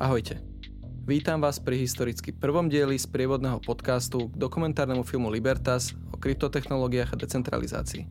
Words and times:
Ahojte. 0.00 0.40
Vítam 1.04 1.44
vás 1.44 1.60
pri 1.60 1.76
historicky 1.76 2.32
prvom 2.32 2.72
dieli 2.72 2.96
z 2.96 3.04
prievodného 3.04 3.60
podcastu 3.60 4.32
k 4.32 4.40
dokumentárnemu 4.40 5.04
filmu 5.04 5.28
Libertas 5.28 5.92
o 6.08 6.16
kryptotechnológiách 6.16 7.12
a 7.12 7.20
decentralizácii. 7.20 8.08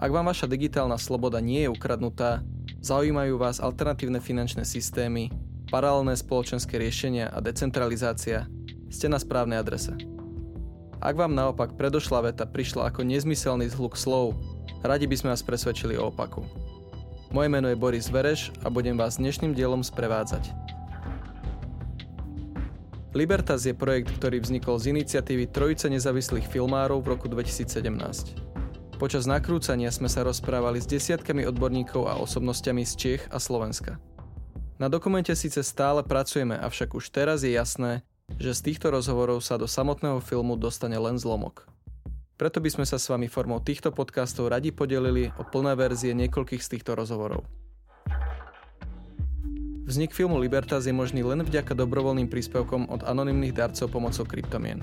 Ak 0.00 0.08
vám 0.08 0.24
vaša 0.24 0.48
digitálna 0.48 0.96
sloboda 0.96 1.36
nie 1.36 1.68
je 1.68 1.72
ukradnutá, 1.76 2.40
zaujímajú 2.80 3.36
vás 3.36 3.60
alternatívne 3.60 4.24
finančné 4.24 4.64
systémy, 4.64 5.28
paralelné 5.68 6.16
spoločenské 6.16 6.80
riešenia 6.80 7.28
a 7.28 7.44
decentralizácia, 7.44 8.48
ste 8.88 9.12
na 9.12 9.20
správnej 9.20 9.60
adrese. 9.60 9.92
Ak 10.96 11.12
vám 11.12 11.36
naopak 11.36 11.76
predošlá 11.76 12.24
veta 12.24 12.48
prišla 12.48 12.88
ako 12.88 13.04
nezmyselný 13.04 13.68
zhluk 13.68 14.00
slov, 14.00 14.32
radi 14.80 15.04
by 15.04 15.12
sme 15.12 15.28
vás 15.36 15.44
presvedčili 15.44 16.00
o 16.00 16.08
opaku. 16.08 16.40
Moje 17.36 17.52
meno 17.52 17.68
je 17.68 17.76
Boris 17.76 18.08
Vereš 18.08 18.48
a 18.64 18.72
budem 18.72 18.96
vás 18.96 19.20
dnešným 19.20 19.52
dielom 19.52 19.84
sprevádzať. 19.84 20.59
Libertas 23.10 23.66
je 23.66 23.74
projekt, 23.74 24.14
ktorý 24.22 24.38
vznikol 24.38 24.78
z 24.78 24.94
iniciatívy 24.94 25.50
Trojice 25.50 25.90
nezávislých 25.90 26.46
filmárov 26.46 27.02
v 27.02 27.10
roku 27.10 27.26
2017. 27.26 27.82
Počas 29.02 29.26
nakrúcania 29.26 29.90
sme 29.90 30.06
sa 30.06 30.22
rozprávali 30.22 30.78
s 30.78 30.86
desiatkami 30.86 31.42
odborníkov 31.42 32.06
a 32.06 32.14
osobnostiami 32.22 32.86
z 32.86 32.92
Čech 32.94 33.22
a 33.34 33.42
Slovenska. 33.42 33.98
Na 34.78 34.86
dokumente 34.86 35.34
síce 35.34 35.58
stále 35.66 36.06
pracujeme, 36.06 36.54
avšak 36.54 36.94
už 36.94 37.10
teraz 37.10 37.42
je 37.42 37.50
jasné, 37.50 38.06
že 38.38 38.54
z 38.54 38.70
týchto 38.70 38.94
rozhovorov 38.94 39.42
sa 39.42 39.58
do 39.58 39.66
samotného 39.66 40.22
filmu 40.22 40.54
dostane 40.54 40.94
len 40.94 41.18
zlomok. 41.18 41.66
Preto 42.38 42.62
by 42.62 42.70
sme 42.70 42.86
sa 42.86 42.94
s 42.94 43.10
vami 43.10 43.26
formou 43.26 43.58
týchto 43.58 43.90
podcastov 43.90 44.54
radi 44.54 44.70
podelili 44.70 45.34
o 45.34 45.42
plné 45.42 45.74
verzie 45.74 46.14
niekoľkých 46.14 46.62
z 46.62 46.78
týchto 46.78 46.94
rozhovorov. 46.94 47.42
Vznik 49.90 50.14
filmu 50.14 50.38
Libertas 50.38 50.86
je 50.86 50.94
možný 50.94 51.26
len 51.26 51.42
vďaka 51.42 51.74
dobrovoľným 51.74 52.30
príspevkom 52.30 52.94
od 52.94 53.02
anonymných 53.02 53.50
darcov 53.50 53.90
pomocou 53.90 54.22
kryptomien. 54.22 54.78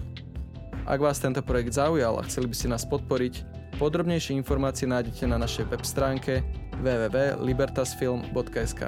Ak 0.83 1.00
vás 1.00 1.23
tento 1.23 1.39
projekt 1.39 1.80
zaujal 1.80 2.19
a 2.19 2.27
chceli 2.27 2.52
by 2.52 2.55
ste 2.59 2.67
nás 2.67 2.83
podporiť, 2.83 3.47
podrobnejšie 3.80 4.35
informácie 4.35 4.83
nájdete 4.83 5.23
na 5.31 5.39
našej 5.39 5.72
web 5.72 5.80
stránke 5.88 6.44
www.libertasfilm.sk. 6.83 8.81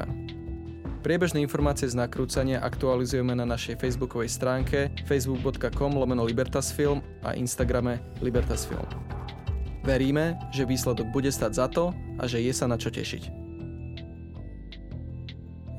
Priebežné 1.08 1.40
informácie 1.40 1.88
z 1.88 1.96
nakrúcania 1.96 2.60
aktualizujeme 2.68 3.32
na 3.32 3.48
našej 3.48 3.80
facebookovej 3.80 4.28
stránke 4.28 4.92
facebook.com 5.08 5.96
lomeno 5.96 6.28
Libertasfilm 6.28 7.00
a 7.24 7.32
Instagrame 7.40 8.04
Libertasfilm. 8.20 8.84
Veríme, 9.88 10.36
že 10.52 10.68
výsledok 10.68 11.16
bude 11.16 11.32
stať 11.32 11.52
za 11.56 11.72
to 11.72 11.96
a 12.20 12.28
že 12.28 12.44
je 12.44 12.52
sa 12.52 12.68
na 12.68 12.76
čo 12.76 12.92
tešiť. 12.92 13.49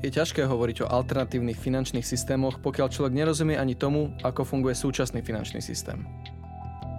Je 0.01 0.09
ťažké 0.09 0.49
hovoriť 0.49 0.81
o 0.81 0.89
alternatívnych 0.89 1.61
finančných 1.61 2.01
systémoch, 2.01 2.57
pokiaľ 2.65 2.89
človek 2.89 3.13
nerozumie 3.13 3.53
ani 3.53 3.77
tomu, 3.77 4.09
ako 4.25 4.41
funguje 4.41 4.73
súčasný 4.73 5.21
finančný 5.21 5.61
systém. 5.61 6.01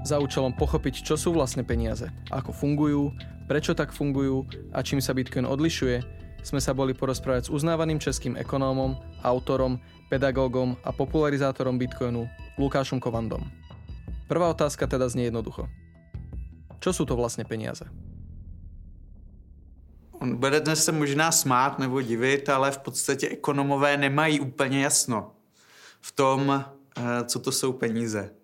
Za 0.07 0.23
účelom 0.23 0.55
pochopiť, 0.55 1.03
čo 1.03 1.19
sú 1.19 1.35
vlastne 1.35 1.67
peniaze, 1.67 2.07
ako 2.31 2.55
fungujú, 2.55 3.11
prečo 3.51 3.75
tak 3.75 3.91
fungujú 3.91 4.47
a 4.71 4.87
čím 4.87 5.03
sa 5.03 5.19
Bitcoin 5.19 5.51
odlišuje, 5.51 5.99
sme 6.47 6.63
sa 6.63 6.71
boli 6.75 6.95
porozprávať 6.95 7.51
s 7.51 7.53
uznávaným 7.55 7.99
českým 7.99 8.39
ekonómom, 8.39 8.95
autorom, 9.27 9.83
pedagógom 10.07 10.79
a 10.87 10.95
popularizátorom 10.95 11.83
Bitcoinu 11.83 12.31
Lukášom 12.55 13.03
Kovandom. 13.03 13.43
Prvá 14.31 14.47
otázka 14.47 14.87
teda 14.87 15.11
znie 15.11 15.31
jednoducho. 15.31 15.67
Čo 16.83 16.91
sú 16.93 17.07
to 17.07 17.15
vlastně 17.15 17.45
peniaze? 17.45 17.87
On 20.23 20.37
bude 20.37 20.61
dnes 20.61 20.85
se 20.85 20.93
možná 20.93 21.33
smát 21.33 21.79
nebo 21.79 22.03
divit, 22.03 22.49
ale 22.49 22.71
v 22.71 22.79
podstatě 22.79 23.29
ekonomové 23.29 23.97
nemají 23.97 24.41
úplně 24.41 24.83
jasno 24.83 25.35
v 26.01 26.13
tom, 26.13 26.65
eh, 26.97 27.25
co 27.25 27.39
to 27.39 27.53
jsou 27.53 27.73
peníze. 27.73 28.35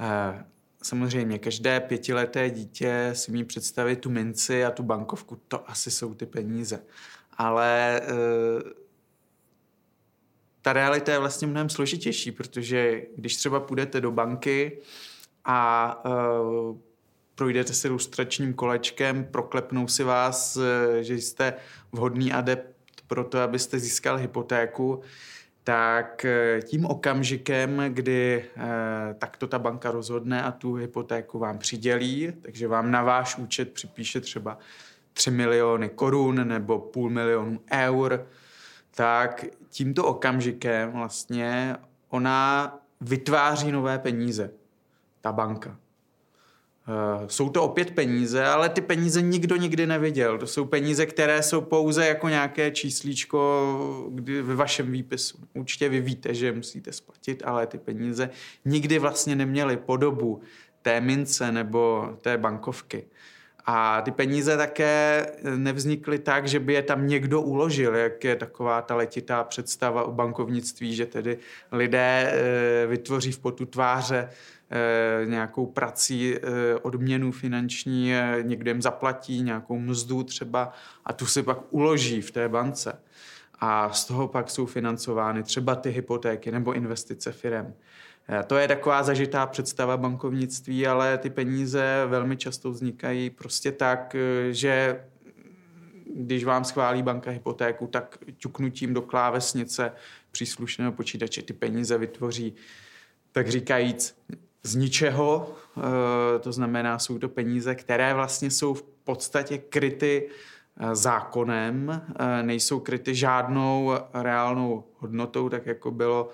Eh, 0.00 0.44
samozřejmě 0.82 1.38
každé 1.38 1.80
pětileté 1.80 2.50
dítě 2.50 3.10
si 3.12 3.30
umí 3.30 3.44
představit 3.44 3.96
tu 3.96 4.10
minci 4.10 4.64
a 4.64 4.70
tu 4.70 4.82
bankovku, 4.82 5.40
to 5.48 5.70
asi 5.70 5.90
jsou 5.90 6.14
ty 6.14 6.26
peníze. 6.26 6.82
Ale 7.32 8.00
e, 8.00 8.06
ta 10.62 10.72
realita 10.72 11.12
je 11.12 11.18
vlastně 11.18 11.46
mnohem 11.48 11.68
složitější, 11.68 12.32
protože 12.32 13.02
když 13.16 13.36
třeba 13.36 13.60
půjdete 13.60 14.00
do 14.00 14.10
banky 14.10 14.78
a 15.44 16.02
projdete 17.40 17.74
si 17.74 17.88
lustračním 17.88 18.54
kolečkem, 18.54 19.24
proklepnou 19.24 19.88
si 19.88 20.04
vás, 20.04 20.56
e, 20.56 21.04
že 21.04 21.14
jste 21.14 21.54
vhodný 21.92 22.32
adept 22.32 22.74
pro 23.06 23.24
to, 23.24 23.38
abyste 23.38 23.78
získal 23.78 24.16
hypotéku, 24.16 25.00
tak 25.64 26.24
eh, 26.24 26.60
tím 26.62 26.86
okamžikem, 26.86 27.82
kdy 27.88 28.44
eh, 28.56 29.14
takto 29.18 29.46
ta 29.46 29.58
banka 29.58 29.90
rozhodne 29.90 30.42
a 30.42 30.52
tu 30.52 30.74
hypotéku 30.74 31.38
vám 31.38 31.58
přidělí, 31.58 32.32
takže 32.42 32.68
vám 32.68 32.90
na 32.90 33.02
váš 33.02 33.38
účet 33.38 33.72
připíše 33.72 34.20
třeba 34.20 34.58
3 35.12 35.30
miliony 35.30 35.88
korun 35.88 36.48
nebo 36.48 36.78
půl 36.78 37.10
milionu 37.10 37.60
eur, 37.72 38.26
tak 38.94 39.44
tímto 39.68 40.04
okamžikem 40.04 40.92
vlastně 40.92 41.76
ona 42.08 42.78
vytváří 43.00 43.72
nové 43.72 43.98
peníze, 43.98 44.50
ta 45.20 45.32
banka. 45.32 45.79
Eh, 46.88 47.28
jsou 47.28 47.50
to 47.50 47.62
opět 47.62 47.90
peníze, 47.90 48.44
ale 48.44 48.68
ty 48.68 48.80
peníze 48.80 49.22
nikdo 49.22 49.56
nikdy 49.56 49.86
neviděl. 49.86 50.38
To 50.38 50.46
jsou 50.46 50.64
peníze, 50.64 51.06
které 51.06 51.42
jsou 51.42 51.60
pouze 51.60 52.06
jako 52.06 52.28
nějaké 52.28 52.70
číslíčko 52.70 54.10
kdy 54.10 54.42
ve 54.42 54.54
vašem 54.54 54.92
výpisu. 54.92 55.38
Určitě 55.54 55.88
vy 55.88 56.00
víte, 56.00 56.34
že 56.34 56.52
musíte 56.52 56.92
splatit, 56.92 57.42
ale 57.46 57.66
ty 57.66 57.78
peníze 57.78 58.30
nikdy 58.64 58.98
vlastně 58.98 59.36
neměly 59.36 59.76
podobu 59.76 60.40
té 60.82 61.00
mince 61.00 61.52
nebo 61.52 62.08
té 62.20 62.38
bankovky. 62.38 63.04
A 63.66 64.00
ty 64.02 64.10
peníze 64.10 64.56
také 64.56 65.26
nevznikly 65.56 66.18
tak, 66.18 66.48
že 66.48 66.60
by 66.60 66.72
je 66.72 66.82
tam 66.82 67.06
někdo 67.06 67.40
uložil, 67.40 67.96
jak 67.96 68.24
je 68.24 68.36
taková 68.36 68.82
ta 68.82 68.94
letitá 68.94 69.44
představa 69.44 70.02
o 70.02 70.12
bankovnictví, 70.12 70.94
že 70.94 71.06
tedy 71.06 71.38
lidé 71.72 72.32
eh, 72.32 72.86
vytvoří 72.86 73.32
v 73.32 73.38
potu 73.38 73.66
tváře 73.66 74.28
nějakou 75.24 75.66
prací 75.66 76.34
eh, 76.34 76.40
odměnu 76.82 77.32
finanční, 77.32 78.14
eh, 78.14 78.38
někdo 78.42 78.70
jim 78.70 78.82
zaplatí 78.82 79.42
nějakou 79.42 79.78
mzdu 79.78 80.22
třeba 80.22 80.72
a 81.04 81.12
tu 81.12 81.26
si 81.26 81.42
pak 81.42 81.58
uloží 81.70 82.20
v 82.20 82.30
té 82.30 82.48
bance. 82.48 83.02
A 83.60 83.92
z 83.92 84.04
toho 84.04 84.28
pak 84.28 84.50
jsou 84.50 84.66
financovány 84.66 85.42
třeba 85.42 85.74
ty 85.74 85.90
hypotéky 85.90 86.52
nebo 86.52 86.72
investice 86.72 87.32
firem. 87.32 87.74
To 88.46 88.56
je 88.56 88.68
taková 88.68 89.02
zažitá 89.02 89.46
představa 89.46 89.96
bankovnictví, 89.96 90.86
ale 90.86 91.18
ty 91.18 91.30
peníze 91.30 92.04
velmi 92.06 92.36
často 92.36 92.70
vznikají 92.70 93.30
prostě 93.30 93.72
tak, 93.72 94.16
že 94.50 95.00
když 96.14 96.44
vám 96.44 96.64
schválí 96.64 97.02
banka 97.02 97.30
hypotéku, 97.30 97.86
tak 97.86 98.18
ťuknutím 98.36 98.94
do 98.94 99.02
klávesnice 99.02 99.92
příslušného 100.30 100.92
počítače 100.92 101.42
ty 101.42 101.52
peníze 101.52 101.98
vytvoří, 101.98 102.54
tak 103.32 103.48
říkajíc, 103.48 104.16
z 104.62 104.74
ničeho, 104.74 105.54
eh, 105.78 106.38
to 106.38 106.52
znamená, 106.52 106.98
jsou 106.98 107.18
to 107.18 107.28
peníze, 107.28 107.74
které 107.74 108.14
vlastně 108.14 108.50
jsou 108.50 108.74
v 108.74 108.82
podstatě 108.82 109.58
kryty 109.58 110.28
eh, 110.80 110.94
zákonem, 110.94 112.02
eh, 112.18 112.42
nejsou 112.42 112.80
kryty 112.80 113.14
žádnou 113.14 113.92
reálnou 114.14 114.84
hodnotou, 114.98 115.48
tak 115.48 115.66
jako, 115.66 115.90
bylo, 115.90 116.28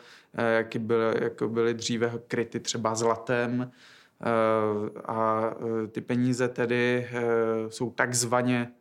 jak 0.56 0.76
byly, 0.76 1.24
jako 1.24 1.48
byly 1.48 1.74
dříve 1.74 2.12
kryty 2.28 2.60
třeba 2.60 2.94
zlatem. 2.94 3.70
A 5.04 5.50
ty 5.92 6.00
peníze 6.00 6.48
tedy 6.48 7.08
jsou 7.68 7.90
takzvaně 7.90 8.72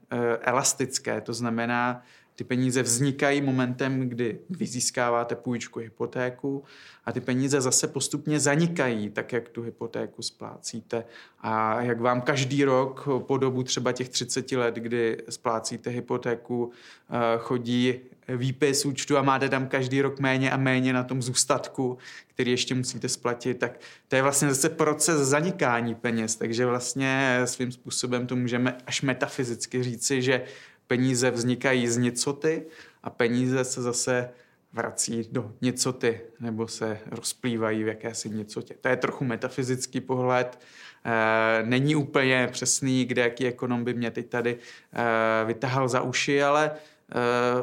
elastické, 0.41 1.21
to 1.21 1.33
znamená, 1.33 2.01
ty 2.35 2.43
peníze 2.43 2.83
vznikají 2.83 3.41
momentem, 3.41 4.09
kdy 4.09 4.39
vy 4.49 4.65
získáváte 4.65 5.35
půjčku, 5.35 5.79
hypotéku 5.79 6.63
a 7.05 7.11
ty 7.11 7.21
peníze 7.21 7.61
zase 7.61 7.87
postupně 7.87 8.39
zanikají, 8.39 9.09
tak 9.09 9.33
jak 9.33 9.49
tu 9.49 9.61
hypotéku 9.61 10.21
splácíte. 10.21 11.03
A 11.39 11.81
jak 11.81 12.01
vám 12.01 12.21
každý 12.21 12.63
rok 12.63 13.07
po 13.19 13.37
dobu 13.37 13.63
třeba 13.63 13.91
těch 13.91 14.09
30 14.09 14.51
let, 14.51 14.75
kdy 14.75 15.17
splácíte 15.29 15.89
hypotéku, 15.89 16.71
eh, 17.09 17.37
chodí 17.37 17.99
výpis 18.27 18.85
účtu 18.85 19.17
a 19.17 19.21
máte 19.21 19.49
tam 19.49 19.67
každý 19.67 20.01
rok 20.01 20.19
méně 20.19 20.51
a 20.51 20.57
méně 20.57 20.93
na 20.93 21.03
tom 21.03 21.21
zůstatku, 21.21 21.97
který 22.27 22.51
ještě 22.51 22.75
musíte 22.75 23.09
splatit, 23.09 23.59
tak 23.59 23.79
to 24.07 24.15
je 24.15 24.21
vlastně 24.21 24.49
zase 24.49 24.69
proces 24.69 25.21
zanikání 25.21 25.95
peněz, 25.95 26.35
takže 26.35 26.65
vlastně 26.65 27.41
svým 27.45 27.71
způsobem 27.71 28.27
to 28.27 28.35
můžeme 28.35 28.77
až 28.87 29.01
metafyzicky 29.01 29.83
říci, 29.83 30.21
že 30.21 30.41
peníze 30.87 31.31
vznikají 31.31 31.87
z 31.87 31.97
nicoty 31.97 32.65
a 33.03 33.09
peníze 33.09 33.63
se 33.63 33.81
zase 33.81 34.29
vrací 34.73 35.27
do 35.31 35.51
nicoty 35.61 36.21
nebo 36.39 36.67
se 36.67 36.99
rozplývají 37.11 37.83
v 37.83 37.87
jakési 37.87 38.29
nicotě. 38.29 38.75
To 38.81 38.87
je 38.87 38.95
trochu 38.95 39.25
metafyzický 39.25 40.01
pohled, 40.01 40.59
e, 41.05 41.63
není 41.63 41.95
úplně 41.95 42.49
přesný, 42.51 43.05
kde 43.05 43.21
jaký 43.21 43.47
ekonom 43.47 43.83
by 43.83 43.93
mě 43.93 44.11
teď 44.11 44.29
tady 44.29 44.57
e, 44.93 45.45
vytahal 45.45 45.87
za 45.87 46.01
uši, 46.01 46.43
ale 46.43 46.71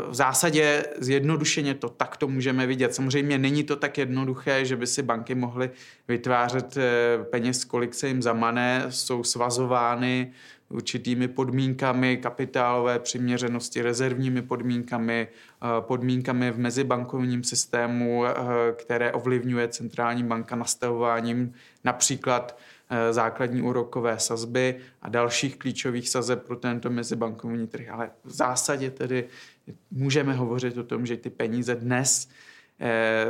v 0.08 0.14
zásadě 0.14 0.84
zjednodušeně 0.98 1.74
to 1.74 1.88
takto 1.88 2.28
můžeme 2.28 2.66
vidět. 2.66 2.94
Samozřejmě 2.94 3.38
není 3.38 3.64
to 3.64 3.76
tak 3.76 3.98
jednoduché, 3.98 4.64
že 4.64 4.76
by 4.76 4.86
si 4.86 5.02
banky 5.02 5.34
mohly 5.34 5.70
vytvářet 6.08 6.78
peněz, 7.30 7.64
kolik 7.64 7.94
se 7.94 8.08
jim 8.08 8.22
zamane, 8.22 8.86
jsou 8.88 9.24
svazovány 9.24 10.32
určitými 10.72 11.28
podmínkami 11.28 12.16
kapitálové 12.16 12.98
přiměřenosti, 12.98 13.82
rezervními 13.82 14.42
podmínkami, 14.42 15.28
eh, 15.28 15.66
podmínkami 15.80 16.50
v 16.50 16.58
mezibankovním 16.58 17.44
systému, 17.44 18.26
eh, 18.26 18.32
které 18.72 19.12
ovlivňuje 19.12 19.68
centrální 19.68 20.24
banka 20.24 20.56
nastavováním 20.56 21.52
například 21.84 22.58
eh, 22.94 23.12
základní 23.12 23.62
úrokové 23.62 24.18
sazby 24.18 24.76
a 25.02 25.08
dalších 25.08 25.56
klíčových 25.56 26.08
sazeb 26.08 26.46
pro 26.46 26.56
tento 26.56 26.90
mezibankovní 26.90 27.66
trh. 27.66 27.88
Ale 27.90 28.10
v 28.24 28.30
zásadě 28.30 28.90
tedy 28.90 29.24
můžeme 29.90 30.34
hovořit 30.34 30.76
o 30.78 30.82
tom, 30.82 31.06
že 31.06 31.16
ty 31.16 31.30
peníze 31.30 31.74
dnes 31.74 32.28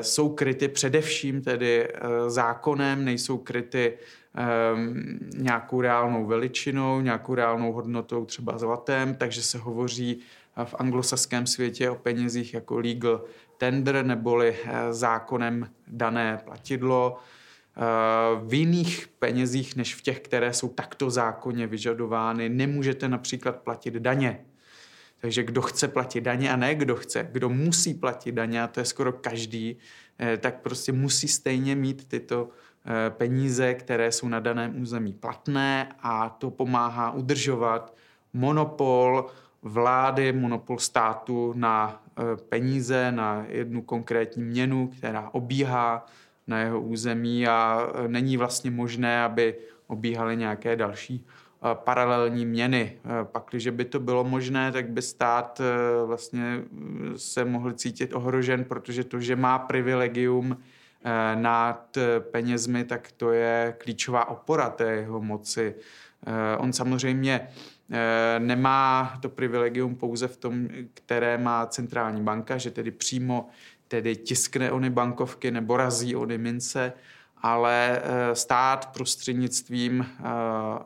jsou 0.00 0.28
kryty 0.28 0.68
především 0.68 1.42
tedy 1.42 1.88
zákonem, 2.28 3.04
nejsou 3.04 3.38
kryty 3.38 3.98
Ehm, 4.34 5.18
nějakou 5.36 5.80
reálnou 5.80 6.26
veličinou, 6.26 7.00
nějakou 7.00 7.34
reálnou 7.34 7.72
hodnotou, 7.72 8.24
třeba 8.24 8.58
zlatem, 8.58 9.14
takže 9.14 9.42
se 9.42 9.58
hovoří 9.58 10.20
v 10.64 10.74
anglosaském 10.78 11.46
světě 11.46 11.90
o 11.90 11.94
penězích 11.94 12.54
jako 12.54 12.78
legal 12.78 13.24
tender 13.58 14.04
neboli 14.04 14.56
eh, 14.64 14.92
zákonem 14.92 15.70
dané 15.88 16.40
platidlo. 16.44 17.18
Eh, 17.76 17.80
v 18.44 18.54
jiných 18.54 19.08
penězích 19.18 19.76
než 19.76 19.94
v 19.94 20.02
těch, 20.02 20.20
které 20.20 20.52
jsou 20.52 20.68
takto 20.68 21.10
zákonně 21.10 21.66
vyžadovány, 21.66 22.48
nemůžete 22.48 23.08
například 23.08 23.56
platit 23.56 23.94
daně. 23.94 24.44
Takže 25.22 25.42
kdo 25.42 25.62
chce 25.62 25.88
platit 25.88 26.20
daně 26.20 26.52
a 26.52 26.56
ne 26.56 26.74
kdo 26.74 26.96
chce, 26.96 27.28
kdo 27.32 27.48
musí 27.48 27.94
platit 27.94 28.32
daně, 28.32 28.62
a 28.62 28.66
to 28.66 28.80
je 28.80 28.84
skoro 28.84 29.12
každý, 29.12 29.76
eh, 30.18 30.36
tak 30.36 30.60
prostě 30.60 30.92
musí 30.92 31.28
stejně 31.28 31.76
mít 31.76 32.08
tyto 32.08 32.48
Eh, 32.84 33.10
peníze, 33.10 33.74
které 33.74 34.12
jsou 34.12 34.28
na 34.28 34.40
daném 34.40 34.82
území 34.82 35.12
platné 35.12 35.88
a 36.00 36.28
to 36.28 36.50
pomáhá 36.50 37.10
udržovat 37.10 37.94
monopol 38.32 39.26
vlády, 39.62 40.32
monopol 40.32 40.78
státu 40.78 41.52
na 41.56 42.02
eh, 42.18 42.22
peníze, 42.48 43.12
na 43.12 43.44
jednu 43.48 43.82
konkrétní 43.82 44.42
měnu, 44.42 44.88
která 44.98 45.28
obíhá 45.32 46.06
na 46.46 46.60
jeho 46.60 46.80
území 46.80 47.46
a 47.46 47.88
není 48.06 48.36
vlastně 48.36 48.70
možné, 48.70 49.22
aby 49.22 49.54
obíhaly 49.86 50.36
nějaké 50.36 50.76
další 50.76 51.26
paralelní 51.74 52.46
měny. 52.46 52.98
Pak, 53.22 53.44
když 53.50 53.68
by 53.68 53.84
to 53.84 54.00
bylo 54.00 54.24
možné, 54.24 54.72
tak 54.72 54.88
by 54.88 55.02
stát 55.02 55.60
vlastně 56.06 56.62
se 57.16 57.44
mohl 57.44 57.72
cítit 57.72 58.12
ohrožen, 58.14 58.64
protože 58.64 59.04
to, 59.04 59.20
že 59.20 59.36
má 59.36 59.58
privilegium 59.58 60.56
Eh, 61.04 61.36
nad 61.36 61.98
penězmi, 62.30 62.84
tak 62.84 63.12
to 63.12 63.32
je 63.32 63.74
klíčová 63.78 64.28
opora 64.28 64.70
té 64.70 64.84
jeho 64.84 65.20
moci. 65.20 65.74
Eh, 66.26 66.56
on 66.56 66.72
samozřejmě 66.72 67.48
eh, 67.90 68.40
nemá 68.40 69.12
to 69.22 69.28
privilegium 69.28 69.96
pouze 69.96 70.28
v 70.28 70.36
tom, 70.36 70.68
které 70.94 71.38
má 71.38 71.66
centrální 71.66 72.22
banka, 72.22 72.58
že 72.58 72.70
tedy 72.70 72.90
přímo 72.90 73.48
tedy 73.88 74.16
tiskne 74.16 74.72
ony 74.72 74.90
bankovky 74.90 75.50
nebo 75.50 75.76
razí 75.76 76.16
ony 76.16 76.38
mince, 76.38 76.92
ale 77.42 78.02
stát 78.32 78.86
prostřednictvím 78.92 80.06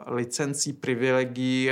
licencí, 0.06 0.72
privilegií, 0.72 1.70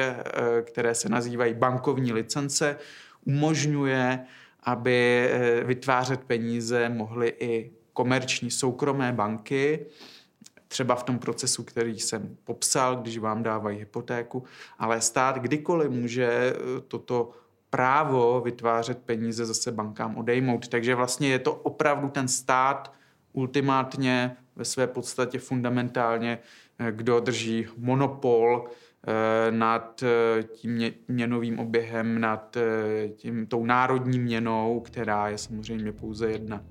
které 0.62 0.94
se 0.94 1.08
nazývají 1.08 1.54
bankovní 1.54 2.12
licence, 2.12 2.78
umožňuje, 3.24 4.24
aby 4.62 5.30
vytvářet 5.64 6.20
peníze 6.20 6.88
mohly 6.88 7.34
i 7.40 7.72
komerční 7.92 8.50
soukromé 8.50 9.12
banky, 9.12 9.86
třeba 10.74 10.94
v 10.94 11.02
tom 11.02 11.18
procesu, 11.18 11.64
který 11.64 12.00
jsem 12.00 12.36
popsal, 12.44 12.96
když 12.96 13.18
vám 13.18 13.42
dávají 13.42 13.78
hypotéku, 13.78 14.44
ale 14.78 15.00
stát 15.00 15.38
kdykoliv 15.38 15.90
může 15.90 16.26
eh, 16.26 16.80
toto 16.88 17.30
právo 17.70 18.40
vytvářet 18.40 18.98
peníze 18.98 19.46
zase 19.46 19.72
bankám 19.72 20.16
odejmout. 20.16 20.68
Takže 20.68 20.94
vlastně 20.94 21.28
je 21.28 21.38
to 21.38 21.54
opravdu 21.54 22.08
ten 22.08 22.28
stát 22.28 22.92
ultimátně 23.34 24.36
ve 24.56 24.64
své 24.64 24.86
podstatě 24.86 25.38
fundamentálně, 25.38 26.38
eh, 26.78 26.92
kdo 26.92 27.20
drží 27.20 27.66
monopol 27.78 28.64
eh, 29.06 29.50
nad 29.50 30.04
tím 30.44 30.92
měnovým 31.08 31.58
oběhem, 31.58 32.20
nad 32.20 32.56
tím, 33.16 33.46
tou 33.46 33.66
národní 33.66 34.18
měnou, 34.18 34.80
která 34.80 35.28
je 35.28 35.38
samozřejmě 35.38 35.92
pouze 35.92 36.30
jedna. 36.30 36.64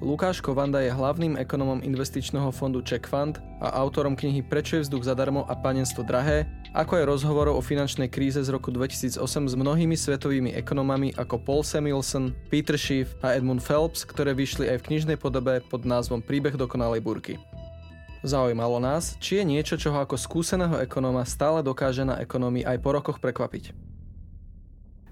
Lukáš 0.00 0.40
Kovanda 0.40 0.80
je 0.80 0.92
hlavným 0.92 1.36
ekonomom 1.36 1.80
investičného 1.84 2.50
fondu 2.50 2.80
Czech 2.80 3.04
Fund 3.04 3.42
a 3.60 3.72
autorom 3.72 4.16
knihy 4.16 4.42
Prečo 4.42 4.76
je 4.76 4.82
vzduch 4.82 5.04
zadarmo 5.04 5.50
a 5.50 5.54
panenstvo 5.54 6.02
drahé, 6.02 6.48
ako 6.70 7.02
aj 7.02 7.04
rozhovorov 7.04 7.58
o 7.58 7.62
finančnej 7.62 8.06
kríze 8.06 8.38
z 8.38 8.50
roku 8.54 8.70
2008 8.70 9.18
s 9.22 9.54
mnohými 9.58 9.98
svetovými 9.98 10.54
ekonomami 10.54 11.10
ako 11.18 11.42
Paul 11.42 11.62
Samuelson, 11.66 12.30
Peter 12.46 12.78
Schiff 12.78 13.18
a 13.26 13.34
Edmund 13.34 13.58
Phelps, 13.58 14.06
ktoré 14.06 14.30
vyšli 14.34 14.70
aj 14.70 14.78
v 14.82 14.86
knižnej 14.94 15.18
podobe 15.18 15.58
pod 15.66 15.82
názvom 15.82 16.22
Príbeh 16.22 16.54
dokonalej 16.54 17.02
burky. 17.02 17.34
Zaujímalo 18.22 18.78
nás, 18.78 19.16
či 19.18 19.40
je 19.40 19.44
niečo, 19.48 19.74
čo 19.80 19.90
ho 19.90 19.98
ako 19.98 20.14
skúseného 20.14 20.76
ekonoma 20.78 21.24
stále 21.26 21.64
dokáže 21.64 22.04
na 22.04 22.20
ekonomii 22.20 22.68
aj 22.68 22.78
po 22.78 22.90
rokoch 22.92 23.18
prekvapiť. 23.18 23.90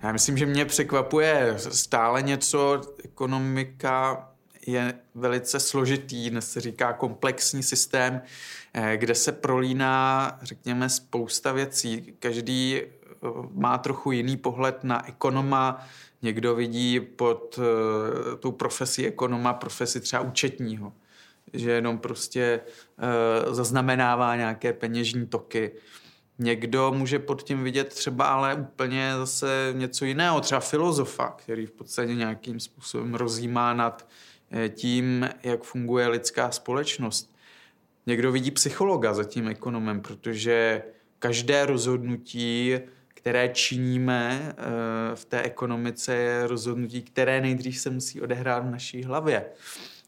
Já 0.03 0.13
myslím, 0.13 0.39
že 0.39 0.47
mě 0.47 0.65
překvapuje 0.65 1.55
stále 1.59 2.23
něco. 2.23 2.81
Ekonomika 3.05 4.28
je 4.69 4.95
velice 5.15 5.61
složitý, 5.61 6.31
dnes 6.31 6.53
se 6.53 6.61
říká 6.61 6.93
komplexní 6.93 7.63
systém, 7.63 8.21
eh, 8.75 8.97
kde 8.97 9.15
se 9.15 9.33
prolíná, 9.33 10.39
řekněme, 10.43 10.89
spousta 10.89 11.53
věcí. 11.53 12.15
Každý 12.19 12.81
eh, 12.83 12.87
má 13.53 13.79
trochu 13.79 14.13
jiný 14.13 14.37
pohled 14.37 14.85
na 14.85 15.09
ekonoma, 15.09 15.87
někdo 16.23 16.55
vidí 16.55 17.01
pod 17.01 17.59
eh, 17.59 18.37
tou 18.37 18.53
profesí 18.53 19.07
ekonoma 19.07 19.53
profesi 19.53 20.01
třeba 20.01 20.23
účetního, 20.23 20.93
že 21.53 21.71
jenom 21.71 21.99
prostě 21.99 22.61
zaznamenává 23.51 24.37
nějaké 24.37 24.73
peněžní 24.73 25.27
toky. 25.27 25.73
Někdo 26.39 26.93
může 26.97 27.19
pod 27.19 27.43
tím 27.43 27.65
vidět 27.65 27.89
třeba 27.89 28.27
ale 28.27 28.55
úplně 28.55 29.13
zase 29.19 29.75
něco 29.77 30.05
jiného, 30.05 30.41
třeba 30.41 30.61
filozofa, 30.61 31.29
který 31.29 31.67
v 31.67 31.71
podstatě 31.71 32.15
nějakým 32.15 32.61
způsobem 32.61 33.15
rozjímá 33.15 33.75
nad 33.75 34.07
tím, 34.69 35.29
jak 35.43 35.63
funguje 35.63 36.09
lidská 36.09 36.51
společnost. 36.51 37.35
Někdo 38.07 38.33
vidí 38.33 38.51
psychologa 38.51 39.15
za 39.15 39.25
tím 39.25 39.49
ekonomem, 39.49 40.01
protože 40.01 40.83
každé 41.19 41.67
rozhodnutí, 41.67 42.75
které 43.09 43.49
činíme 43.49 44.41
eh, 44.49 44.55
v 45.15 45.25
té 45.25 45.43
ekonomice, 45.43 46.15
je 46.15 46.47
rozhodnutí, 46.47 47.03
které 47.03 47.41
nejdřív 47.41 47.79
se 47.79 47.91
musí 47.91 48.21
odehrát 48.21 48.67
v 48.67 48.71
naší 48.71 49.05
hlavě. 49.05 49.45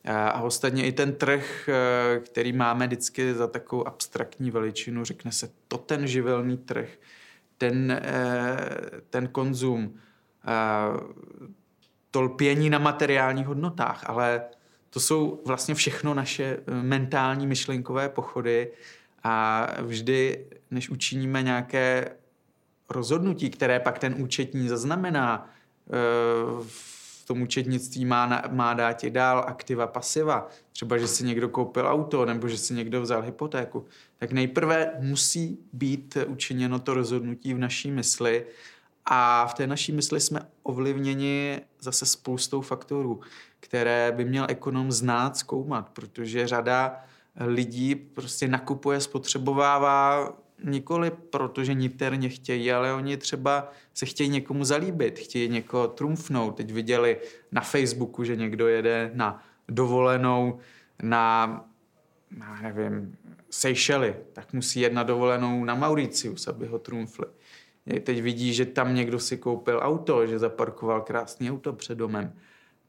A 0.05 0.43
ostatně 0.43 0.87
i 0.87 0.93
ten 0.93 1.13
trh, 1.13 1.69
eh, 1.69 2.21
který 2.21 2.53
máme 2.53 2.87
vždycky 2.87 3.35
za 3.35 3.47
takovou 3.47 3.89
abstraktní 3.89 4.51
veličinu, 4.51 5.05
řekne 5.05 5.33
se, 5.33 5.51
to 5.69 5.79
ten 5.79 6.07
živelný 6.07 6.57
trh, 6.57 6.89
ten, 7.59 8.03
ten 9.11 9.29
konzum, 9.29 10.01
to 12.11 12.23
lpění 12.23 12.71
na 12.71 12.79
materiálních 12.79 13.47
hodnotách, 13.47 14.03
ale 14.07 14.43
to 14.91 15.01
jsou 15.01 15.43
vlastně 15.47 15.75
všechno 15.75 16.15
naše 16.15 16.45
eh, 16.45 16.83
mentální 16.83 17.47
myšlenkové 17.47 18.09
pochody 18.09 18.73
a 19.25 19.67
vždy, 19.83 20.47
než 20.71 20.91
učiníme 20.91 21.43
nějaké 21.43 22.11
rozhodnutí, 22.89 23.51
které 23.51 23.81
pak 23.81 23.99
ten 23.99 24.15
účetní 24.19 24.69
zaznamená, 24.69 25.51
eh, 25.87 25.93
v 26.67 27.25
tom 27.27 27.43
účetnictví 27.43 28.05
má, 28.05 28.43
má 28.51 28.75
dát 28.75 29.05
i 29.05 29.11
dál 29.11 29.45
aktiva, 29.47 29.87
pasiva, 29.87 30.49
třeba, 30.73 30.99
že 30.99 31.09
si 31.09 31.25
někdo 31.25 31.49
koupil 31.49 31.87
auto 31.87 32.25
nebo 32.25 32.49
že 32.49 32.59
si 32.59 32.75
někdo 32.75 33.03
vzal 33.03 33.23
hypotéku, 33.23 33.87
tak 34.19 34.33
nejprve 34.33 34.93
musí 34.99 35.59
být 35.73 36.17
učiněno 36.27 36.79
to 36.79 36.95
rozhodnutí 36.95 37.55
v 37.55 37.59
naší 37.59 37.91
mysli 37.91 38.47
a 39.13 39.47
v 39.47 39.55
té 39.55 39.67
naší 39.67 39.93
mysli 39.93 40.21
jsme 40.21 40.41
ovlivněni 40.63 41.61
zase 41.81 42.07
spoustou 42.07 42.61
faktorů, 42.61 43.21
které 43.61 44.13
by 44.17 44.25
měl 44.25 44.47
ekonom 44.49 44.93
znát, 44.93 45.37
zkoumat, 45.37 45.89
protože 45.89 46.47
řada 46.47 46.97
lidí 47.37 47.95
prostě 47.95 48.49
nakupuje, 48.49 49.01
spotřebovává 49.01 50.33
nikoli 50.65 51.11
protože 51.11 51.75
niterně 51.75 52.29
chtějí, 52.29 52.73
ale 52.73 52.95
oni 52.95 53.17
třeba 53.17 53.73
se 53.95 54.07
chtějí 54.07 54.29
někomu 54.29 54.65
zalíbit, 54.65 55.19
chtějí 55.19 55.49
někoho 55.49 55.89
trumfnout. 55.89 56.57
Teď 56.57 56.73
viděli 56.73 57.21
na 57.53 57.61
Facebooku, 57.61 58.25
že 58.25 58.37
někdo 58.37 58.69
jede 58.69 59.11
na 59.15 59.43
dovolenou 59.69 60.59
na, 61.03 61.65
já 62.39 62.59
nevím, 62.63 63.17
Seychely, 63.51 64.17
tak 64.33 64.53
musí 64.53 64.81
jet 64.81 64.93
na 64.93 65.03
dovolenou 65.03 65.65
na 65.65 65.75
Mauricius, 65.75 66.49
aby 66.49 66.67
ho 66.67 66.79
trumfli. 66.79 67.27
Teď 68.03 68.23
vidí, 68.23 68.55
že 68.55 68.67
tam 68.67 68.95
někdo 68.95 69.21
si 69.21 69.37
koupil 69.37 69.81
auto, 69.83 70.27
že 70.27 70.39
zaparkoval 70.39 71.01
krásný 71.01 71.51
auto 71.51 71.73
před 71.73 71.99
domem, 71.99 72.33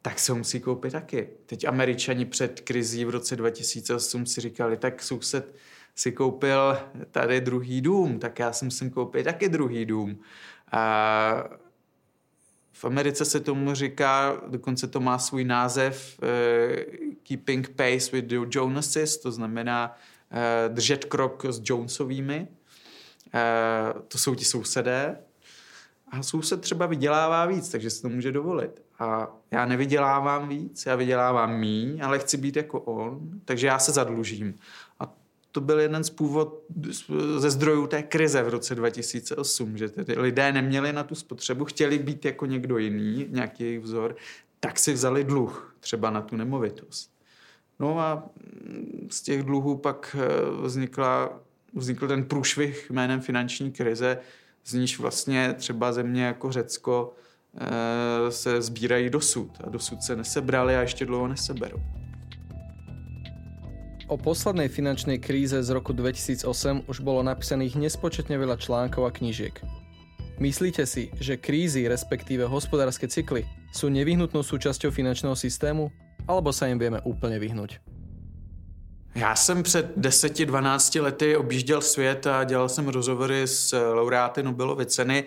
tak 0.02 0.20
se 0.20 0.32
ho 0.32 0.38
musí 0.38 0.60
koupit 0.60 0.92
taky. 0.92 1.30
Teď 1.46 1.66
američani 1.68 2.26
před 2.26 2.60
krizí 2.60 3.06
v 3.06 3.10
roce 3.10 3.36
2008 3.36 4.26
si 4.26 4.42
říkali, 4.42 4.78
tak 4.78 5.04
soused 5.04 5.56
si 5.96 6.12
koupil 6.12 6.78
tady 7.12 7.42
druhý 7.42 7.82
dům, 7.82 8.20
tak 8.20 8.40
já 8.40 8.54
si 8.54 8.66
musím 8.66 8.90
koupit 8.90 9.24
taky 9.24 9.50
druhý 9.50 9.86
dům. 9.86 10.20
A 10.72 11.44
v 12.72 12.86
Americe 12.86 13.26
se 13.26 13.40
tomu 13.40 13.74
říká, 13.74 14.42
dokonce 14.48 14.88
to 14.88 15.00
má 15.00 15.18
svůj 15.18 15.44
název 15.44 16.20
uh, 16.22 17.14
Keeping 17.24 17.70
Pace 17.70 18.12
with 18.12 18.26
the 18.26 18.38
Jonases, 18.50 19.18
to 19.18 19.32
znamená 19.32 19.98
uh, 20.32 20.74
držet 20.74 21.06
krok 21.06 21.46
s 21.46 21.62
Jonesovými. 21.64 22.48
Uh, 23.34 24.02
to 24.02 24.18
jsou 24.18 24.36
ti 24.36 24.46
sousedé. 24.46 25.18
A 26.12 26.24
soused 26.24 26.62
třeba 26.62 26.86
vydělává 26.86 27.46
víc, 27.46 27.70
takže 27.70 27.90
si 27.90 28.02
to 28.02 28.10
může 28.10 28.32
dovolit. 28.32 28.82
A 29.00 29.28
já 29.52 29.66
nevydělávám 29.66 30.50
víc, 30.50 30.86
já 30.86 30.96
vydělávám 30.96 31.60
míň, 31.60 32.00
ale 32.04 32.20
chci 32.20 32.38
být 32.38 32.56
jako 32.56 32.82
on, 32.82 33.20
takže 33.46 33.68
já 33.68 33.80
se 33.80 33.92
zadlužím 33.92 34.56
to 35.52 35.62
byl 35.62 35.80
jeden 35.80 36.04
z 36.04 36.10
původ 36.10 36.64
ze 37.38 37.52
zdrojů 37.52 37.88
té 37.88 38.04
krize 38.04 38.44
v 38.44 38.50
roce 38.50 38.76
2008, 38.76 39.78
že 39.78 39.90
tedy 39.90 40.16
lidé 40.18 40.52
neměli 40.52 40.94
na 40.94 41.04
tu 41.04 41.16
spotřebu, 41.16 41.66
chtěli 41.66 42.00
být 42.00 42.26
jako 42.26 42.46
někdo 42.46 42.78
jiný, 42.78 43.26
nějaký 43.30 43.64
jejich 43.64 43.80
vzor, 43.80 44.16
tak 44.60 44.80
si 44.80 44.94
vzali 44.94 45.24
dluh, 45.24 45.76
třeba 45.80 46.10
na 46.10 46.22
tu 46.22 46.36
nemovitost. 46.36 47.12
No 47.80 48.00
a 48.00 48.30
z 49.10 49.22
těch 49.22 49.44
dluhů 49.44 49.78
pak 49.78 50.16
eh, 50.20 50.28
vznikla, 50.66 51.40
vznikl 51.74 52.08
ten 52.08 52.24
průšvih 52.24 52.92
jménem 52.92 53.22
finanční 53.22 53.72
krize, 53.72 54.18
z 54.66 54.74
níž 54.74 55.00
vlastně 55.00 55.54
třeba 55.58 55.94
země 55.94 56.24
jako 56.24 56.52
Řecko 56.52 57.14
eh, 57.58 58.32
se 58.32 58.62
sbírají 58.62 59.10
dosud 59.10 59.52
a 59.64 59.70
dosud 59.70 60.04
se 60.04 60.16
nesebrali 60.16 60.76
a 60.76 60.82
ještě 60.82 61.06
dlouho 61.06 61.28
neseberou. 61.28 61.82
O 64.12 64.20
poslednej 64.20 64.68
finančnej 64.68 65.24
kríze 65.24 65.64
z 65.64 65.70
roku 65.72 65.96
2008 65.96 66.44
už 66.92 67.00
bolo 67.00 67.24
napísaných 67.24 67.80
nespočetne 67.80 68.36
veľa 68.36 68.60
článkov 68.60 69.08
a 69.08 69.12
knížiek. 69.16 69.56
Myslíte 70.36 70.84
si, 70.84 71.08
že 71.16 71.40
krízy, 71.40 71.88
respektíve 71.88 72.44
hospodárske 72.44 73.08
cykly, 73.08 73.48
sú 73.72 73.88
nevyhnutnou 73.88 74.44
súčasťou 74.44 74.92
finančného 74.92 75.40
systému, 75.40 75.96
alebo 76.28 76.52
sa 76.52 76.68
im 76.68 76.76
vieme 76.76 77.00
úplne 77.08 77.40
vyhnúť? 77.40 77.91
Já 79.16 79.36
jsem 79.36 79.64
před 79.64 79.98
10-12 79.98 81.02
lety 81.02 81.38
objížděl 81.38 81.82
svět 81.82 82.28
a 82.28 82.44
dělal 82.44 82.70
jsem 82.70 82.88
rozhovory 82.88 83.48
s 83.48 83.94
laureáty 83.94 84.44
Nobelovy 84.44 84.86
ceny 84.86 85.24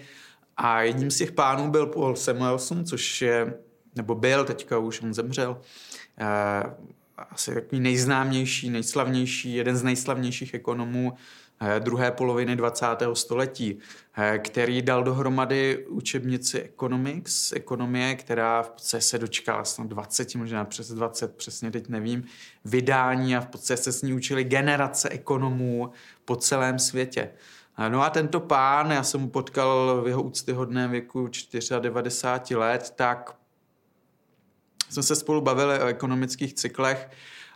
a 0.57 0.83
jedním 0.83 1.11
z 1.11 1.17
těch 1.17 1.33
pánů 1.33 1.71
byl 1.71 1.87
Paul 1.87 2.17
Samuelson, 2.17 2.85
což 2.85 3.23
je, 3.23 3.55
nebo 3.97 4.15
byl, 4.15 4.45
teďka 4.45 4.79
už 4.79 5.03
on 5.03 5.15
zemřel, 5.15 5.61
asi 7.17 7.55
takový 7.55 7.81
nejznámější, 7.81 8.71
nejslavnější, 8.71 9.55
jeden 9.55 9.77
z 9.77 9.83
nejslavnějších 9.83 10.55
ekonomů 10.55 11.13
eh, 11.15 11.21
druhé 11.79 12.11
poloviny 12.11 12.57
20. 12.57 12.87
století, 13.15 13.79
eh, 14.17 14.39
který 14.39 14.83
dal 14.83 15.05
dohromady 15.05 15.87
učebnici 15.89 16.61
Economics, 16.61 17.53
ekonomie, 17.53 18.15
která 18.15 18.63
v 18.63 18.71
podstatě 18.71 19.03
se 19.03 19.19
dočkala 19.19 19.65
snad 19.65 19.87
20, 19.87 20.35
možná 20.39 20.65
přes 20.65 20.93
20, 20.93 21.37
přesně 21.37 21.71
teď 21.71 21.89
nevím, 21.89 22.25
vydání 22.65 23.37
a 23.37 23.41
v 23.41 23.47
podstatě 23.47 23.83
se 23.83 23.93
s 23.93 24.03
ní 24.03 24.13
učili 24.15 24.45
generace 24.45 25.09
ekonomů 25.09 25.91
po 26.25 26.37
celém 26.37 26.79
světě. 26.79 27.31
Eh, 27.79 27.91
no 27.91 28.03
a 28.03 28.11
tento 28.11 28.41
pán, 28.41 28.91
já 28.91 29.03
jsem 29.03 29.21
mu 29.21 29.29
potkal 29.29 30.03
v 30.03 30.09
jeho 30.09 30.23
úctyhodném 30.23 30.91
věku 30.91 31.29
94 31.81 32.57
let, 32.57 32.93
tak 32.97 33.37
jsme 34.91 35.03
se 35.03 35.17
spolu 35.17 35.41
bavili 35.41 35.81
o 35.81 35.87
ekonomických 35.87 36.55
cyklech 36.55 37.11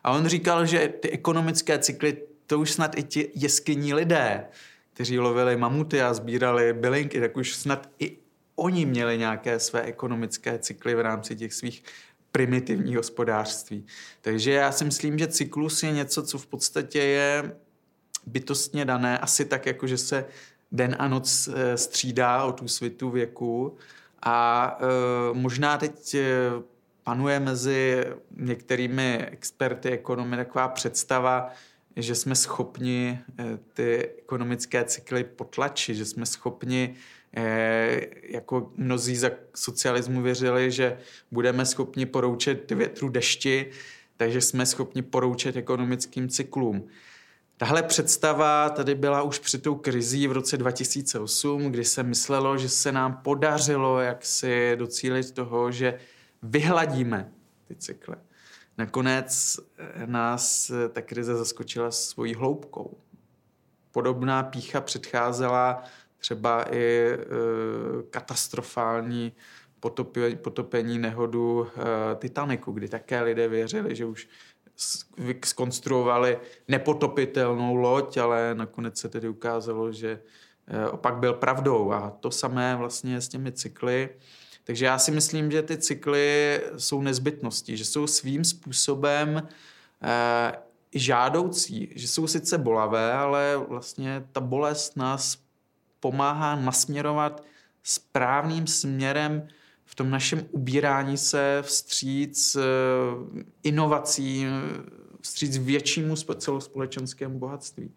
a 0.04 0.10
on 0.10 0.26
říkal, 0.26 0.66
že 0.66 0.88
ty 0.88 1.10
ekonomické 1.10 1.78
cykly, 1.78 2.16
to 2.48 2.58
už 2.58 2.72
snad 2.72 2.98
i 2.98 3.02
ti 3.02 3.30
jeskyní 3.34 3.94
lidé, 3.94 4.44
kteří 4.92 5.18
lovili 5.18 5.56
mamuty 5.56 6.02
a 6.02 6.14
sbírali 6.14 6.72
bylinky, 6.72 7.20
tak 7.20 7.36
už 7.36 7.54
snad 7.54 7.90
i 7.98 8.18
oni 8.56 8.86
měli 8.86 9.18
nějaké 9.18 9.60
své 9.60 9.82
ekonomické 9.82 10.58
cykly 10.58 10.94
v 10.94 11.00
rámci 11.00 11.36
těch 11.36 11.54
svých 11.54 11.82
primitivních 12.32 12.96
hospodářství. 12.96 13.86
Takže 14.20 14.52
já 14.52 14.72
si 14.72 14.84
myslím, 14.84 15.18
že 15.18 15.26
cyklus 15.26 15.82
je 15.82 15.92
něco, 15.92 16.22
co 16.22 16.38
v 16.38 16.46
podstatě 16.46 16.98
je 16.98 17.56
bytostně 18.26 18.84
dané, 18.84 19.18
asi 19.18 19.44
tak, 19.44 19.66
jako 19.66 19.86
že 19.86 19.98
se 19.98 20.24
den 20.72 20.96
a 20.98 21.08
noc 21.08 21.48
eh, 21.48 21.76
střídá 21.76 22.44
o 22.44 22.52
tu 22.52 22.68
svitu 22.68 23.10
věku. 23.10 23.76
A 24.22 24.78
e, 24.80 24.84
možná 25.34 25.78
teď 25.78 26.14
eh, 26.14 26.24
panuje 27.02 27.40
mezi 27.40 28.04
některými 28.36 29.26
experty 29.30 29.90
ekonomy 29.90 30.36
taková 30.36 30.68
představa, 30.68 31.52
že 32.02 32.14
jsme 32.14 32.34
schopni 32.34 33.18
eh, 33.38 33.58
ty 33.72 34.10
ekonomické 34.18 34.84
cykly 34.84 35.24
potlačit, 35.24 35.96
že 35.96 36.04
jsme 36.04 36.26
schopni, 36.26 36.94
eh, 37.36 38.00
jako 38.22 38.72
mnozí 38.76 39.16
za 39.16 39.30
socialismu 39.54 40.22
věřili, 40.22 40.70
že 40.70 40.98
budeme 41.30 41.66
schopni 41.66 42.06
poroučet 42.06 42.70
větru 42.70 43.08
dešti, 43.08 43.66
takže 44.16 44.40
jsme 44.40 44.66
schopni 44.66 45.02
poroučet 45.02 45.56
ekonomickým 45.56 46.28
cyklům. 46.28 46.88
Tahle 47.56 47.82
představa 47.82 48.70
tady 48.70 48.94
byla 48.94 49.22
už 49.22 49.38
před 49.38 49.62
tou 49.62 49.74
krizí 49.74 50.28
v 50.28 50.32
roce 50.32 50.56
2008, 50.56 51.70
kdy 51.70 51.84
se 51.84 52.02
myslelo, 52.02 52.58
že 52.58 52.68
se 52.68 52.92
nám 52.92 53.16
podařilo 53.16 54.00
jak 54.00 54.24
si 54.26 54.76
docílit 54.76 55.32
toho, 55.32 55.72
že 55.72 55.98
vyhladíme 56.42 57.32
ty 57.68 57.74
cykly. 57.74 58.16
Nakonec 58.78 59.60
eh, 59.78 60.06
nás 60.06 60.70
eh, 60.70 60.88
ta 60.88 61.02
krize 61.02 61.36
zaskočila 61.36 61.90
svojí 61.90 62.34
hloubkou. 62.34 62.98
Podobná 63.92 64.42
pícha 64.42 64.80
předcházela 64.80 65.84
třeba 66.18 66.74
i 66.74 67.08
e, 67.12 67.16
katastrofální 68.10 69.32
potopení, 70.42 70.98
nehodu 70.98 71.66
e, 71.66 72.14
Titaniku, 72.14 72.72
kdy 72.72 72.88
také 72.88 73.22
lidé 73.22 73.48
věřili, 73.48 73.96
že 73.96 74.04
už 74.04 74.28
skonstruovali 75.44 76.38
nepotopitelnou 76.68 77.74
loď, 77.74 78.16
ale 78.16 78.54
nakonec 78.54 78.98
se 78.98 79.08
tedy 79.08 79.28
ukázalo, 79.28 79.92
že 79.92 80.20
e, 80.66 80.88
opak 80.88 81.16
byl 81.16 81.34
pravdou. 81.34 81.92
A 81.92 82.10
to 82.20 82.30
samé 82.30 82.76
vlastně 82.76 83.20
s 83.20 83.28
těmi 83.28 83.52
cykly. 83.52 84.08
Takže 84.68 84.84
já 84.84 84.98
si 84.98 85.10
myslím, 85.10 85.50
že 85.50 85.62
ty 85.62 85.78
cykly 85.78 86.60
jsou 86.76 87.02
nezbytností, 87.02 87.76
že 87.76 87.84
jsou 87.84 88.06
svým 88.06 88.44
způsobem 88.44 89.48
eh, 90.02 90.52
žádoucí, 90.94 91.92
že 91.94 92.08
jsou 92.08 92.26
sice 92.26 92.58
bolavé, 92.58 93.12
ale 93.12 93.56
vlastně 93.68 94.24
ta 94.32 94.40
bolest 94.40 94.96
nás 94.96 95.38
pomáhá 96.00 96.56
nasměrovat 96.56 97.44
správným 97.82 98.66
směrem 98.66 99.48
v 99.84 99.94
tom 99.94 100.10
našem 100.10 100.46
ubírání 100.50 101.16
se 101.16 101.58
vstříc 101.62 102.56
eh, 102.56 102.60
inovacím, 103.62 104.48
vstříc 105.20 105.58
většímu 105.58 106.16
celospolečenskému 106.16 107.38
bohatství. 107.38 107.94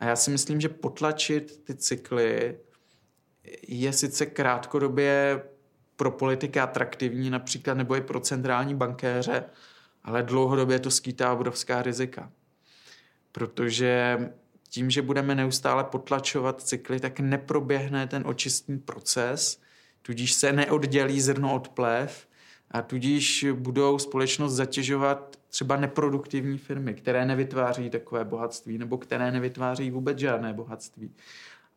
A 0.00 0.04
já 0.04 0.16
si 0.16 0.30
myslím, 0.30 0.60
že 0.60 0.68
potlačit 0.68 1.64
ty 1.64 1.74
cykly 1.74 2.58
je 3.68 3.92
sice 3.92 4.26
krátkodobě 4.26 5.42
pro 5.96 6.10
politiky 6.10 6.60
atraktivní 6.60 7.30
například 7.30 7.74
nebo 7.74 7.96
i 7.96 8.00
pro 8.00 8.20
centrální 8.20 8.74
bankéře, 8.74 9.44
ale 10.04 10.22
dlouhodobě 10.22 10.78
to 10.78 10.90
skýtá 10.90 11.32
obrovská 11.32 11.82
rizika. 11.82 12.30
Protože 13.32 14.18
tím, 14.68 14.90
že 14.90 15.02
budeme 15.02 15.34
neustále 15.34 15.84
potlačovat 15.84 16.62
cykly, 16.62 17.00
tak 17.00 17.20
neproběhne 17.20 18.06
ten 18.06 18.22
očistný 18.26 18.78
proces, 18.78 19.60
tudíž 20.02 20.32
se 20.32 20.52
neoddělí 20.52 21.20
zrno 21.20 21.54
od 21.54 21.68
plev 21.68 22.26
a 22.70 22.82
tudíž 22.82 23.46
budou 23.52 23.98
společnost 23.98 24.52
zatěžovat 24.52 25.38
třeba 25.48 25.76
neproduktivní 25.76 26.58
firmy, 26.58 26.94
které 26.94 27.24
nevytváří 27.24 27.90
takové 27.90 28.24
bohatství 28.24 28.78
nebo 28.78 28.98
které 28.98 29.30
nevytváří 29.30 29.90
vůbec 29.90 30.18
žádné 30.18 30.52
bohatství. 30.52 31.14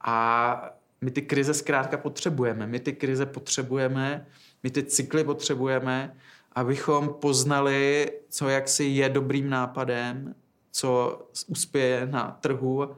A 0.02 0.70
my 1.02 1.12
ty 1.12 1.22
krize 1.22 1.54
zkrátka 1.54 1.98
potřebujeme. 1.98 2.68
My 2.68 2.80
ty 2.80 2.94
krize 2.94 3.26
potřebujeme, 3.26 4.26
my 4.64 4.70
ty 4.70 4.84
cykly 4.84 5.24
potřebujeme, 5.24 6.16
abychom 6.52 7.10
poznali, 7.22 8.12
co 8.30 8.50
jaksi 8.50 8.84
je 8.84 9.10
dobrým 9.10 9.50
nápadem, 9.50 10.36
co 10.72 11.22
uspěje 11.48 12.08
na 12.12 12.38
trhu 12.42 12.96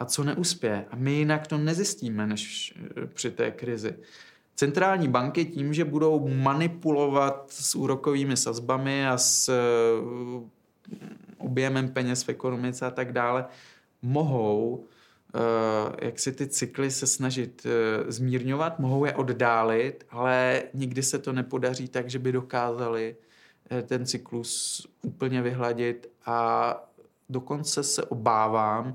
a 0.00 0.04
co 0.04 0.24
neuspěje. 0.24 0.86
A 0.90 0.96
my 0.96 1.12
jinak 1.12 1.46
to 1.46 1.58
nezjistíme, 1.58 2.26
než 2.26 2.74
eh, 3.02 3.06
při 3.06 3.30
té 3.30 3.50
krizi. 3.50 3.96
Centrální 4.54 5.08
banky 5.08 5.44
tím, 5.44 5.74
že 5.74 5.84
budou 5.84 6.28
manipulovat 6.28 7.46
s 7.50 7.74
úrokovými 7.74 8.36
sazbami 8.36 9.08
a 9.08 9.18
s 9.18 9.48
eh, 9.48 9.52
objemem 11.38 11.88
peněz 11.88 12.22
v 12.22 12.28
ekonomice 12.28 12.86
a 12.86 12.90
tak 12.90 13.12
dále, 13.12 13.44
mohou 14.02 14.84
jak 16.02 16.18
si 16.18 16.32
ty 16.32 16.46
cykly 16.46 16.90
se 16.90 17.06
snažit 17.06 17.66
zmírňovat, 18.08 18.78
mohou 18.78 19.04
je 19.04 19.14
oddálit, 19.14 20.06
ale 20.10 20.62
nikdy 20.74 21.02
se 21.02 21.18
to 21.18 21.32
nepodaří 21.32 21.88
tak, 21.88 22.10
že 22.10 22.18
by 22.18 22.32
dokázali 22.32 23.16
ten 23.86 24.06
cyklus 24.06 24.86
úplně 25.02 25.42
vyhladit. 25.42 26.10
A 26.26 26.90
dokonce 27.28 27.82
se 27.82 28.04
obávám, 28.04 28.94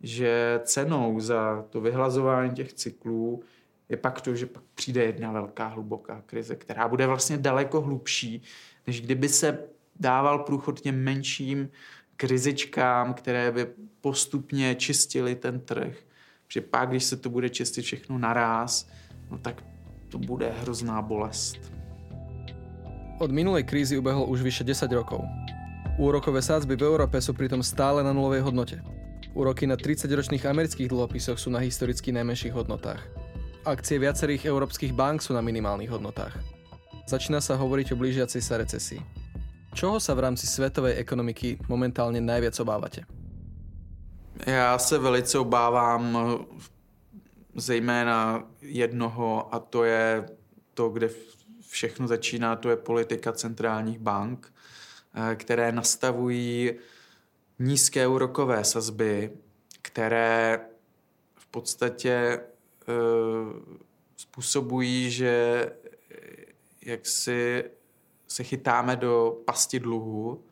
že 0.00 0.60
cenou 0.64 1.20
za 1.20 1.64
to 1.70 1.80
vyhlazování 1.80 2.50
těch 2.50 2.72
cyklů 2.72 3.42
je 3.88 3.96
pak 3.96 4.20
to, 4.20 4.34
že 4.34 4.46
pak 4.46 4.62
přijde 4.74 5.04
jedna 5.04 5.32
velká 5.32 5.66
hluboká 5.66 6.22
krize, 6.26 6.56
která 6.56 6.88
bude 6.88 7.06
vlastně 7.06 7.36
daleko 7.36 7.80
hlubší, 7.80 8.42
než 8.86 9.00
kdyby 9.00 9.28
se 9.28 9.58
dával 10.00 10.38
průchod 10.38 10.80
těm 10.80 11.04
menším 11.04 11.70
krizičkám, 12.16 13.14
které 13.14 13.52
by 13.52 13.66
postupně 14.00 14.74
čistily 14.74 15.34
ten 15.34 15.60
trh. 15.60 15.96
Že 16.48 16.60
pak, 16.60 16.88
když 16.88 17.04
se 17.04 17.16
to 17.16 17.30
bude 17.30 17.48
čistit 17.48 17.82
všechno 17.82 18.18
naraz, 18.18 18.88
no 19.30 19.38
tak 19.38 19.64
to 20.08 20.18
bude 20.18 20.52
hrozná 20.62 21.02
bolest. 21.02 21.58
Od 23.18 23.30
minulej 23.30 23.64
krízy 23.64 23.98
ubehlo 23.98 24.26
už 24.26 24.42
vyše 24.42 24.64
10 24.64 24.92
rokov. 24.92 25.22
Úrokové 25.98 26.42
sádzby 26.42 26.74
v 26.76 26.82
Európe 26.82 27.22
sú 27.22 27.30
pritom 27.30 27.62
stále 27.62 28.02
na 28.02 28.10
nulovej 28.10 28.42
hodnote. 28.42 28.82
Úroky 29.34 29.66
na 29.66 29.78
30-ročných 29.78 30.42
amerických 30.42 30.90
dlhopisoch 30.90 31.38
sú 31.38 31.50
na 31.50 31.62
historicky 31.62 32.10
najmenších 32.10 32.54
hodnotách. 32.54 33.02
Akcie 33.62 34.02
viacerých 34.02 34.50
európskych 34.50 34.90
bank 34.90 35.22
sú 35.22 35.34
na 35.34 35.42
minimálnych 35.42 35.90
hodnotách. 35.90 36.34
Začína 37.06 37.38
sa 37.38 37.54
hovoriť 37.54 37.94
o 37.94 37.98
blížiacej 37.98 38.42
sa 38.42 38.58
recesii. 38.58 39.23
Čoho 39.74 39.98
sa 39.98 40.14
v 40.14 40.30
rámci 40.30 40.46
svetovej 40.46 40.94
ekonomiky 41.02 41.58
momentálne 41.66 42.22
najviac 42.22 42.54
obávate? 42.60 43.02
Já 44.46 44.78
se 44.78 44.98
velice 44.98 45.38
obávám 45.38 46.18
zejména 47.54 48.46
jednoho 48.62 49.54
a 49.54 49.58
to 49.58 49.84
je 49.84 50.26
to, 50.74 50.88
kde 50.88 51.10
všechno 51.68 52.08
začíná, 52.08 52.56
to 52.56 52.70
je 52.70 52.76
politika 52.76 53.32
centrálních 53.32 53.98
bank, 53.98 54.52
eh, 55.14 55.36
které 55.36 55.72
nastavují 55.72 56.72
nízké 57.58 58.06
úrokové 58.06 58.64
sazby, 58.64 59.30
které 59.82 60.60
v 61.34 61.46
podstatě 61.46 62.40
uh, 62.88 63.52
způsobují, 64.16 65.10
že 65.10 65.66
jak 66.82 67.06
si 67.06 67.64
se 68.28 68.44
chytáme 68.44 68.96
do 68.96 69.42
pasti 69.44 69.80
dluhu. 69.80 70.44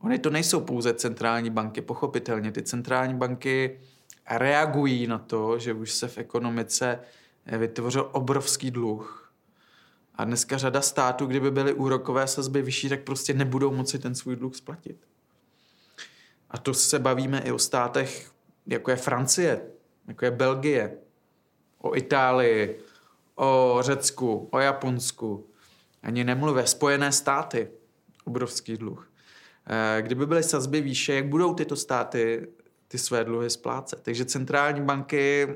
Ony 0.00 0.18
to 0.18 0.30
nejsou 0.30 0.60
pouze 0.60 0.94
centrální 0.94 1.50
banky, 1.50 1.80
pochopitelně. 1.80 2.52
Ty 2.52 2.62
centrální 2.62 3.14
banky 3.14 3.80
reagují 4.30 5.06
na 5.06 5.18
to, 5.18 5.58
že 5.58 5.72
už 5.72 5.92
se 5.92 6.08
v 6.08 6.18
ekonomice 6.18 7.00
vytvořil 7.58 8.08
obrovský 8.12 8.70
dluh. 8.70 9.32
A 10.14 10.24
dneska 10.24 10.58
řada 10.58 10.80
států, 10.80 11.26
kdyby 11.26 11.50
byly 11.50 11.72
úrokové 11.72 12.26
sazby 12.26 12.62
vyšší, 12.62 12.88
tak 12.88 13.02
prostě 13.02 13.34
nebudou 13.34 13.72
moci 13.72 13.98
ten 13.98 14.14
svůj 14.14 14.36
dluh 14.36 14.54
splatit. 14.54 14.96
A 16.50 16.58
to 16.58 16.74
se 16.74 16.98
bavíme 16.98 17.40
i 17.40 17.52
o 17.52 17.58
státech, 17.58 18.30
jako 18.66 18.90
je 18.90 18.96
Francie, 18.96 19.62
jako 20.08 20.24
je 20.24 20.30
Belgie, 20.30 20.98
o 21.78 21.96
Itálii, 21.96 22.80
o 23.34 23.78
Řecku, 23.80 24.48
o 24.50 24.58
Japonsku. 24.58 25.49
Ani 26.02 26.24
nemluvě. 26.24 26.66
Spojené 26.66 27.12
státy, 27.12 27.68
obrovský 28.24 28.76
dluh. 28.76 29.12
Eh, 29.66 30.02
kdyby 30.02 30.26
byly 30.26 30.42
sazby 30.42 30.80
výše, 30.80 31.14
jak 31.14 31.26
budou 31.26 31.54
tyto 31.54 31.76
státy 31.76 32.48
ty 32.88 32.98
své 32.98 33.24
dluhy 33.24 33.50
splácet? 33.50 34.00
Takže 34.02 34.24
centrální 34.24 34.80
banky 34.80 35.48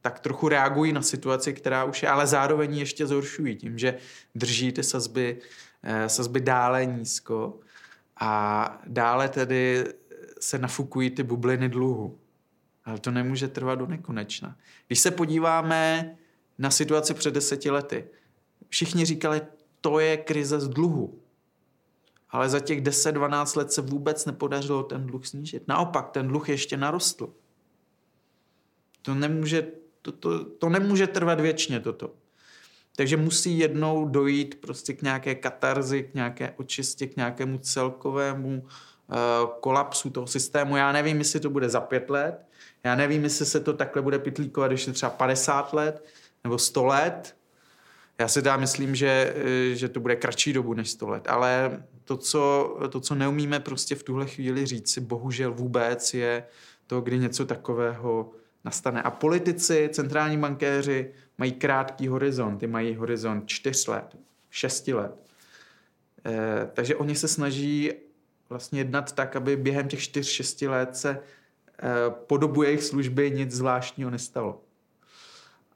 tak 0.00 0.20
trochu 0.20 0.48
reagují 0.48 0.92
na 0.92 1.02
situaci, 1.02 1.52
která 1.52 1.84
už 1.84 2.02
je, 2.02 2.08
ale 2.08 2.26
zároveň 2.26 2.76
ještě 2.76 3.06
zhoršují 3.06 3.56
tím, 3.56 3.78
že 3.78 3.96
drží 4.34 4.72
ty 4.72 4.82
sazby, 4.82 5.38
eh, 5.82 6.08
sazby 6.08 6.40
dále 6.40 6.86
nízko 6.86 7.60
a 8.16 8.80
dále 8.86 9.28
tedy 9.28 9.84
se 10.40 10.58
nafukují 10.58 11.10
ty 11.10 11.22
bubliny 11.22 11.68
dluhu. 11.68 12.18
Ale 12.84 12.98
to 12.98 13.10
nemůže 13.10 13.48
trvat 13.48 13.78
do 13.78 13.86
nekonečna. 13.86 14.56
Když 14.86 15.00
se 15.00 15.10
podíváme 15.10 16.14
na 16.58 16.70
situaci 16.70 17.14
před 17.14 17.34
deseti 17.34 17.70
lety, 17.70 18.08
všichni 18.70 19.04
říkali, 19.04 19.40
to 19.80 19.98
je 19.98 20.16
krize 20.16 20.60
z 20.60 20.68
dluhu. 20.68 21.18
Ale 22.30 22.48
za 22.48 22.60
těch 22.60 22.82
10-12 22.82 23.58
let 23.58 23.72
se 23.72 23.82
vůbec 23.82 24.26
nepodařilo 24.26 24.82
ten 24.82 25.06
dluh 25.06 25.26
snížit. 25.26 25.68
Naopak, 25.68 26.10
ten 26.10 26.28
dluh 26.28 26.48
ještě 26.48 26.76
narostl. 26.76 27.32
To 29.02 29.14
nemůže, 29.14 29.66
to, 30.02 30.12
to, 30.12 30.44
to 30.44 30.68
nemůže 30.68 31.06
trvat 31.06 31.40
věčně 31.40 31.80
toto. 31.80 32.10
Takže 32.96 33.16
musí 33.16 33.58
jednou 33.58 34.08
dojít 34.08 34.60
prostě 34.60 34.92
k 34.92 35.02
nějaké 35.02 35.34
katarzi, 35.34 36.02
k 36.02 36.14
nějaké 36.14 36.54
očistě, 36.56 37.06
k 37.06 37.16
nějakému 37.16 37.58
celkovému 37.58 38.62
uh, 38.62 39.16
kolapsu 39.60 40.10
toho 40.10 40.26
systému. 40.26 40.76
Já 40.76 40.92
nevím, 40.92 41.18
jestli 41.18 41.40
to 41.40 41.50
bude 41.50 41.68
za 41.68 41.80
pět 41.80 42.10
let, 42.10 42.46
já 42.84 42.94
nevím, 42.94 43.24
jestli 43.24 43.46
se 43.46 43.60
to 43.60 43.72
takhle 43.72 44.02
bude 44.02 44.18
pitlíkovat 44.18 44.70
ještě 44.70 44.92
třeba 44.92 45.10
50 45.10 45.72
let 45.72 46.04
nebo 46.44 46.58
100 46.58 46.84
let. 46.84 47.36
Já 48.20 48.28
si 48.28 48.42
dá 48.42 48.56
myslím, 48.56 48.94
že, 48.94 49.34
eh, 49.36 49.74
že 49.74 49.88
to 49.88 50.00
bude 50.00 50.16
kratší 50.16 50.52
dobu 50.52 50.74
než 50.74 50.90
100 50.90 51.08
let, 51.08 51.28
ale 51.28 51.82
to 52.04 52.16
co, 52.16 52.76
to, 52.90 53.00
co 53.00 53.14
neumíme 53.14 53.60
prostě 53.60 53.94
v 53.94 54.02
tuhle 54.02 54.26
chvíli 54.26 54.66
říct 54.66 54.92
si 54.92 55.00
bohužel 55.00 55.54
vůbec, 55.54 56.14
je 56.14 56.44
to, 56.86 57.00
kdy 57.00 57.18
něco 57.18 57.46
takového 57.46 58.30
nastane. 58.64 59.02
A 59.02 59.10
politici, 59.10 59.88
centrální 59.92 60.38
bankéři 60.38 61.12
mají 61.38 61.52
krátký 61.52 62.08
horizont, 62.08 62.58
ty 62.58 62.66
mají 62.66 62.94
horizont 62.94 63.46
4 63.46 63.90
let, 63.90 64.16
6 64.50 64.88
let. 64.88 65.12
E, 66.26 66.68
takže 66.74 66.96
oni 66.96 67.14
se 67.14 67.28
snaží 67.28 67.92
vlastně 68.48 68.80
jednat 68.80 69.12
tak, 69.12 69.36
aby 69.36 69.56
během 69.56 69.88
těch 69.88 70.00
4-6 70.00 70.70
let 70.70 70.96
se 70.96 71.10
e, 71.10 71.20
po 72.10 72.36
dobu 72.36 72.62
jejich 72.62 72.82
služby 72.82 73.30
nic 73.30 73.52
zvláštního 73.52 74.10
nestalo. 74.10 74.60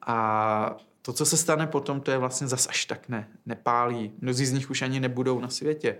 A 0.06 0.76
to, 1.06 1.12
co 1.12 1.26
se 1.26 1.36
stane 1.36 1.66
potom, 1.66 2.00
to 2.00 2.10
je 2.10 2.18
vlastně 2.18 2.46
zas 2.48 2.66
až 2.66 2.84
tak 2.84 3.08
ne, 3.08 3.28
nepálí. 3.46 4.12
Mnozí 4.20 4.46
z 4.46 4.52
nich 4.52 4.70
už 4.70 4.82
ani 4.82 5.00
nebudou 5.00 5.40
na 5.40 5.48
světě 5.48 5.96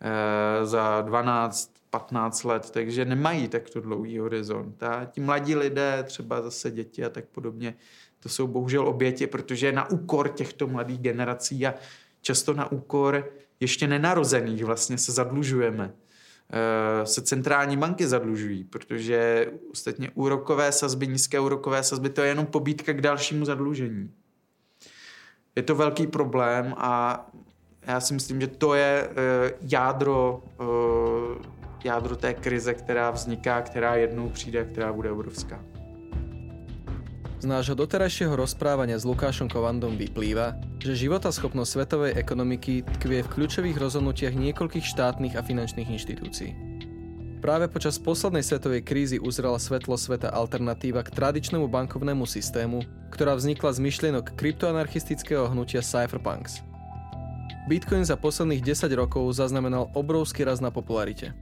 e, 0.00 0.66
za 0.66 1.00
12, 1.00 1.72
15 1.90 2.44
let, 2.44 2.70
takže 2.70 3.04
nemají 3.04 3.48
takto 3.48 3.80
dlouhý 3.80 4.18
horizont. 4.18 4.82
A 4.82 5.04
ti 5.04 5.20
mladí 5.20 5.54
lidé, 5.54 6.02
třeba 6.06 6.42
zase 6.42 6.70
děti 6.70 7.04
a 7.04 7.08
tak 7.08 7.24
podobně, 7.24 7.74
to 8.20 8.28
jsou 8.28 8.46
bohužel 8.46 8.88
oběti, 8.88 9.26
protože 9.26 9.72
na 9.72 9.90
úkor 9.90 10.28
těchto 10.28 10.66
mladých 10.66 10.98
generací 10.98 11.66
a 11.66 11.74
často 12.20 12.54
na 12.54 12.72
úkor 12.72 13.32
ještě 13.60 13.86
nenarozených 13.86 14.64
vlastně 14.64 14.98
se 14.98 15.12
zadlužujeme. 15.12 15.94
E, 17.02 17.06
se 17.06 17.22
centrální 17.22 17.76
banky 17.76 18.06
zadlužují, 18.06 18.64
protože 18.64 19.50
ostatně 19.72 20.10
úrokové 20.14 20.72
sazby, 20.72 21.06
nízké 21.06 21.40
úrokové 21.40 21.82
sazby, 21.82 22.10
to 22.10 22.22
je 22.22 22.28
jenom 22.28 22.46
pobídka 22.46 22.92
k 22.92 23.00
dalšímu 23.00 23.44
zadlužení. 23.44 24.10
Je 25.56 25.62
to 25.62 25.74
velký 25.74 26.06
problém 26.06 26.74
a 26.76 27.26
já 27.86 28.00
si 28.00 28.14
myslím, 28.14 28.40
že 28.40 28.46
to 28.46 28.74
je 28.74 29.08
e, 29.08 29.52
jádro 29.60 30.42
e, 30.60 31.54
jádro 31.84 32.16
té 32.16 32.34
krize, 32.34 32.74
která 32.74 33.10
vzniká, 33.10 33.62
která 33.62 33.94
jednou 33.94 34.28
přijde, 34.28 34.64
která 34.64 34.92
bude 34.92 35.10
obrovská. 35.10 35.60
Z 37.38 37.46
nášho 37.46 37.76
doterajšieho 37.76 38.32
rozprávania 38.32 38.96
s 38.96 39.04
Lukášom 39.04 39.52
Kovandom 39.52 40.00
vyplýva, 40.00 40.56
že 40.80 40.96
životaschopnosť 40.96 41.72
svetovej 41.76 42.12
ekonomiky 42.16 42.88
tkvie 42.96 43.20
v 43.20 43.32
kľúčových 43.36 43.76
rozhodnutiach 43.76 44.32
niekoľkých 44.32 44.80
štátnych 44.80 45.36
a 45.36 45.44
finančných 45.44 45.92
inštitúcií. 45.92 46.73
Práve 47.44 47.68
počas 47.68 48.00
poslednej 48.00 48.40
svetovej 48.40 48.80
krízy 48.80 49.20
uzrela 49.20 49.60
svetlo 49.60 50.00
sveta 50.00 50.32
alternatíva 50.32 51.04
k 51.04 51.12
tradičnému 51.12 51.68
bankovnému 51.68 52.24
systému, 52.24 52.80
ktorá 53.12 53.36
vznikla 53.36 53.68
z 53.68 53.84
myšlienok 53.84 54.32
kryptoanarchistického 54.32 55.52
hnutia 55.52 55.84
cypherpunks. 55.84 56.64
Bitcoin 57.68 58.00
za 58.08 58.16
posledných 58.16 58.64
10 58.64 58.88
rokov 58.96 59.28
zaznamenal 59.36 59.92
obrovský 59.92 60.48
raz 60.48 60.64
na 60.64 60.72
popularite. 60.72 61.36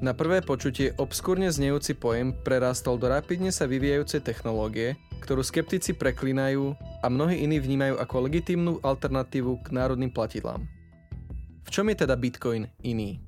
Na 0.00 0.16
prvé 0.16 0.40
počutie 0.40 0.96
obskúrne 0.96 1.52
znejúci 1.52 1.92
pojem 1.92 2.32
prerástol 2.32 2.96
do 2.96 3.12
rapidne 3.12 3.52
sa 3.52 3.68
vyvíjajúcej 3.68 4.24
technológie, 4.24 4.96
ktorú 5.20 5.44
skeptici 5.44 5.92
preklínajú 5.92 6.72
a 7.04 7.06
mnohí 7.12 7.44
iní 7.44 7.60
vnímajú 7.60 8.00
ako 8.00 8.32
legitímnu 8.32 8.72
alternatívu 8.80 9.60
k 9.60 9.76
národným 9.76 10.08
platidlám. 10.08 10.64
V 11.62 11.68
čom 11.68 11.84
je 11.92 12.00
teda 12.00 12.16
Bitcoin 12.16 12.64
iný? 12.80 13.20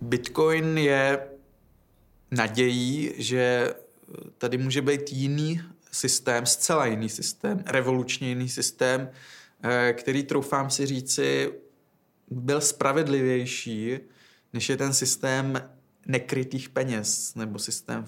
Bitcoin 0.00 0.78
je 0.78 1.28
nadějí, 2.30 3.12
že 3.16 3.74
tady 4.38 4.58
může 4.58 4.82
být 4.82 5.12
jiný 5.12 5.60
systém, 5.92 6.46
zcela 6.46 6.86
jiný 6.86 7.08
systém, 7.08 7.62
revolučně 7.66 8.28
jiný 8.28 8.48
systém, 8.48 9.10
eh, 9.62 9.92
který, 9.92 10.22
troufám 10.22 10.70
si 10.70 10.86
říci, 10.86 11.52
byl 12.30 12.60
spravedlivější 12.60 13.98
než 14.52 14.68
je 14.68 14.76
ten 14.76 14.92
systém 14.92 15.70
nekrytých 16.06 16.68
peněz 16.68 17.34
nebo 17.34 17.58
systém 17.58 18.06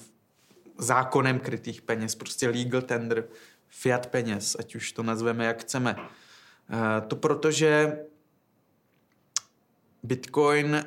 zákonem 0.78 1.40
krytých 1.40 1.82
peněz, 1.82 2.14
prostě 2.14 2.48
legal 2.48 2.82
tender, 2.82 3.24
fiat 3.68 4.06
peněz, 4.06 4.56
ať 4.58 4.74
už 4.74 4.92
to 4.92 5.02
nazveme 5.02 5.44
jak 5.44 5.60
chceme. 5.60 5.96
Eh, 5.98 7.00
to 7.00 7.16
protože 7.16 7.98
Bitcoin 10.02 10.84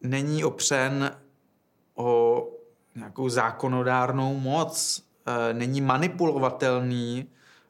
není 0.00 0.44
opřen 0.44 1.16
o 1.94 2.42
nějakou 2.94 3.28
zákonodárnou 3.28 4.34
moc, 4.34 5.02
eh, 5.26 5.54
není 5.54 5.80
manipulovatelný 5.80 7.26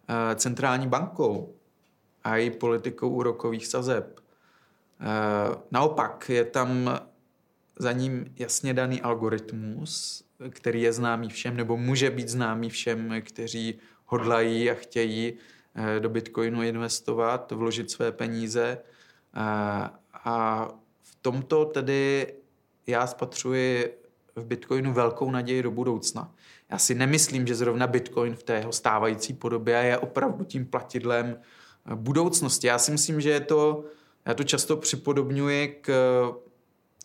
eh, 0.08 0.34
centrální 0.34 0.88
bankou 0.88 1.54
a 2.24 2.36
její 2.36 2.50
politikou 2.50 3.08
úrokových 3.08 3.66
sazeb. 3.66 4.20
Naopak 5.70 6.28
je 6.28 6.44
tam 6.44 7.00
za 7.78 7.92
ním 7.92 8.34
jasně 8.36 8.74
daný 8.74 9.02
algoritmus, 9.02 10.24
který 10.50 10.82
je 10.82 10.92
známý 10.92 11.28
všem, 11.28 11.56
nebo 11.56 11.76
může 11.76 12.10
být 12.10 12.28
známý 12.28 12.70
všem, 12.70 13.14
kteří 13.20 13.78
hodlají 14.06 14.70
a 14.70 14.74
chtějí 14.74 15.32
eh, 15.74 16.00
do 16.00 16.08
Bitcoinu 16.08 16.62
investovat, 16.62 17.52
vložit 17.52 17.90
své 17.90 18.12
peníze. 18.12 18.78
A 20.24 20.68
tomto 21.26 21.64
tedy 21.64 22.34
já 22.86 23.06
spatřuji 23.06 23.98
v 24.36 24.44
Bitcoinu 24.44 24.92
velkou 24.92 25.30
naději 25.30 25.62
do 25.62 25.70
budoucna. 25.70 26.34
Já 26.70 26.78
si 26.78 26.94
nemyslím, 26.94 27.46
že 27.46 27.54
zrovna 27.54 27.86
Bitcoin 27.86 28.34
v 28.34 28.42
té 28.42 28.54
jeho 28.54 28.72
stávající 28.72 29.34
podobě 29.34 29.74
je 29.76 29.98
opravdu 29.98 30.44
tím 30.44 30.66
platidlem 30.66 31.36
eh, 31.36 31.94
budoucnosti. 31.94 32.66
Já 32.66 32.78
si 32.78 32.90
myslím, 32.90 33.20
že 33.20 33.30
je 33.30 33.40
to, 33.40 33.84
já 34.26 34.34
to 34.34 34.44
často 34.44 34.76
připodobňuji 34.76 35.78
k 35.80 35.90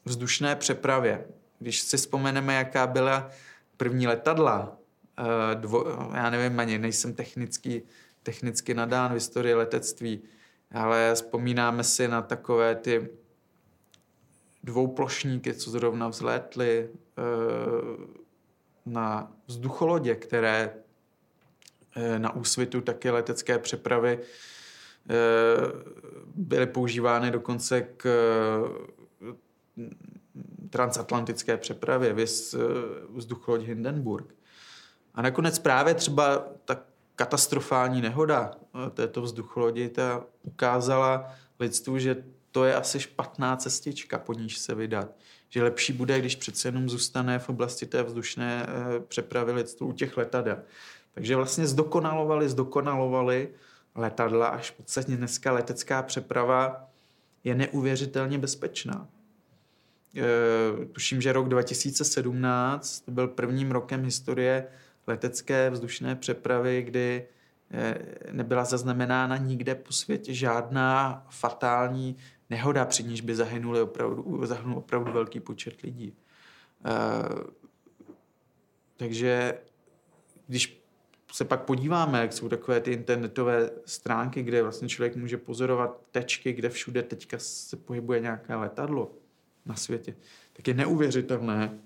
vzdušné 0.05 0.55
přepravě. 0.55 1.25
Když 1.59 1.81
si 1.81 1.97
vzpomeneme, 1.97 2.53
jaká 2.55 2.87
byla 2.87 3.29
první 3.77 4.07
letadla, 4.07 4.77
eh, 5.17 5.55
dvo, 5.55 5.85
já 6.13 6.29
nevím 6.29 6.59
ani, 6.59 6.77
nejsem 6.77 7.13
technicky, 7.13 7.83
technicky 8.23 8.73
nadán 8.73 9.11
v 9.11 9.13
historii 9.13 9.53
letectví, 9.53 10.21
ale 10.71 11.11
vzpomínáme 11.15 11.83
si 11.83 12.07
na 12.07 12.21
takové 12.21 12.75
ty 12.75 13.20
dvouplošníky, 14.63 15.53
co 15.53 15.71
zrovna 15.71 16.07
vzlétly 16.07 16.89
eh, 16.89 17.21
na 18.85 19.31
vzducholodě, 19.47 20.15
které 20.15 20.73
eh, 21.95 22.19
na 22.19 22.35
úsvitu 22.35 22.81
taky 22.81 23.09
letecké 23.09 23.59
přepravy 23.59 24.19
byly 26.35 26.67
používány 26.67 27.31
dokonce 27.31 27.81
k 27.81 28.07
transatlantické 30.69 31.57
přepravě, 31.57 32.13
vys 32.13 32.53
eh, 32.53 32.57
vzducholoď 33.13 33.61
Hindenburg. 33.61 34.35
A 35.13 35.21
nakonec 35.21 35.59
právě 35.59 35.93
třeba 35.93 36.45
ta 36.65 36.77
katastrofální 37.15 38.01
nehoda 38.01 38.51
eh, 38.55 38.89
této 38.89 39.21
vzducholodi 39.21 39.89
ta 39.89 40.25
ukázala 40.43 41.33
lidstvu, 41.59 41.99
že 41.99 42.23
to 42.51 42.65
je 42.65 42.75
asi 42.75 42.99
špatná 42.99 43.55
cestička, 43.55 44.19
po 44.19 44.33
níž 44.33 44.57
se 44.57 44.75
vydat. 44.75 45.07
Že 45.49 45.63
lepší 45.63 45.93
bude, 45.93 46.19
když 46.19 46.35
přece 46.35 46.67
jenom 46.67 46.89
zůstane 46.89 47.39
v 47.39 47.49
oblasti 47.49 47.85
té 47.85 48.03
vzdušné 48.03 48.65
eh, 48.67 48.99
přepravy 48.99 49.51
lidstvu 49.51 49.87
u 49.87 49.91
těch 49.91 50.17
letadel. 50.17 50.57
Takže 51.13 51.35
vlastně 51.35 51.67
zdokonalovali, 51.67 52.49
zdokonalovali 52.49 53.49
letadla, 53.95 54.47
až 54.47 54.71
v 54.71 54.73
podstatě 54.73 55.17
dneska 55.17 55.51
letecká 55.51 56.03
přeprava 56.03 56.89
je 57.43 57.55
neuvěřitelně 57.55 58.37
bezpečná. 58.37 59.07
Eh, 60.17 60.85
tuším, 60.85 61.21
že 61.21 61.33
rok 61.33 61.49
2017 61.49 63.03
byl 63.09 63.27
prvním 63.27 63.71
rokem 63.71 64.03
historie 64.03 64.67
letecké 65.07 65.69
vzdušné 65.69 66.15
přepravy, 66.15 66.83
kdy 66.83 67.27
eh, 67.71 67.97
nebyla 68.31 68.65
zaznamenána 68.65 69.37
nikde 69.37 69.75
po 69.75 69.93
světě 69.93 70.33
žádná 70.33 71.25
fatální 71.29 72.17
nehoda, 72.51 72.85
při 72.85 73.03
níž 73.03 73.21
by 73.21 73.35
zahynuli 73.35 73.81
opravdu, 73.81 74.45
zahynul 74.45 74.77
opravdu 74.77 75.11
velký 75.11 75.39
počet 75.39 75.81
lidí. 75.81 76.13
Eh, 76.85 77.43
takže 78.97 79.57
když 80.47 80.83
se 81.31 81.45
pak 81.45 81.63
podíváme, 81.63 82.21
jak 82.21 82.33
jsou 82.33 82.49
takové 82.49 82.79
ty 82.79 82.91
internetové 82.91 83.69
stránky, 83.85 84.43
kde 84.43 84.63
vlastně 84.63 84.89
člověk 84.89 85.15
může 85.15 85.37
pozorovat 85.37 86.01
tečky, 86.11 86.53
kde 86.53 86.69
všude 86.69 87.03
teďka 87.03 87.37
se 87.39 87.77
pohybuje 87.77 88.19
nějaké 88.19 88.55
letadlo, 88.55 89.11
na 89.65 89.75
světě, 89.75 90.15
tak 90.53 90.67
je 90.67 90.73
neuvěřitelné, 90.73 91.79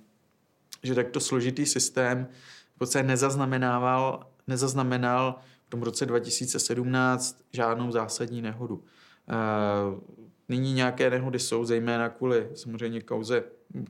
že 0.83 0.95
takto 0.95 1.19
složitý 1.19 1.65
systém 1.65 2.27
v 2.75 2.77
podstatě 2.77 3.07
nezaznamenával, 3.07 4.27
nezaznamenal 4.47 5.39
v 5.67 5.69
tom 5.69 5.81
roce 5.81 6.05
2017 6.05 7.43
žádnou 7.53 7.91
zásadní 7.91 8.41
nehodu. 8.41 8.83
Eh, 9.29 10.24
nyní 10.49 10.73
nějaké 10.73 11.09
nehody 11.09 11.39
jsou, 11.39 11.65
zejména 11.65 12.09
kvůli 12.09 12.49
samozřejmě 12.55 13.01
kauze, 13.01 13.43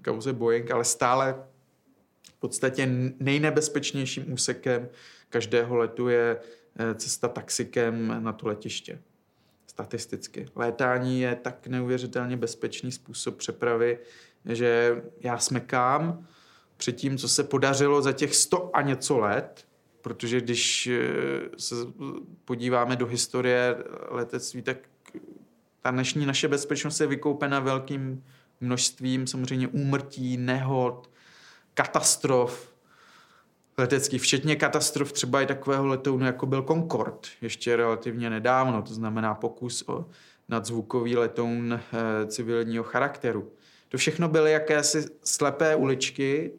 kauze 0.06 0.34
Boeing, 0.34 0.72
ale 0.72 0.84
stále 0.84 1.44
v 2.30 2.40
podstatě 2.40 2.90
nejnebezpečnějším 3.20 4.34
úsekem 4.34 4.90
každého 5.30 5.76
letu 5.76 6.08
je 6.08 6.40
eh, 6.80 6.96
cesta 6.96 7.28
taxikem 7.28 8.24
na 8.24 8.34
to 8.34 8.48
letiště 8.48 9.00
statisticky. 9.68 10.46
Létání 10.56 11.22
je 11.22 11.36
tak 11.36 11.68
neuvěřitelně 11.68 12.38
bezpečný 12.38 12.92
způsob 12.92 13.38
přepravy, 13.38 14.00
že 14.46 15.02
já 15.20 15.38
smekám 15.38 16.28
před 16.78 16.92
tím, 16.92 17.18
co 17.18 17.30
se 17.30 17.44
podařilo 17.44 18.02
za 18.02 18.12
těch 18.12 18.36
sto 18.36 18.76
a 18.76 18.82
něco 18.82 19.18
let, 19.18 19.68
protože 20.02 20.42
když 20.42 20.88
eh, 20.88 21.00
se 21.58 21.76
podíváme 22.46 22.96
do 22.96 23.06
historie 23.06 23.76
letectví, 24.10 24.62
tak 24.62 24.78
ta 25.86 25.92
dnešní 25.92 26.26
naše 26.26 26.48
bezpečnost 26.48 27.00
je 27.00 27.08
vykoupena 27.08 27.60
velkým 27.60 28.24
množstvím 28.62 29.28
samozřejmě 29.28 29.68
úmrtí, 29.68 30.38
nehod, 30.38 31.10
katastrof, 31.74 32.74
letecký, 33.78 34.18
včetně 34.18 34.56
katastrof 34.56 35.12
třeba 35.12 35.42
i 35.42 35.46
takového 35.46 35.88
letounu, 35.88 36.26
jako 36.26 36.46
byl 36.46 36.64
Concorde, 36.64 37.30
ještě 37.42 37.76
relativně 37.76 38.30
nedávno, 38.30 38.82
to 38.82 38.94
znamená 38.94 39.36
pokus 39.36 39.84
o 39.88 40.06
nadzvukový 40.50 41.18
letoun 41.18 41.74
e, 41.74 42.28
civilního 42.28 42.84
charakteru. 42.84 43.52
To 43.90 43.98
všechno 43.98 44.28
byly 44.28 44.52
jakési 44.52 45.06
slepé 45.24 45.76
uličky, 45.76 46.52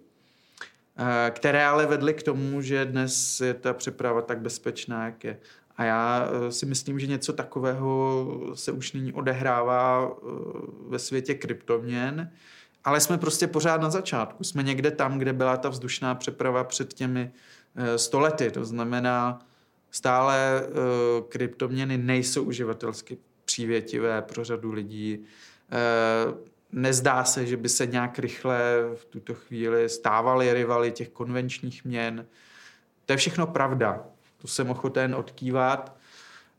e, 0.99 1.31
které 1.31 1.67
ale 1.67 1.87
vedly 1.87 2.15
k 2.15 2.23
tomu, 2.23 2.62
že 2.62 2.85
dnes 2.85 3.41
je 3.41 3.55
ta 3.55 3.73
přeprava 3.73 4.23
tak 4.23 4.41
bezpečná, 4.41 5.05
jak 5.05 5.25
je. 5.25 5.39
A 5.77 5.85
já 5.85 6.29
eh, 6.29 6.53
si 6.53 6.67
myslím, 6.67 6.99
že 6.99 7.07
něco 7.07 7.33
takového 7.33 8.27
se 8.55 8.73
už 8.73 8.93
nyní 8.93 9.12
odehrává 9.12 10.12
ve 10.89 10.99
světě 10.99 11.35
kryptoměn, 11.35 12.31
ale 12.87 13.01
jsme 13.01 13.19
prostě 13.19 13.47
pořád 13.47 13.81
na 13.81 13.91
začátku. 13.91 14.45
Jsme 14.45 14.62
někde 14.62 14.91
tam, 14.91 15.19
kde 15.19 15.33
byla 15.33 15.57
ta 15.57 15.69
vzdušná 15.69 16.15
přeprava 16.15 16.65
před 16.65 16.95
těmi 16.95 17.31
eh, 17.77 17.99
stolety. 17.99 18.51
To 18.51 18.65
znamená, 18.65 19.47
stále 19.91 20.62
eh, 20.62 20.71
kryptoměny 21.29 21.99
nejsou 21.99 22.43
uživatelsky 22.43 23.19
přívětivé 23.45 24.23
pro 24.23 24.45
řadu 24.45 24.73
lidí. 24.73 25.25
Eh, 25.73 26.35
nezdá 26.73 27.25
se, 27.25 27.47
že 27.47 27.57
by 27.57 27.69
se 27.69 27.87
nějak 27.87 28.19
rychle 28.19 28.61
v 28.95 29.05
tuto 29.05 29.35
chvíli 29.35 29.89
stávaly 29.89 30.53
rivaly 30.53 30.93
těch 30.93 31.09
konvenčních 31.09 31.85
měn. 31.85 32.27
To 33.07 33.12
je 33.12 33.17
všechno 33.17 33.47
pravda. 33.47 34.05
To 34.38 34.49
jsem 34.49 34.70
ochoten 34.70 35.14
odkývat. 35.14 35.96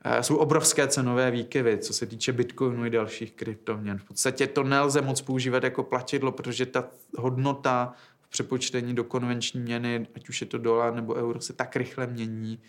Eh, 0.03 0.23
jsou 0.23 0.35
obrovské 0.35 0.87
cenové 0.87 1.31
výkyvy, 1.31 1.77
co 1.77 1.93
se 1.93 2.05
týče 2.05 2.33
Bitcoinu 2.33 2.85
i 2.85 2.89
dalších 2.89 3.33
kryptoměn. 3.33 3.97
V 3.97 4.03
podstatě 4.03 4.47
to 4.47 4.63
nelze 4.63 5.01
moc 5.01 5.21
používat 5.21 5.63
jako 5.63 5.83
platidlo, 5.83 6.31
protože 6.31 6.65
ta 6.65 6.87
hodnota 7.17 7.93
v 8.21 8.29
přepočtení 8.29 8.95
do 8.95 9.03
konvenční 9.03 9.59
měny, 9.59 10.07
ať 10.15 10.29
už 10.29 10.41
je 10.41 10.47
to 10.47 10.57
dolar 10.57 10.93
nebo 10.93 11.15
euro, 11.15 11.41
se 11.41 11.53
tak 11.53 11.75
rychle 11.75 12.07
mění, 12.07 12.59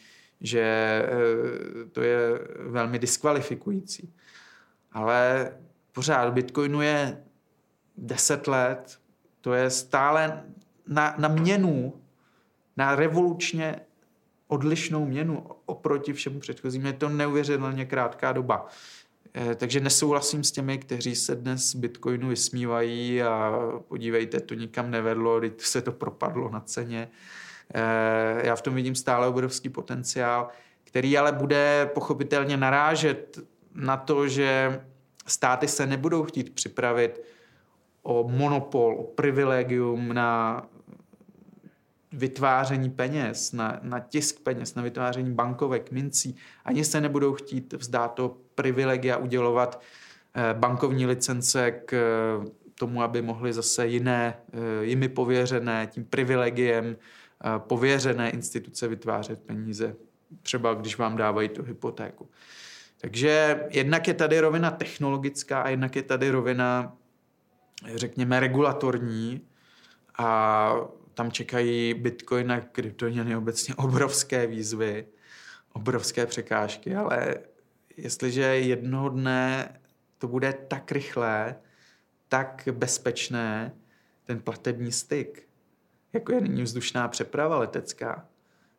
že 0.40 0.60
eh, 0.60 1.84
to 1.92 2.02
je 2.02 2.18
velmi 2.58 2.98
diskvalifikující. 2.98 4.14
Ale 4.92 5.52
pořád 5.92 6.32
Bitcoinu 6.32 6.82
je 6.82 7.24
10 7.96 8.46
let, 8.46 8.98
to 9.40 9.54
je 9.54 9.70
stále 9.70 10.44
na, 10.86 11.14
na 11.18 11.28
měnu, 11.28 12.00
na 12.76 12.94
revolučně 12.94 13.80
odlišnou 14.48 15.04
měnu 15.04 15.46
oproti 15.66 16.12
všemu 16.12 16.40
předchozím. 16.40 16.86
Je 16.86 16.92
to 16.92 17.08
neuvěřitelně 17.08 17.84
krátká 17.84 18.32
doba. 18.32 18.66
Eh, 19.34 19.54
takže 19.54 19.80
nesouhlasím 19.80 20.44
s 20.44 20.52
těmi, 20.52 20.78
kteří 20.78 21.16
se 21.16 21.36
dnes 21.36 21.74
Bitcoinu 21.74 22.28
vysmívají 22.28 23.22
a 23.22 23.52
podívejte, 23.88 24.40
to 24.40 24.54
nikam 24.54 24.90
nevedlo, 24.90 25.40
teď 25.40 25.60
se 25.60 25.82
to 25.82 25.92
propadlo 25.92 26.50
na 26.50 26.60
ceně. 26.60 27.08
Eh, 27.74 28.46
já 28.46 28.56
v 28.56 28.62
tom 28.62 28.74
vidím 28.74 28.94
stále 28.94 29.26
obrovský 29.26 29.68
potenciál, 29.68 30.48
který 30.84 31.18
ale 31.18 31.32
bude 31.32 31.90
pochopitelně 31.94 32.56
narážet 32.56 33.38
na 33.74 33.96
to, 33.96 34.28
že 34.28 34.80
státy 35.26 35.68
se 35.68 35.86
nebudou 35.86 36.24
chtít 36.24 36.54
připravit 36.54 37.22
o 38.02 38.28
monopol, 38.28 38.96
o 38.98 39.04
privilegium 39.04 40.14
na 40.14 40.62
vytváření 42.12 42.90
peněz, 42.90 43.52
na, 43.52 43.80
na 43.82 44.00
tisk 44.00 44.40
peněz, 44.40 44.74
na 44.74 44.82
vytváření 44.82 45.32
bankovek, 45.32 45.90
mincí. 45.90 46.36
Ani 46.64 46.84
se 46.84 47.00
nebudou 47.00 47.34
chtít 47.34 47.72
vzdát 47.72 48.14
to 48.14 48.36
privilegia 48.54 49.16
udělovat 49.16 49.82
eh, 50.34 50.54
bankovní 50.54 51.06
licence 51.06 51.70
k 51.70 51.92
eh, 51.92 52.50
tomu, 52.74 53.02
aby 53.02 53.22
mohli 53.22 53.52
zase 53.52 53.86
jiné, 53.86 54.34
eh, 54.52 54.84
jimi 54.84 55.08
pověřené, 55.08 55.86
tím 55.86 56.04
privilegiem 56.04 56.96
pověřené 57.58 58.30
instituce 58.30 58.88
vytvářet 58.88 59.42
peníze, 59.42 59.96
třeba 60.42 60.74
když 60.74 60.98
vám 60.98 61.16
dávají 61.16 61.48
tu 61.48 61.62
hypotéku. 61.62 62.28
Takže 63.00 63.64
jednak 63.70 64.08
je 64.08 64.14
tady 64.14 64.40
rovina 64.40 64.70
technologická 64.70 65.60
a 65.62 65.68
jednak 65.68 65.96
je 65.96 66.02
tady 66.02 66.30
rovina, 66.30 66.96
řekněme, 67.94 68.40
regulatorní 68.40 69.40
a 70.18 70.70
tam 71.18 71.30
čekají 71.30 71.94
Bitcoin 71.94 72.52
a 72.52 72.60
kryptoměny 72.60 73.36
obecně 73.36 73.74
obrovské 73.74 74.46
výzvy, 74.46 75.06
obrovské 75.72 76.26
překážky, 76.26 76.96
ale 76.96 77.36
jestliže 77.96 78.42
jednoho 78.42 79.08
dne 79.08 79.80
to 80.18 80.28
bude 80.28 80.52
tak 80.52 80.92
rychlé, 80.92 81.56
tak 82.28 82.68
bezpečné, 82.72 83.74
ten 84.24 84.40
platební 84.40 84.92
styk, 84.92 85.48
jako 86.12 86.32
je 86.32 86.40
nyní 86.40 86.62
vzdušná 86.62 87.08
přeprava 87.08 87.58
letecká, 87.58 88.28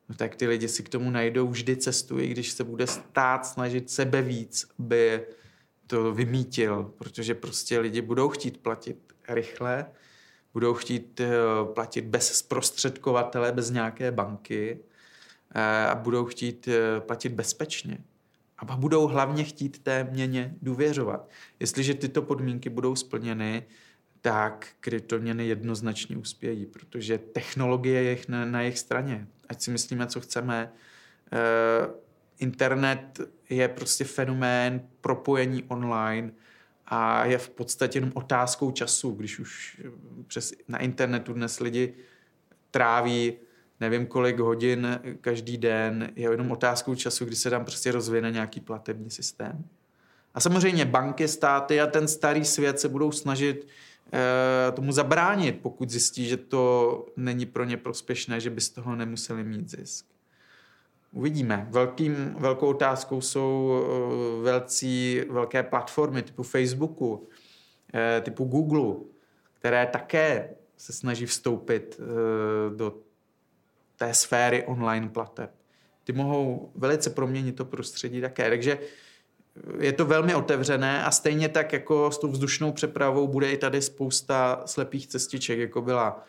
no 0.09 0.15
tak 0.15 0.35
ty 0.35 0.47
lidi 0.47 0.67
si 0.67 0.83
k 0.83 0.89
tomu 0.89 1.11
najdou 1.11 1.47
vždy 1.47 1.77
cestu, 1.77 2.19
i 2.19 2.27
když 2.27 2.51
se 2.51 2.63
bude 2.63 2.87
stát 2.87 3.45
snažit 3.45 3.89
sebe 3.89 4.21
víc, 4.21 4.67
aby 4.79 5.25
to 5.87 6.13
vymítil, 6.13 6.93
protože 6.97 7.35
prostě 7.35 7.79
lidi 7.79 8.01
budou 8.01 8.29
chtít 8.29 8.57
platit 8.57 9.13
rychle, 9.29 9.85
budou 10.53 10.73
chtít 10.73 11.19
eh, 11.19 11.29
platit 11.73 12.05
bez 12.05 12.33
zprostředkovatele, 12.33 13.51
bez 13.51 13.69
nějaké 13.69 14.11
banky 14.11 14.79
eh, 15.55 15.85
a 15.85 15.95
budou 15.95 16.25
chtít 16.25 16.67
eh, 16.67 16.99
platit 16.99 17.29
bezpečně. 17.29 17.97
A 18.57 18.75
budou 18.75 19.07
hlavně 19.07 19.43
chtít 19.43 19.83
té 19.83 20.03
měně 20.03 20.55
důvěřovat. 20.61 21.29
Jestliže 21.59 21.93
tyto 21.93 22.21
podmínky 22.21 22.69
budou 22.69 22.95
splněny, 22.95 23.63
tak 24.21 24.67
kryptoměny 24.79 25.47
jednoznačně 25.47 26.17
uspějí, 26.17 26.65
protože 26.65 27.17
technologie 27.17 28.03
je 28.03 28.17
na, 28.27 28.45
na 28.45 28.61
jejich 28.61 28.79
straně. 28.79 29.27
Ať 29.49 29.61
si 29.61 29.71
myslíme, 29.71 30.07
co 30.07 30.21
chceme. 30.21 30.71
internet 32.39 33.19
je 33.49 33.67
prostě 33.67 34.03
fenomén 34.03 34.81
propojení 35.01 35.63
online, 35.63 36.31
a 36.89 37.25
je 37.25 37.37
v 37.37 37.49
podstatě 37.49 37.97
jenom 37.97 38.11
otázkou 38.13 38.71
času, 38.71 39.11
když 39.11 39.39
už 39.39 39.81
přes, 40.27 40.53
na 40.67 40.77
internetu 40.77 41.33
dnes 41.33 41.59
lidi 41.59 41.93
tráví 42.71 43.33
nevím 43.79 44.07
kolik 44.07 44.39
hodin 44.39 44.99
každý 45.21 45.57
den, 45.57 46.11
je 46.15 46.31
jenom 46.31 46.51
otázkou 46.51 46.95
času, 46.95 47.25
kdy 47.25 47.35
se 47.35 47.49
tam 47.49 47.65
prostě 47.65 47.91
rozvine 47.91 48.31
nějaký 48.31 48.59
platební 48.59 49.09
systém. 49.09 49.65
A 50.33 50.39
samozřejmě 50.39 50.85
banky, 50.85 51.27
státy 51.27 51.81
a 51.81 51.87
ten 51.87 52.07
starý 52.07 52.45
svět 52.45 52.79
se 52.79 52.89
budou 52.89 53.11
snažit 53.11 53.67
e, 54.13 54.71
tomu 54.71 54.91
zabránit, 54.91 55.59
pokud 55.61 55.89
zjistí, 55.89 56.25
že 56.25 56.37
to 56.37 57.05
není 57.17 57.45
pro 57.45 57.65
ně 57.65 57.77
prospěšné, 57.77 58.39
že 58.39 58.49
by 58.49 58.61
z 58.61 58.69
toho 58.69 58.95
nemuseli 58.95 59.43
mít 59.43 59.69
zisk. 59.69 60.05
Uvidíme. 61.11 61.67
Velkým, 61.69 62.35
velkou 62.39 62.67
otázkou 62.67 63.21
jsou 63.21 63.83
uh, 64.37 64.43
velcí, 64.43 65.21
velké 65.29 65.63
platformy 65.63 66.21
typu 66.21 66.43
Facebooku, 66.43 67.13
uh, 67.13 67.27
typu 68.21 68.45
Google, 68.45 68.95
které 69.53 69.85
také 69.85 70.49
se 70.77 70.93
snaží 70.93 71.25
vstoupit 71.25 71.99
uh, 71.99 72.75
do 72.77 72.97
té 73.95 74.13
sféry 74.13 74.63
online 74.63 75.09
plateb. 75.09 75.51
Ty 76.03 76.13
mohou 76.13 76.71
velice 76.75 77.09
proměnit 77.09 77.55
to 77.55 77.65
prostředí 77.65 78.21
také. 78.21 78.49
Takže 78.49 78.79
je 79.79 79.93
to 79.93 80.05
velmi 80.05 80.35
otevřené 80.35 81.03
a 81.03 81.11
stejně 81.11 81.49
tak 81.49 81.73
jako 81.73 82.11
s 82.11 82.17
tou 82.17 82.27
vzdušnou 82.27 82.71
přepravou 82.71 83.27
bude 83.27 83.51
i 83.51 83.57
tady 83.57 83.81
spousta 83.81 84.63
slepých 84.65 85.07
cestiček, 85.07 85.59
jako 85.59 85.81
byla 85.81 86.25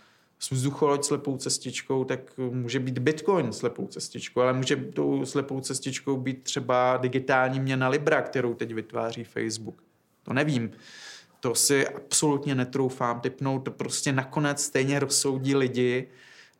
vzducholoď 0.50 1.04
slepou 1.04 1.36
cestičkou, 1.36 2.04
tak 2.04 2.20
může 2.50 2.80
být 2.80 2.98
Bitcoin 2.98 3.52
slepou 3.52 3.86
cestičkou, 3.86 4.40
ale 4.40 4.52
může 4.52 4.76
tou 4.76 5.26
slepou 5.26 5.60
cestičkou 5.60 6.16
být 6.16 6.42
třeba 6.42 6.96
digitální 6.96 7.60
měna 7.60 7.88
Libra, 7.88 8.22
kterou 8.22 8.54
teď 8.54 8.74
vytváří 8.74 9.24
Facebook. 9.24 9.82
To 10.22 10.32
nevím. 10.32 10.70
To 11.40 11.54
si 11.54 11.88
absolutně 11.88 12.54
netroufám 12.54 13.20
typnout. 13.20 13.64
To 13.64 13.70
prostě 13.70 14.12
nakonec 14.12 14.62
stejně 14.62 14.98
rozsoudí 14.98 15.54
lidi, 15.54 16.08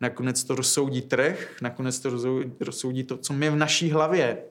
nakonec 0.01 0.45
to 0.45 0.55
rozsoudí 0.55 1.03
trh, 1.03 1.57
nakonec 1.63 2.01
to 2.01 2.11
rozsoudí 2.61 3.05
to, 3.05 3.17
co 3.17 3.33
my 3.33 3.51
v 3.51 3.57
naší 3.57 3.91
hlavě 3.91 4.43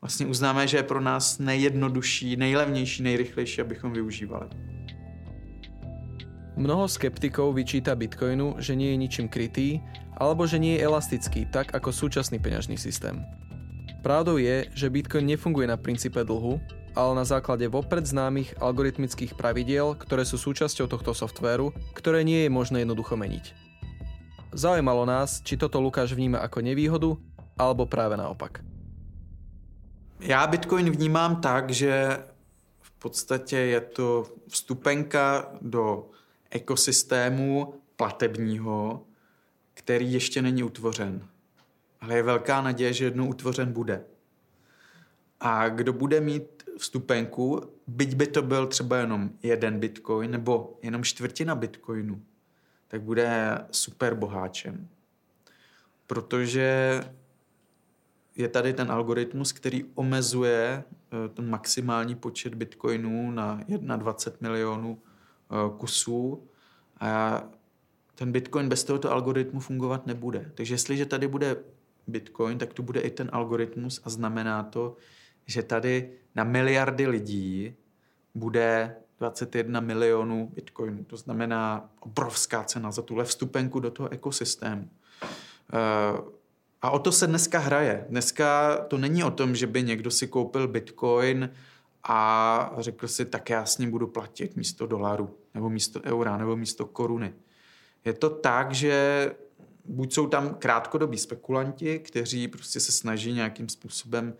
vlastně 0.00 0.26
uznáme, 0.26 0.68
že 0.68 0.76
je 0.76 0.82
pro 0.82 1.00
nás 1.00 1.38
nejjednodušší, 1.38 2.36
nejlevnější, 2.36 3.02
nejrychlejší, 3.02 3.60
abychom 3.60 3.92
využívali. 3.92 4.48
Mnoho 6.58 6.90
skeptikov 6.90 7.54
vyčíta 7.54 7.94
Bitcoinu, 7.94 8.58
že 8.58 8.74
nie 8.74 8.90
je 8.90 8.98
ničím 8.98 9.30
krytý, 9.30 9.78
alebo 10.18 10.42
že 10.42 10.58
nie 10.58 10.74
je 10.74 10.90
elastický, 10.90 11.46
tak 11.46 11.70
ako 11.70 11.94
súčasný 11.94 12.42
peňažný 12.42 12.74
systém. 12.74 13.22
Pravdou 14.02 14.42
je, 14.42 14.66
že 14.74 14.90
Bitcoin 14.90 15.22
nefunguje 15.30 15.70
na 15.70 15.78
princípe 15.78 16.18
dlhu, 16.18 16.58
ale 16.98 17.12
na 17.14 17.22
základe 17.22 17.62
vopred 17.70 18.02
známych 18.02 18.58
algoritmických 18.58 19.38
pravidiel, 19.38 19.94
ktoré 20.02 20.26
sú 20.26 20.34
súčasťou 20.34 20.90
tohto 20.90 21.14
softvéru, 21.14 21.70
ktoré 21.94 22.26
nie 22.26 22.42
je 22.42 22.50
možné 22.50 22.82
jednoducho 22.82 23.14
meniť. 23.14 23.54
Zaujímalo 24.50 25.06
nás, 25.06 25.38
či 25.46 25.54
toto 25.54 25.78
Lukáš 25.78 26.10
vníma 26.10 26.42
ako 26.42 26.58
nevýhodu, 26.58 27.14
alebo 27.54 27.86
práve 27.86 28.18
naopak. 28.18 28.66
Já 30.18 30.42
Bitcoin 30.50 30.90
vnímám 30.90 31.38
tak, 31.38 31.70
že 31.70 32.18
v 32.82 32.90
podstatě 32.98 33.56
je 33.56 33.80
to 33.80 34.26
vstupenka 34.50 35.54
do 35.62 36.10
ekosystému 36.50 37.74
platebního, 37.96 39.04
který 39.74 40.12
ještě 40.12 40.42
není 40.42 40.62
utvořen. 40.62 41.28
Ale 42.00 42.16
je 42.16 42.22
velká 42.22 42.62
naděje, 42.62 42.92
že 42.92 43.04
jednou 43.04 43.28
utvořen 43.28 43.72
bude. 43.72 44.04
A 45.40 45.68
kdo 45.68 45.92
bude 45.92 46.20
mít 46.20 46.62
vstupenku, 46.78 47.62
byť 47.86 48.14
by 48.14 48.26
to 48.26 48.42
byl 48.42 48.66
třeba 48.66 48.96
jenom 48.96 49.30
jeden 49.42 49.80
bitcoin 49.80 50.30
nebo 50.30 50.78
jenom 50.82 51.04
čtvrtina 51.04 51.54
bitcoinu, 51.54 52.22
tak 52.88 53.02
bude 53.02 53.58
super 53.70 54.14
boháčem. 54.14 54.88
Protože 56.06 57.00
je 58.36 58.48
tady 58.48 58.72
ten 58.72 58.90
algoritmus, 58.92 59.52
který 59.52 59.84
omezuje 59.94 60.84
eh, 60.84 61.28
ten 61.28 61.50
maximální 61.50 62.14
počet 62.14 62.54
bitcoinů 62.54 63.30
na 63.30 63.96
21 63.96 64.48
milionů 64.50 64.98
kusů 65.78 66.48
a 67.00 67.42
ten 68.14 68.32
Bitcoin 68.32 68.68
bez 68.68 68.84
tohoto 68.84 69.12
algoritmu 69.12 69.60
fungovat 69.60 70.06
nebude. 70.06 70.50
Takže 70.54 70.74
jestliže 70.74 71.06
tady 71.06 71.28
bude 71.28 71.56
Bitcoin, 72.06 72.58
tak 72.58 72.72
tu 72.72 72.82
bude 72.82 73.00
i 73.00 73.10
ten 73.10 73.30
algoritmus 73.32 74.00
a 74.04 74.10
znamená 74.10 74.62
to, 74.62 74.96
že 75.46 75.62
tady 75.62 76.12
na 76.34 76.44
miliardy 76.44 77.06
lidí 77.06 77.74
bude 78.34 78.96
21 79.18 79.80
milionů 79.80 80.50
bitcoinů. 80.54 81.04
To 81.04 81.16
znamená 81.16 81.90
obrovská 82.00 82.64
cena 82.64 82.90
za 82.90 83.02
tuhle 83.02 83.24
vstupenku 83.24 83.80
do 83.80 83.90
toho 83.90 84.08
ekosystému. 84.08 84.88
Eh, 85.72 86.38
a 86.82 86.90
o 86.90 86.98
to 86.98 87.12
se 87.12 87.26
dneska 87.26 87.58
hraje. 87.58 88.06
Dneska 88.08 88.76
to 88.76 88.98
není 88.98 89.24
o 89.24 89.30
tom, 89.30 89.54
že 89.54 89.66
by 89.66 89.82
někdo 89.82 90.10
si 90.10 90.26
koupil 90.26 90.68
bitcoin 90.68 91.50
a 92.04 92.72
řekl 92.78 93.08
si, 93.08 93.24
tak 93.24 93.50
já 93.50 93.66
s 93.66 93.78
ním 93.78 93.90
budu 93.90 94.06
platit 94.06 94.56
místo 94.56 94.86
dolaru, 94.86 95.37
nebo 95.54 95.70
místo 95.70 96.00
eura, 96.02 96.36
nebo 96.36 96.56
místo 96.56 96.86
koruny. 96.86 97.34
Je 98.04 98.12
to 98.12 98.30
tak, 98.30 98.72
že 98.72 99.30
buď 99.84 100.12
jsou 100.12 100.26
tam 100.26 100.54
krátkodobí 100.54 101.18
spekulanti, 101.18 101.98
kteří 101.98 102.48
prostě 102.48 102.80
se 102.80 102.92
snaží 102.92 103.32
nějakým 103.32 103.68
způsobem 103.68 104.34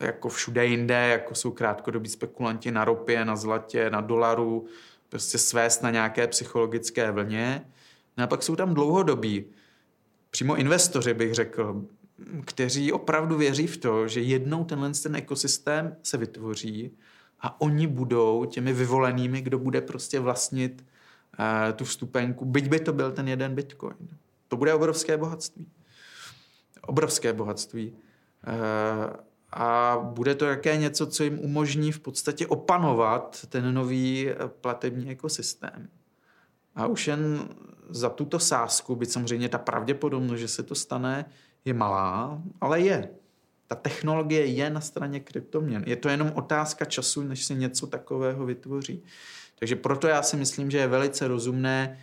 jako 0.00 0.28
všude 0.28 0.66
jinde, 0.66 1.08
jako 1.08 1.34
jsou 1.34 1.50
krátkodobí 1.50 2.08
spekulanti 2.08 2.70
na 2.70 2.84
ropě, 2.84 3.24
na 3.24 3.36
zlatě, 3.36 3.90
na 3.90 4.00
dolaru, 4.00 4.66
prostě 5.08 5.38
svést 5.38 5.82
na 5.82 5.90
nějaké 5.90 6.26
psychologické 6.26 7.10
vlně. 7.10 7.66
No 8.16 8.24
a 8.24 8.26
pak 8.26 8.42
jsou 8.42 8.56
tam 8.56 8.74
dlouhodobí, 8.74 9.44
přímo 10.30 10.56
investoři 10.56 11.14
bych 11.14 11.34
řekl, 11.34 11.82
kteří 12.44 12.92
opravdu 12.92 13.36
věří 13.36 13.66
v 13.66 13.76
to, 13.76 14.08
že 14.08 14.20
jednou 14.20 14.64
tenhle 14.64 14.90
ten 15.02 15.16
ekosystém 15.16 15.96
se 16.02 16.16
vytvoří 16.16 16.96
a 17.40 17.60
oni 17.60 17.86
budou 17.86 18.44
těmi 18.44 18.72
vyvolenými, 18.72 19.42
kdo 19.42 19.58
bude 19.58 19.80
prostě 19.80 20.20
vlastnit 20.20 20.86
uh, 21.38 21.72
tu 21.72 21.84
vstupenku, 21.84 22.44
byť 22.44 22.68
by 22.68 22.80
to 22.80 22.92
byl 22.92 23.12
ten 23.12 23.28
jeden 23.28 23.54
bitcoin. 23.54 23.96
To 24.48 24.56
bude 24.56 24.74
obrovské 24.74 25.16
bohatství. 25.16 25.66
Obrovské 26.82 27.32
bohatství. 27.32 27.92
Uh, 27.92 29.16
a 29.52 29.98
bude 30.02 30.34
to 30.34 30.44
jaké 30.44 30.76
něco, 30.76 31.06
co 31.06 31.24
jim 31.24 31.38
umožní 31.38 31.92
v 31.92 32.00
podstatě 32.00 32.46
opanovat 32.46 33.46
ten 33.48 33.74
nový 33.74 34.28
platební 34.60 35.10
ekosystém. 35.10 35.88
A 36.74 36.86
už 36.86 37.08
jen 37.08 37.48
za 37.88 38.10
tuto 38.10 38.38
sázku, 38.38 38.96
byť 38.96 39.10
samozřejmě 39.10 39.48
ta 39.48 39.58
pravděpodobnost, 39.58 40.40
že 40.40 40.48
se 40.48 40.62
to 40.62 40.74
stane, 40.74 41.24
je 41.64 41.74
malá, 41.74 42.42
ale 42.60 42.80
je. 42.80 43.10
Ta 43.66 43.74
technologie 43.74 44.46
je 44.46 44.70
na 44.70 44.80
straně 44.80 45.20
kryptoměn. 45.20 45.84
Je 45.86 45.96
to 45.96 46.08
jenom 46.08 46.32
otázka 46.34 46.84
času, 46.84 47.22
než 47.22 47.44
se 47.44 47.54
něco 47.54 47.86
takového 47.86 48.46
vytvoří. 48.46 49.02
Takže 49.58 49.76
proto 49.76 50.06
já 50.06 50.22
si 50.22 50.36
myslím, 50.36 50.70
že 50.70 50.78
je 50.78 50.86
velice 50.86 51.28
rozumné 51.28 51.98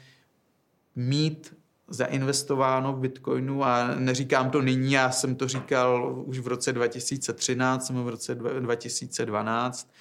mít 0.96 1.56
zainvestováno 1.88 2.94
v 2.94 3.00
Bitcoinu 3.00 3.64
a 3.64 3.96
neříkám 3.96 4.50
to 4.50 4.62
nyní, 4.62 4.94
já 4.94 5.12
jsem 5.12 5.36
to 5.36 5.48
říkal 5.48 6.24
už 6.26 6.40
v 6.40 6.48
roce 6.48 6.74
2013 6.74 7.90
nebo 7.90 8.04
v 8.04 8.10
roce 8.10 8.36
2012, 8.36 9.92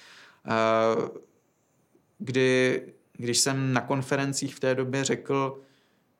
eh, 0.45 0.51
kdy, 2.17 2.81
když 3.13 3.39
jsem 3.39 3.73
na 3.73 3.81
konferencích 3.81 4.55
v 4.55 4.59
té 4.59 4.75
době 4.75 5.03
řekl, 5.03 5.61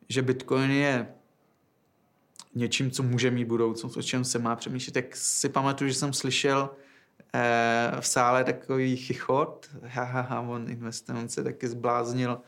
že 0.09 0.21
Bitcoin 0.21 0.71
je 0.71 1.07
něčím, 2.55 2.91
co 2.91 3.03
může 3.03 3.31
mít 3.31 3.45
budoucnost, 3.45 3.97
o 3.97 4.01
čem 4.01 4.23
se 4.23 4.39
má 4.39 4.55
přemýšlet, 4.55 4.93
tak 4.93 5.15
si 5.15 5.49
pamatuju, 5.49 5.89
že 5.89 5.95
jsem 5.95 6.13
slyšel 6.13 6.69
eh, 7.33 7.91
v 7.99 8.07
sále 8.07 8.43
takový 8.43 8.97
chichot, 8.97 9.69
haha, 9.83 10.41
on 10.41 10.69
investuje, 10.69 11.19
on 11.19 11.29
se 11.29 11.43
taky 11.43 11.67
zbláznil, 11.67 12.41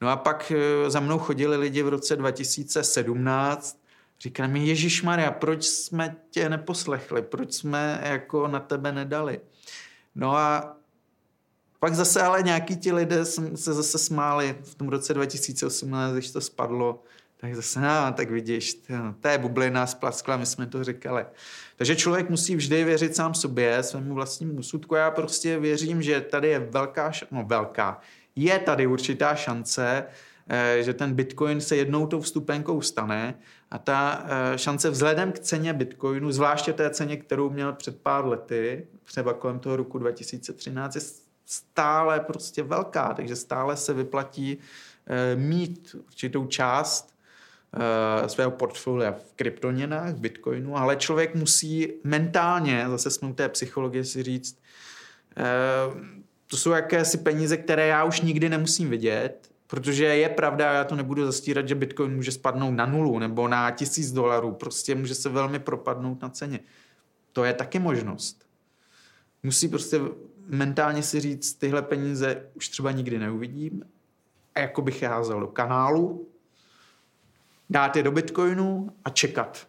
No 0.00 0.08
a 0.08 0.16
pak 0.16 0.52
eh, 0.56 0.90
za 0.90 1.00
mnou 1.00 1.18
chodili 1.18 1.56
lidi 1.56 1.82
v 1.82 1.88
roce 1.88 2.16
2017, 2.16 3.82
říkali 4.20 4.48
mi, 4.48 4.66
Ježíš 4.66 5.02
Maria, 5.02 5.30
proč 5.30 5.66
jsme 5.66 6.16
tě 6.30 6.48
neposlechli, 6.48 7.22
proč 7.22 7.54
jsme 7.54 8.00
jako 8.04 8.48
na 8.48 8.60
tebe 8.60 8.92
nedali. 8.92 9.40
No 10.14 10.36
a 10.36 10.76
pak 11.80 11.94
zase 11.94 12.22
ale 12.22 12.42
nějaký 12.42 12.76
ti 12.76 12.92
lidé 12.92 13.24
se 13.54 13.72
zase 13.74 13.98
smáli 13.98 14.56
v 14.62 14.74
tom 14.74 14.88
roce 14.88 15.14
2018, 15.14 16.12
když 16.12 16.30
to 16.30 16.40
spadlo, 16.40 17.02
tak 17.40 17.54
zase, 17.54 17.80
no, 17.80 18.12
tak 18.14 18.30
vidíš, 18.30 18.74
to 19.20 19.28
je 19.28 19.38
bublina 19.38 19.86
splaskla, 19.86 20.36
my 20.36 20.46
jsme 20.46 20.66
to 20.66 20.84
říkali. 20.84 21.24
Takže 21.76 21.96
člověk 21.96 22.30
musí 22.30 22.56
vždy 22.56 22.84
věřit 22.84 23.16
sám 23.16 23.34
sobě, 23.34 23.82
svému 23.82 24.14
vlastnímu 24.14 24.52
úsudku. 24.52 24.94
Já 24.94 25.10
prostě 25.10 25.58
věřím, 25.58 26.02
že 26.02 26.20
tady 26.20 26.48
je 26.48 26.58
velká, 26.58 27.12
no 27.30 27.44
velká, 27.46 28.00
je 28.36 28.58
tady 28.58 28.86
určitá 28.86 29.34
šance, 29.34 30.04
eh, 30.48 30.82
že 30.82 30.94
ten 30.94 31.14
Bitcoin 31.14 31.60
se 31.60 31.76
jednou 31.76 32.06
tou 32.06 32.20
vstupenkou 32.20 32.80
stane 32.80 33.34
a 33.70 33.78
ta 33.78 34.26
eh, 34.26 34.58
šance 34.58 34.90
vzhledem 34.90 35.32
k 35.32 35.38
ceně 35.38 35.72
Bitcoinu, 35.72 36.32
zvláště 36.32 36.72
té 36.72 36.90
ceně, 36.90 37.16
kterou 37.16 37.50
měl 37.50 37.72
před 37.72 38.02
pár 38.02 38.26
lety, 38.26 38.86
třeba 39.04 39.34
kolem 39.34 39.58
toho 39.58 39.76
roku 39.76 39.98
2013, 39.98 40.94
je 40.94 41.00
stále 41.46 42.20
prostě 42.20 42.62
velká, 42.62 43.14
takže 43.14 43.36
stále 43.36 43.76
se 43.76 43.94
vyplatí 43.94 44.58
eh, 45.06 45.36
mít 45.36 45.96
určitou 46.06 46.46
část 46.46 47.19
svého 48.26 48.50
portfolia 48.50 49.12
v 49.12 49.32
kryptoměnách, 49.36 50.14
v 50.14 50.20
bitcoinu, 50.20 50.76
ale 50.76 50.96
člověk 50.96 51.34
musí 51.34 51.92
mentálně, 52.04 52.84
zase 52.88 53.10
jsme 53.10 53.28
u 53.28 53.32
té 53.32 53.48
psychologie 53.48 54.04
si 54.04 54.22
říct, 54.22 54.58
to 56.46 56.56
jsou 56.56 56.70
jakési 56.70 57.18
peníze, 57.18 57.56
které 57.56 57.86
já 57.86 58.04
už 58.04 58.20
nikdy 58.20 58.48
nemusím 58.48 58.90
vidět, 58.90 59.50
protože 59.66 60.04
je 60.04 60.28
pravda, 60.28 60.72
já 60.72 60.84
to 60.84 60.96
nebudu 60.96 61.26
zastírat, 61.26 61.68
že 61.68 61.74
Bitcoin 61.74 62.16
může 62.16 62.32
spadnout 62.32 62.74
na 62.74 62.86
nulu 62.86 63.18
nebo 63.18 63.48
na 63.48 63.70
tisíc 63.70 64.12
dolarů, 64.12 64.52
prostě 64.52 64.94
může 64.94 65.14
se 65.14 65.28
velmi 65.28 65.58
propadnout 65.58 66.22
na 66.22 66.28
ceně. 66.28 66.60
To 67.32 67.44
je 67.44 67.52
taky 67.52 67.78
možnost. 67.78 68.44
Musí 69.42 69.68
prostě 69.68 70.00
mentálně 70.46 71.02
si 71.02 71.20
říct, 71.20 71.54
tyhle 71.54 71.82
peníze 71.82 72.46
už 72.54 72.68
třeba 72.68 72.92
nikdy 72.92 73.18
neuvidím 73.18 73.82
a 74.54 74.60
jako 74.60 74.82
bych 74.82 75.02
házel 75.02 75.40
do 75.40 75.46
kanálu, 75.46 76.29
dát 77.70 77.96
je 77.96 78.02
do 78.02 78.12
Bitcoinu 78.12 78.90
a 79.04 79.10
čekat. 79.10 79.66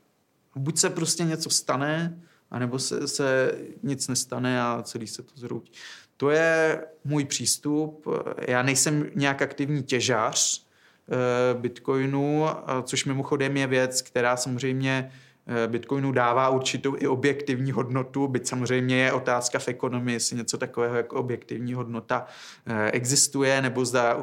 Buď 0.55 0.77
se 0.77 0.89
prostě 0.89 1.23
něco 1.23 1.49
stane, 1.49 2.21
anebo 2.51 2.79
se, 2.79 3.07
se 3.07 3.55
nic 3.83 4.07
nestane 4.07 4.61
a 4.61 4.81
celý 4.83 5.07
se 5.07 5.23
to 5.23 5.31
zhroutí. 5.35 5.71
To 6.17 6.29
je 6.29 6.83
můj 7.03 7.25
přístup. 7.25 8.07
Já 8.47 8.61
nejsem 8.61 9.09
nějak 9.15 9.41
aktivní 9.41 9.83
těžář 9.83 10.65
eh, 11.09 11.59
Bitcoinu, 11.59 12.45
což 12.83 13.05
mimochodem 13.05 13.57
je 13.57 13.67
věc, 13.67 14.01
která 14.01 14.37
samozřejmě 14.37 15.11
Bitcoinu 15.67 16.11
dává 16.11 16.49
určitou 16.49 16.95
i 16.99 17.07
objektivní 17.07 17.71
hodnotu, 17.71 18.27
byť 18.27 18.47
samozřejmě 18.47 18.95
je 18.95 19.13
otázka 19.13 19.59
v 19.59 19.67
ekonomii, 19.67 20.15
jestli 20.15 20.35
něco 20.35 20.57
takového 20.57 20.95
jako 20.95 21.15
objektivní 21.15 21.73
hodnota 21.73 22.25
eh, 22.65 22.91
existuje, 22.91 23.61
nebo 23.61 23.85
zda 23.85 24.17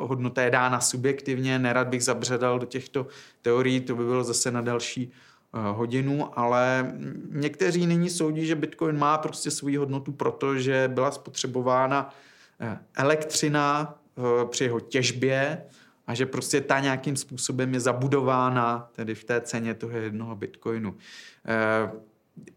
hodnota 0.00 0.42
je 0.42 0.50
dána 0.50 0.80
subjektivně. 0.80 1.58
Nerad 1.58 1.88
bych 1.88 2.04
zabředal 2.04 2.58
do 2.58 2.66
těchto 2.66 3.06
teorií, 3.42 3.80
to 3.80 3.96
by 3.96 4.04
bylo 4.04 4.24
zase 4.24 4.50
na 4.50 4.60
další 4.60 5.12
Eh, 5.54 5.72
hodinu, 5.72 6.38
ale 6.38 6.92
někteří 7.30 7.86
nyní 7.86 8.10
soudí, 8.10 8.46
že 8.46 8.54
Bitcoin 8.54 8.98
má 8.98 9.18
prostě 9.18 9.50
svou 9.50 9.78
hodnotu, 9.78 10.12
protože 10.12 10.90
byla 10.94 11.10
spotřebována 11.10 12.14
eh, 12.60 12.78
elektřina 12.96 13.94
eh, 14.18 14.46
při 14.46 14.64
jeho 14.64 14.80
těžbě 14.80 15.62
a 16.10 16.14
že 16.14 16.26
prostě 16.26 16.60
ta 16.60 16.80
nějakým 16.80 17.16
způsobem 17.16 17.74
je 17.74 17.80
zabudována 17.80 18.90
tedy 18.92 19.14
v 19.14 19.24
té 19.24 19.40
ceně 19.40 19.74
toho 19.74 19.98
jednoho 19.98 20.36
Bitcoinu. 20.36 20.96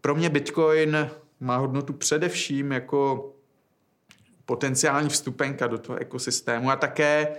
Pro 0.00 0.14
mě 0.14 0.30
Bitcoin 0.30 1.10
má 1.40 1.56
hodnotu 1.56 1.92
především 1.92 2.72
jako 2.72 3.32
potenciální 4.44 5.08
vstupenka 5.08 5.66
do 5.66 5.78
toho 5.78 5.98
ekosystému 5.98 6.70
a 6.70 6.76
také 6.76 7.36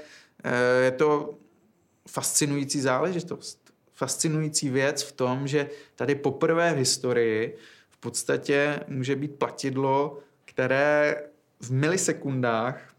je 0.84 0.92
to 0.92 1.34
fascinující 2.08 2.82
záležitost 2.82 3.66
fascinující 3.94 4.70
věc 4.70 5.04
v 5.04 5.12
tom, 5.12 5.48
že 5.48 5.70
tady 5.96 6.16
poprvé 6.16 6.74
v 6.74 6.78
historii 6.78 7.58
v 7.90 7.98
podstatě 7.98 8.80
může 8.88 9.16
být 9.16 9.36
platidlo, 9.36 10.20
které 10.46 11.24
v 11.60 11.72
milisekundách 11.72 12.96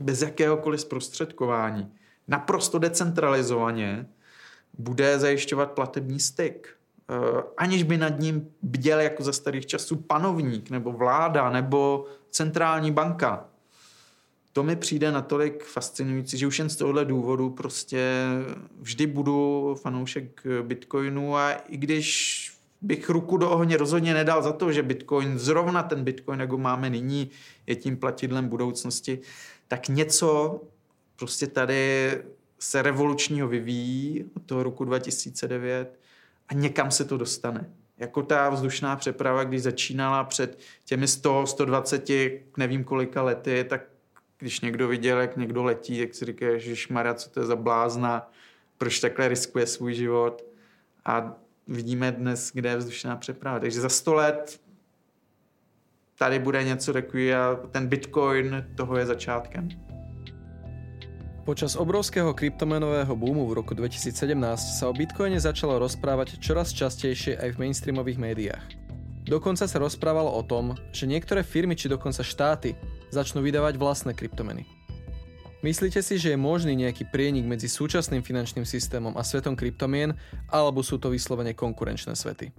bez 0.00 0.22
jakéhokoliv 0.22 0.80
zprostředkování, 0.80 1.94
naprosto 2.30 2.78
decentralizovaně, 2.78 4.06
bude 4.78 5.18
zajišťovat 5.18 5.70
platební 5.70 6.20
styk. 6.20 6.68
Eh, 7.10 7.42
aniž 7.56 7.82
by 7.82 7.98
nad 7.98 8.18
ním 8.18 8.50
bděl 8.62 9.00
jako 9.00 9.22
za 9.22 9.32
starých 9.32 9.66
časů 9.66 9.96
panovník, 9.96 10.70
nebo 10.70 10.92
vláda, 10.92 11.50
nebo 11.50 12.06
centrální 12.30 12.92
banka 12.92 13.50
to 14.52 14.62
mi 14.62 14.76
přijde 14.76 15.12
natolik 15.12 15.64
fascinující, 15.64 16.38
že 16.38 16.46
už 16.46 16.58
jen 16.58 16.68
z 16.68 16.76
tohohle 16.76 17.04
důvodu 17.04 17.50
prostě 17.50 18.26
vždy 18.80 19.06
budu 19.06 19.74
fanoušek 19.82 20.42
Bitcoinu 20.62 21.36
a 21.36 21.52
i 21.52 21.76
když 21.76 22.52
bych 22.80 23.10
ruku 23.10 23.36
do 23.36 23.50
ohně 23.50 23.76
rozhodně 23.76 24.14
nedal 24.14 24.42
za 24.42 24.52
to, 24.52 24.72
že 24.72 24.82
Bitcoin, 24.82 25.38
zrovna 25.38 25.82
ten 25.82 26.04
Bitcoin, 26.04 26.40
jak 26.40 26.50
ho 26.50 26.58
máme 26.58 26.90
nyní, 26.90 27.30
je 27.66 27.76
tím 27.76 27.96
platidlem 27.96 28.48
budoucnosti, 28.48 29.18
tak 29.68 29.88
něco 29.88 30.60
prostě 31.20 31.46
tady 31.46 32.10
se 32.58 32.82
revolučního 32.82 33.48
vyvíjí 33.48 34.24
od 34.36 34.42
toho 34.42 34.62
roku 34.62 34.84
2009 34.84 35.98
a 36.48 36.54
někam 36.54 36.90
se 36.90 37.04
to 37.04 37.16
dostane. 37.16 37.70
Jako 37.98 38.22
ta 38.22 38.50
vzdušná 38.50 38.96
přeprava, 38.96 39.44
když 39.44 39.62
začínala 39.62 40.24
před 40.24 40.58
těmi 40.84 41.08
100, 41.08 41.46
120, 41.46 42.10
nevím 42.56 42.84
kolika 42.84 43.22
lety, 43.22 43.64
tak 43.68 43.82
když 44.38 44.60
někdo 44.60 44.88
viděl, 44.88 45.20
jak 45.20 45.36
někdo 45.36 45.62
letí, 45.62 46.00
tak 46.00 46.14
si 46.14 46.24
říká, 46.24 46.46
že 46.58 46.74
Maria, 46.90 47.14
co 47.14 47.30
to 47.30 47.40
je 47.40 47.46
za 47.46 47.56
blázna, 47.56 48.30
proč 48.78 49.00
takhle 49.00 49.28
riskuje 49.28 49.66
svůj 49.66 49.94
život. 49.94 50.44
A 51.04 51.36
vidíme 51.68 52.12
dnes, 52.12 52.50
kde 52.54 52.68
je 52.68 52.76
vzdušná 52.76 53.16
přeprava. 53.16 53.58
Takže 53.58 53.80
za 53.80 53.88
sto 53.88 54.14
let 54.14 54.60
tady 56.18 56.38
bude 56.38 56.64
něco 56.64 56.92
takový 56.92 57.34
a 57.34 57.60
ten 57.70 57.86
Bitcoin 57.86 58.66
toho 58.76 58.96
je 58.96 59.06
začátkem. 59.06 59.89
Počas 61.50 61.74
obrovského 61.74 62.30
kryptomenového 62.30 63.10
boomu 63.18 63.42
v 63.50 63.58
roku 63.58 63.74
2017 63.74 64.14
sa 64.54 64.86
o 64.86 64.94
Bitcoine 64.94 65.34
začalo 65.34 65.82
rozprávať 65.82 66.38
čoraz 66.38 66.70
častejšie 66.70 67.42
aj 67.42 67.58
v 67.58 67.66
mainstreamových 67.66 68.22
médiách. 68.22 68.64
Dokonca 69.26 69.66
sa 69.66 69.82
rozprávalo 69.82 70.30
o 70.30 70.46
tom, 70.46 70.78
že 70.94 71.10
niektoré 71.10 71.42
firmy 71.42 71.74
či 71.74 71.90
dokonca 71.90 72.22
štáty 72.22 72.78
začnú 73.10 73.42
vydávať 73.42 73.82
vlastné 73.82 74.14
kryptomeny. 74.14 74.62
Myslíte 75.66 75.98
si, 76.06 76.22
že 76.22 76.30
je 76.30 76.38
možný 76.38 76.78
nejaký 76.78 77.10
prienik 77.10 77.50
medzi 77.50 77.66
súčasným 77.66 78.22
finančným 78.22 78.62
systémom 78.62 79.18
a 79.18 79.26
svetom 79.26 79.58
kryptomien, 79.58 80.14
alebo 80.54 80.86
sú 80.86 81.02
to 81.02 81.10
vyslovene 81.10 81.50
konkurenčné 81.58 82.14
svety? 82.14 82.54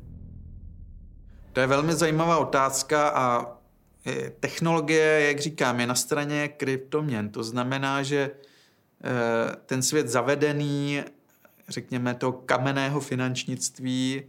To 1.55 1.63
je 1.63 1.67
velmi 1.71 1.95
zajímavá 1.95 2.43
otázka 2.43 2.99
a 3.15 3.23
technologie, 4.39 5.31
jak 5.31 5.39
říkám, 5.39 5.79
je 5.79 5.87
na 5.87 5.95
straně 5.95 6.47
kryptoměn. 6.47 7.29
To 7.29 7.43
znamená, 7.43 8.03
že 8.03 8.31
eh, 8.35 8.50
ten 9.65 9.81
svět 9.81 10.07
zavedený, 10.07 11.03
řekněme, 11.69 12.13
toho 12.13 12.31
kamenného 12.31 12.99
finančnictví, 12.99 14.23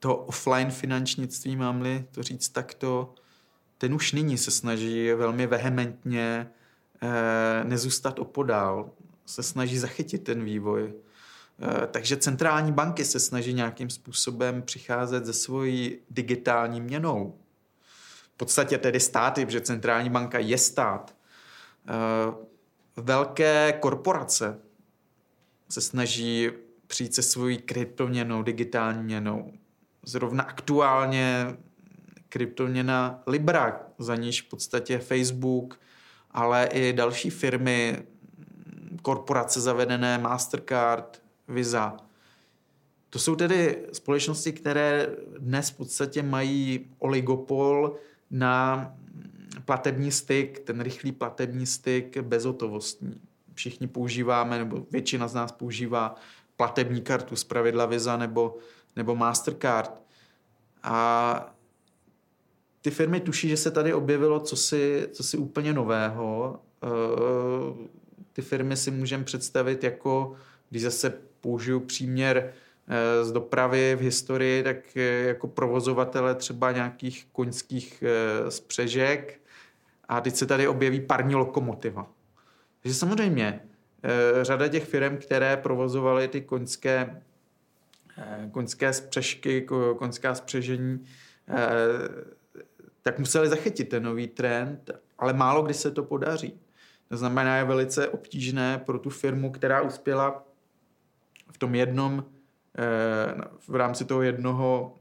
toho 0.00 0.16
offline 0.16 0.70
finančnictví, 0.70 1.56
mám-li 1.56 2.04
to 2.10 2.22
říct 2.22 2.48
takto, 2.48 3.14
ten 3.78 3.94
už 3.94 4.12
nyní 4.12 4.38
se 4.38 4.50
snaží 4.50 5.12
velmi 5.12 5.46
vehementně 5.46 6.50
eh, 7.02 7.64
nezůstat 7.64 8.18
opodál. 8.18 8.90
se 9.26 9.42
snaží 9.42 9.78
zachytit 9.78 10.24
ten 10.24 10.44
vývoj. 10.44 10.92
Eh, 11.62 11.86
takže 11.86 12.16
centrální 12.16 12.72
banky 12.72 13.04
se 13.04 13.20
snaží 13.20 13.52
nějakým 13.52 13.90
způsobem 13.90 14.62
přicházet 14.62 15.26
ze 15.26 15.32
svojí 15.32 15.98
digitální 16.10 16.80
měnou. 16.80 17.38
V 18.34 18.36
podstatě 18.36 18.78
tedy 18.78 19.00
státy, 19.00 19.46
protože 19.46 19.60
centrální 19.60 20.10
banka 20.10 20.38
je 20.38 20.58
stát. 20.58 21.14
Velké 23.00 23.78
korporace 23.80 24.58
se 25.68 25.80
snaží 25.80 26.50
přijít 26.86 27.14
se 27.14 27.22
svojí 27.22 27.58
kryptoměnou, 27.58 28.42
digitální 28.42 29.04
měnou. 29.04 29.52
Zrovna 30.02 30.44
aktuálně 30.44 31.56
kryptoměna 32.28 33.22
Libra, 33.26 33.80
za 33.98 34.16
níž 34.16 34.42
v 34.42 34.48
podstatě 34.48 34.98
Facebook, 34.98 35.80
ale 36.30 36.68
i 36.72 36.92
další 36.92 37.30
firmy, 37.30 38.02
korporace 39.02 39.60
zavedené 39.60 40.18
Mastercard, 40.18 41.22
Visa. 41.48 41.96
To 43.10 43.18
jsou 43.18 43.36
tedy 43.36 43.86
společnosti, 43.92 44.52
které 44.52 45.08
dnes 45.38 45.70
v 45.70 45.76
podstatě 45.76 46.22
mají 46.22 46.90
oligopol 46.98 47.96
na 48.30 48.92
platební 49.64 50.10
styk, 50.10 50.58
ten 50.58 50.80
rychlý 50.80 51.12
platební 51.12 51.66
styk 51.66 52.18
bezhotovostní. 52.18 53.20
Všichni 53.54 53.86
používáme, 53.86 54.58
nebo 54.58 54.86
většina 54.90 55.28
z 55.28 55.34
nás 55.34 55.52
používá 55.52 56.14
platební 56.56 57.00
kartu 57.00 57.36
z 57.36 57.44
pravidla 57.44 57.86
Visa 57.86 58.16
nebo, 58.16 58.56
nebo 58.96 59.16
Mastercard. 59.16 60.02
A 60.82 61.54
ty 62.82 62.90
firmy 62.90 63.20
tuší, 63.20 63.48
že 63.48 63.56
se 63.56 63.70
tady 63.70 63.94
objevilo 63.94 64.40
cosi, 64.40 65.08
cosi 65.12 65.36
úplně 65.36 65.72
nového. 65.72 66.60
Eh, 66.84 67.88
ty 68.32 68.42
firmy 68.42 68.76
si 68.76 68.90
můžeme 68.90 69.24
představit 69.24 69.84
jako, 69.84 70.34
když 70.70 70.82
zase 70.82 71.12
použiju 71.40 71.80
příměr 71.80 72.52
eh, 72.88 73.24
z 73.24 73.32
dopravy 73.32 73.96
v 73.96 74.02
historii, 74.02 74.62
tak 74.62 74.96
eh, 74.96 75.00
jako 75.02 75.48
provozovatele 75.48 76.34
třeba 76.34 76.72
nějakých 76.72 77.26
koňských 77.32 78.04
spřežek 78.48 79.39
a 80.10 80.20
teď 80.20 80.34
se 80.34 80.46
tady 80.46 80.68
objeví 80.68 81.00
parní 81.00 81.34
lokomotiva. 81.34 82.10
Takže 82.82 82.94
samozřejmě 82.94 83.60
řada 84.42 84.68
těch 84.68 84.84
firm, 84.84 85.16
které 85.16 85.56
provozovaly 85.56 86.28
ty 86.28 86.40
koňské, 86.40 87.22
koňské 88.50 88.92
spřežky, 88.92 89.66
koňská 89.98 90.34
spřežení, 90.34 91.06
tak 93.02 93.18
museli 93.18 93.48
zachytit 93.48 93.88
ten 93.88 94.02
nový 94.02 94.28
trend, 94.28 94.90
ale 95.18 95.32
málo 95.32 95.62
kdy 95.62 95.74
se 95.74 95.90
to 95.90 96.02
podaří. 96.02 96.60
To 97.08 97.16
znamená, 97.16 97.56
je 97.56 97.64
velice 97.64 98.08
obtížné 98.08 98.78
pro 98.78 98.98
tu 98.98 99.10
firmu, 99.10 99.50
která 99.50 99.80
uspěla 99.80 100.44
v 101.52 101.58
tom 101.58 101.74
jednom, 101.74 102.24
eh, 102.78 102.84
v 103.68 103.74
rámci 103.74 104.04
toho 104.04 104.22
jednoho 104.22 104.96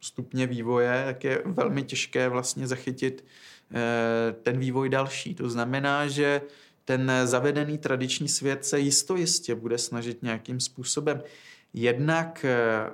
stupně 0.00 0.46
vývoje, 0.46 1.02
tak 1.04 1.24
je 1.24 1.42
velmi 1.44 1.82
těžké 1.82 2.28
vlastně 2.28 2.66
zachytit 2.66 3.24
eh, 3.24 3.55
ten 4.42 4.58
vývoj 4.58 4.88
další. 4.88 5.34
To 5.34 5.50
znamená, 5.50 6.06
že 6.06 6.42
ten 6.84 7.12
zavedený 7.24 7.78
tradiční 7.78 8.28
svět 8.28 8.64
se 8.64 8.78
jisto 8.78 9.16
jistě 9.16 9.54
bude 9.54 9.78
snažit 9.78 10.22
nějakým 10.22 10.60
způsobem 10.60 11.22
jednak 11.74 12.44
eh, 12.44 12.90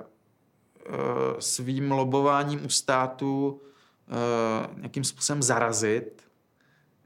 svým 1.39 1.91
lobováním 1.91 2.65
u 2.65 2.69
státu 2.69 3.61
Eh, 4.09 4.67
nějakým 4.77 5.03
způsobem 5.03 5.43
zarazit 5.43 6.23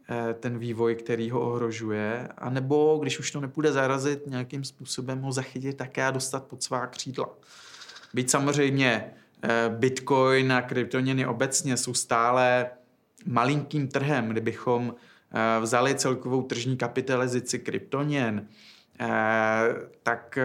eh, 0.09 0.33
ten 0.33 0.59
vývoj, 0.59 0.95
který 0.95 1.29
ho 1.29 1.41
ohrožuje, 1.41 2.27
anebo 2.37 2.99
když 3.01 3.19
už 3.19 3.31
to 3.31 3.41
nepůjde 3.41 3.71
zarazit, 3.71 4.27
nějakým 4.27 4.63
způsobem 4.63 5.21
ho 5.21 5.31
zachytit 5.31 5.77
také 5.77 6.05
a 6.05 6.11
dostat 6.11 6.43
pod 6.43 6.63
svá 6.63 6.87
křídla. 6.87 7.29
Byť 8.13 8.29
samozřejmě 8.29 9.13
eh, 9.43 9.69
Bitcoin 9.69 10.53
a 10.53 10.61
kryptoměny 10.61 11.25
obecně 11.25 11.77
jsou 11.77 11.93
stále 11.93 12.69
malinkým 13.25 13.87
trhem, 13.87 14.29
kdybychom 14.29 14.95
vzali 15.61 15.95
celkovou 15.95 16.41
tržní 16.41 16.77
kapitalizaci 16.77 17.59
kryptoměn, 17.59 18.47
tak 20.03 20.37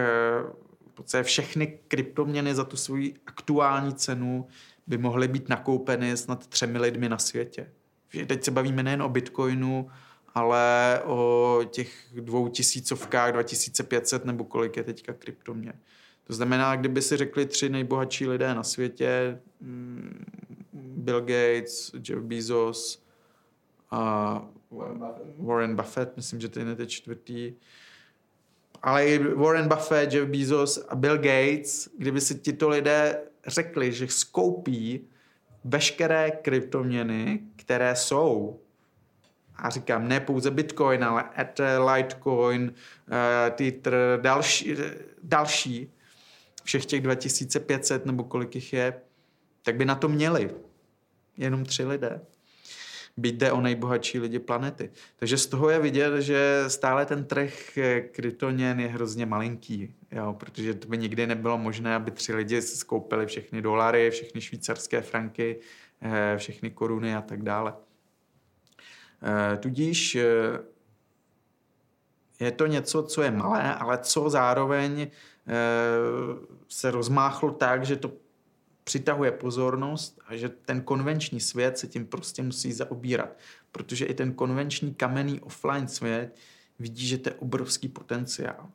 v 0.87 0.93
podstatě 0.93 1.23
všechny 1.23 1.79
kryptoměny 1.87 2.55
za 2.55 2.63
tu 2.63 2.77
svoji 2.77 3.13
aktuální 3.27 3.93
cenu 3.93 4.47
by 4.87 4.97
mohly 4.97 5.27
být 5.27 5.49
nakoupeny 5.49 6.17
snad 6.17 6.47
třemi 6.47 6.79
lidmi 6.79 7.09
na 7.09 7.17
světě. 7.17 7.69
Teď 8.27 8.43
se 8.43 8.51
bavíme 8.51 8.83
nejen 8.83 9.01
o 9.01 9.09
Bitcoinu, 9.09 9.89
ale 10.35 10.99
o 11.05 11.59
těch 11.69 11.89
dvou 12.13 12.47
tisícovkách, 12.47 13.31
2500 13.31 14.25
nebo 14.25 14.43
kolik 14.43 14.77
je 14.77 14.83
teďka 14.83 15.13
kryptoměn. 15.13 15.73
To 16.23 16.33
znamená, 16.33 16.75
kdyby 16.75 17.01
si 17.01 17.17
řekli 17.17 17.45
tři 17.45 17.69
nejbohatší 17.69 18.27
lidé 18.27 18.55
na 18.55 18.63
světě, 18.63 19.39
mm, 19.61 20.25
Bill 20.73 21.21
Gates, 21.21 21.91
Jeff 22.09 22.21
Bezos 22.21 23.05
a 23.91 24.45
Warren 24.71 24.99
Buffett, 24.99 25.37
Warren 25.37 25.75
Buffett 25.75 26.17
myslím, 26.17 26.41
že 26.41 26.49
to 26.49 26.59
je 26.59 26.75
teď 26.75 26.89
čtvrtý, 26.89 27.53
ale 28.81 29.07
i 29.07 29.33
Warren 29.33 29.67
Buffett, 29.67 30.13
Jeff 30.13 30.29
Bezos 30.29 30.85
a 30.89 30.95
Bill 30.95 31.17
Gates, 31.17 31.89
kdyby 31.97 32.21
si 32.21 32.35
tito 32.35 32.69
lidé 32.69 33.21
řekli, 33.47 33.91
že 33.91 34.07
skoupí 34.07 35.07
veškeré 35.63 36.31
kryptoměny, 36.31 37.39
které 37.55 37.95
jsou 37.95 38.59
a 39.55 39.69
říkám, 39.69 40.07
ne 40.07 40.19
pouze 40.19 40.51
Bitcoin, 40.51 41.03
ale 41.03 41.29
Ether, 41.39 41.81
Litecoin, 41.81 42.63
uh, 42.63 43.55
Tether, 43.55 44.19
další, 44.21 44.75
další, 45.23 45.91
všech 46.63 46.85
těch 46.85 47.01
2500 47.01 48.05
nebo 48.05 48.23
kolik 48.23 48.55
jich 48.55 48.73
je, 48.73 49.01
tak 49.63 49.75
by 49.75 49.85
na 49.85 49.95
to 49.95 50.09
měli 50.09 50.51
jenom 51.37 51.65
tři 51.65 51.85
lidé 51.85 52.21
byť 53.17 53.35
jde 53.35 53.51
o 53.51 53.61
nejbohatší 53.61 54.19
lidi 54.19 54.39
planety. 54.39 54.89
Takže 55.15 55.37
z 55.37 55.47
toho 55.47 55.69
je 55.69 55.79
vidět, 55.79 56.21
že 56.21 56.63
stále 56.67 57.05
ten 57.05 57.25
trh 57.25 57.77
kryptoměn 58.11 58.79
je 58.79 58.87
hrozně 58.87 59.25
malinký, 59.25 59.95
jo, 60.11 60.35
protože 60.39 60.73
to 60.73 60.87
by 60.87 60.97
nikdy 60.97 61.27
nebylo 61.27 61.57
možné, 61.57 61.95
aby 61.95 62.11
tři 62.11 62.33
lidi 62.33 62.61
skoupili 62.61 63.25
všechny 63.25 63.61
dolary, 63.61 64.11
všechny 64.11 64.41
švýcarské 64.41 65.01
franky, 65.01 65.59
eh, 66.01 66.37
všechny 66.37 66.71
koruny 66.71 67.15
a 67.15 67.21
tak 67.21 67.43
dále. 67.43 67.73
Eh, 69.23 69.57
tudíž 69.57 70.15
eh, 70.15 70.23
je 72.39 72.51
to 72.51 72.65
něco, 72.65 73.03
co 73.03 73.21
je 73.21 73.31
malé, 73.31 73.75
ale 73.75 73.97
co 73.97 74.29
zároveň 74.29 75.07
se 76.67 76.91
rozmáchlo 76.91 77.51
tak, 77.51 77.85
že 77.85 77.95
to 77.95 78.11
přitahuje 78.83 79.31
pozornost 79.31 80.19
a 80.27 80.35
že 80.35 80.49
ten 80.49 80.81
konvenční 80.81 81.39
svět 81.39 81.77
se 81.77 81.87
tím 81.87 82.05
prostě 82.05 82.43
musí 82.43 82.73
zaobírat. 82.73 83.37
Protože 83.71 84.05
i 84.05 84.13
ten 84.13 84.33
konvenční 84.33 84.93
kamenný 84.93 85.39
offline 85.39 85.87
svět 85.87 86.35
vidí, 86.79 87.07
že 87.07 87.17
to 87.17 87.29
je 87.29 87.35
obrovský 87.35 87.87
potenciál. 87.87 88.69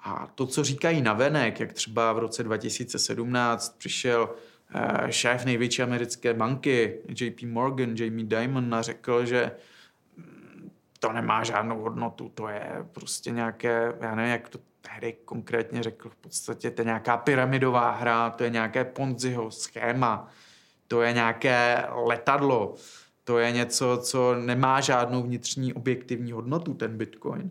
A 0.00 0.26
to, 0.34 0.46
co 0.46 0.64
říkají 0.64 1.02
navenek, 1.02 1.60
jak 1.60 1.72
třeba 1.72 2.12
v 2.12 2.18
roce 2.18 2.42
2017 2.42 3.78
přišel 3.78 4.34
eh, 4.74 5.12
šéf 5.12 5.44
největší 5.44 5.82
americké 5.82 6.34
banky 6.34 6.98
JP 7.20 7.42
Morgan, 7.42 7.96
Jamie 7.96 8.26
Dimon 8.26 8.74
a 8.74 8.82
řekl, 8.82 9.26
že 9.26 9.50
mm, 10.16 10.70
to 11.00 11.12
nemá 11.12 11.44
žádnou 11.44 11.80
hodnotu, 11.80 12.28
to 12.34 12.48
je 12.48 12.86
prostě 12.92 13.30
nějaké, 13.30 13.92
já 14.00 14.14
nevím, 14.14 14.32
jak 14.32 14.48
to 14.48 14.58
tehdy 14.88 15.12
konkrétně 15.24 15.82
řekl, 15.82 16.08
v 16.08 16.16
podstatě 16.16 16.70
to 16.70 16.82
je 16.82 16.86
nějaká 16.86 17.16
pyramidová 17.16 17.90
hra, 17.90 18.30
to 18.30 18.44
je 18.44 18.50
nějaké 18.50 18.84
Ponziho 18.84 19.50
schéma, 19.50 20.28
to 20.88 21.02
je 21.02 21.12
nějaké 21.12 21.84
letadlo, 21.90 22.74
to 23.24 23.38
je 23.38 23.52
něco, 23.52 23.98
co 24.02 24.34
nemá 24.34 24.80
žádnou 24.80 25.22
vnitřní 25.22 25.72
objektivní 25.72 26.32
hodnotu, 26.32 26.74
ten 26.74 26.96
Bitcoin. 26.96 27.50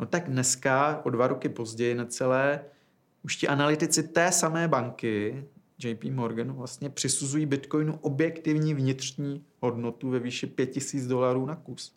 No 0.00 0.06
tak 0.06 0.30
dneska, 0.30 1.00
o 1.04 1.10
dva 1.10 1.26
roky 1.26 1.48
později 1.48 1.94
necelé, 1.94 2.60
už 3.22 3.36
ti 3.36 3.48
analytici 3.48 4.02
té 4.02 4.32
samé 4.32 4.68
banky, 4.68 5.44
JP 5.84 6.04
Morgan, 6.04 6.52
vlastně 6.52 6.90
přisuzují 6.90 7.46
Bitcoinu 7.46 7.98
objektivní 8.00 8.74
vnitřní 8.74 9.44
hodnotu 9.60 10.10
ve 10.10 10.18
výši 10.18 10.46
5000 10.46 11.06
dolarů 11.06 11.46
na 11.46 11.56
kus. 11.56 11.96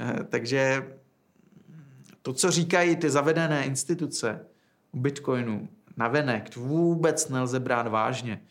Eh, 0.00 0.24
takže 0.28 0.88
to, 2.28 2.32
co 2.32 2.50
říkají 2.50 2.96
ty 2.96 3.10
zavedené 3.10 3.64
instituce 3.64 4.46
o 4.90 4.96
Bitcoinu 4.96 5.68
na 5.96 6.08
venek, 6.08 6.56
vůbec 6.56 7.28
nelze 7.28 7.60
brát 7.60 7.88
vážně. 7.88 8.42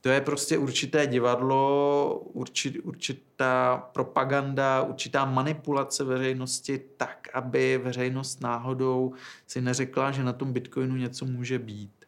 To 0.00 0.08
je 0.08 0.20
prostě 0.20 0.58
určité 0.58 1.06
divadlo, 1.06 2.22
určit, 2.32 2.78
určitá 2.78 3.88
propaganda, 3.92 4.82
určitá 4.82 5.24
manipulace 5.24 6.04
veřejnosti 6.04 6.80
tak, 6.96 7.28
aby 7.34 7.78
veřejnost 7.78 8.40
náhodou 8.40 9.12
si 9.46 9.60
neřekla, 9.60 10.10
že 10.10 10.24
na 10.24 10.32
tom 10.32 10.52
Bitcoinu 10.52 10.96
něco 10.96 11.24
může 11.24 11.58
být. 11.58 12.04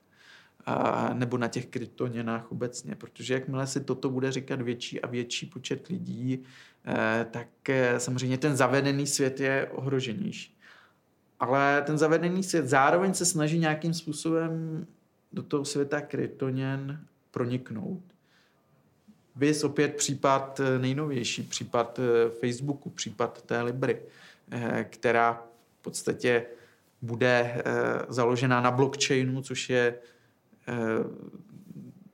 A, 0.67 1.11
nebo 1.15 1.39
na 1.39 1.49
těch 1.49 1.67
kryptoměnách 1.67 2.53
obecně, 2.53 2.95
protože 2.95 3.35
jakmile 3.35 3.67
si 3.67 3.81
toto 3.81 4.11
bude 4.11 4.33
říkat 4.33 4.63
větší 4.63 5.01
a 5.01 5.07
větší 5.07 5.47
počet 5.47 5.87
lidí, 5.89 6.43
eh, 6.87 7.27
tak 7.31 7.69
eh, 7.69 8.01
samozřejmě 8.01 8.39
ten 8.39 8.57
zavedený 8.57 9.07
svět 9.07 9.41
je 9.41 9.69
ohroženější. 9.73 10.60
Ale 11.41 11.83
ten 11.87 11.99
zavedený 11.99 12.43
svět 12.43 12.69
zároveň 12.69 13.15
se 13.15 13.27
snaží 13.27 13.59
nějakým 13.59 13.95
způsobem 13.95 14.87
do 15.33 15.43
toho 15.43 15.65
světa 15.65 16.01
kryptoněn 16.01 17.01
proniknout. 17.31 18.03
Vys 19.37 19.65
opět 19.65 19.97
případ 19.97 20.61
eh, 20.61 20.79
nejnovější, 20.79 21.43
případ 21.43 21.99
eh, 21.99 22.31
Facebooku, 22.31 22.91
případ 22.91 23.43
té 23.43 23.63
Libry, 23.63 24.03
eh, 24.51 24.87
která 24.91 25.47
v 25.79 25.83
podstatě 25.83 26.47
bude 27.03 27.63
založená 28.09 28.61
na 28.61 28.71
blockchainu, 28.71 29.43
což 29.43 29.71
je 29.71 29.95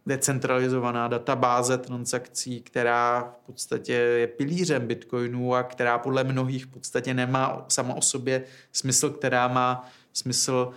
decentralizovaná 0.07 1.09
databáze 1.09 1.78
transakcí, 1.78 2.61
která 2.61 3.34
v 3.42 3.46
podstatě 3.46 3.92
je 3.92 4.26
pilířem 4.26 4.86
Bitcoinu 4.86 5.54
a 5.54 5.62
která 5.62 5.98
podle 5.98 6.24
mnohých 6.24 6.64
v 6.64 6.68
podstatě 6.68 7.14
nemá 7.14 7.66
sama 7.68 7.94
o 7.94 8.02
sobě 8.02 8.44
smysl, 8.72 9.11
která 9.11 9.48
má 9.48 9.88
smysl 10.12 10.70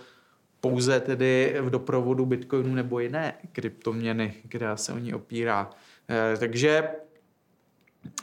pouze 0.60 1.00
tedy 1.00 1.56
v 1.60 1.70
doprovodu 1.70 2.26
Bitcoinu 2.26 2.74
nebo 2.74 3.00
jiné 3.00 3.34
kryptoměny, 3.52 4.34
která 4.48 4.76
se 4.76 4.92
o 4.92 4.98
ní 4.98 5.14
opírá. 5.14 5.70
Eh, 6.08 6.36
takže 6.36 6.88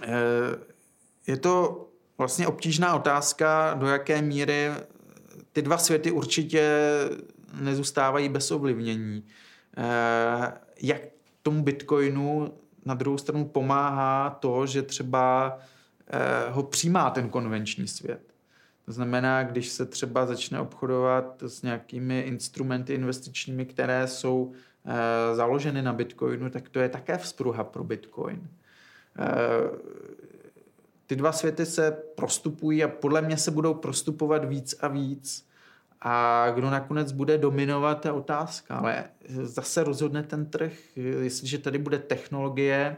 eh, 0.04 0.08
je 1.28 1.38
to 1.38 1.84
vlastně 2.18 2.48
obtížná 2.48 2.96
otázka, 2.96 3.74
do 3.74 3.88
jaké 3.88 4.22
míry 4.22 4.70
ty 5.52 5.62
dva 5.62 5.78
světy 5.78 6.12
určitě 6.12 6.72
nezůstávají 7.62 8.30
bez 8.30 8.52
ovlivnění. 8.52 9.24
Eh, 9.78 10.54
jak 10.82 11.02
tomu 11.44 11.64
Bitcoinu 11.64 12.54
na 12.86 12.94
druhou 12.94 13.18
stranu 13.18 13.46
pomáhá 13.46 14.30
to, 14.30 14.66
že 14.66 14.82
třeba 14.82 15.58
ho 16.50 16.64
přijímá 16.64 17.10
ten 17.10 17.30
konvenční 17.30 17.88
svět. 17.88 18.34
To 18.86 18.92
znamená, 18.92 19.44
když 19.44 19.70
se 19.70 19.86
třeba 19.86 20.26
začne 20.26 20.60
obchodovat 20.60 21.44
s 21.44 21.62
nějakými 21.62 22.20
instrumenty 22.20 22.94
investičními, 22.94 23.66
které 23.66 24.08
jsou 24.08 24.52
e, 24.86 25.36
založeny 25.36 25.82
na 25.82 25.94
Bitcoinu, 25.94 26.50
tak 26.50 26.70
to 26.70 26.80
je 26.80 26.90
také 26.90 27.18
vzpruha 27.18 27.64
pro 27.64 27.84
Bitcoin. 27.84 28.50
Ty 31.08 31.16
dva 31.16 31.32
světy 31.32 31.66
se 31.66 31.92
prostupují 31.92 32.84
a 32.84 32.88
podle 32.88 33.22
mě 33.22 33.38
se 33.38 33.52
budou 33.52 33.74
prostupovat 33.74 34.46
víc 34.46 34.76
a 34.82 34.88
víc. 34.88 35.47
A 36.02 36.46
kdo 36.56 36.70
nakonec 36.70 37.12
bude 37.12 37.38
dominovat, 37.38 38.06
je 38.06 38.12
otázka. 38.12 38.76
Ale 38.76 39.04
zase 39.30 39.84
rozhodne 39.84 40.24
ten 40.24 40.46
trh, 40.46 40.98
jestliže 40.98 41.58
tady 41.58 41.78
bude 41.78 42.00
technologie, 42.00 42.98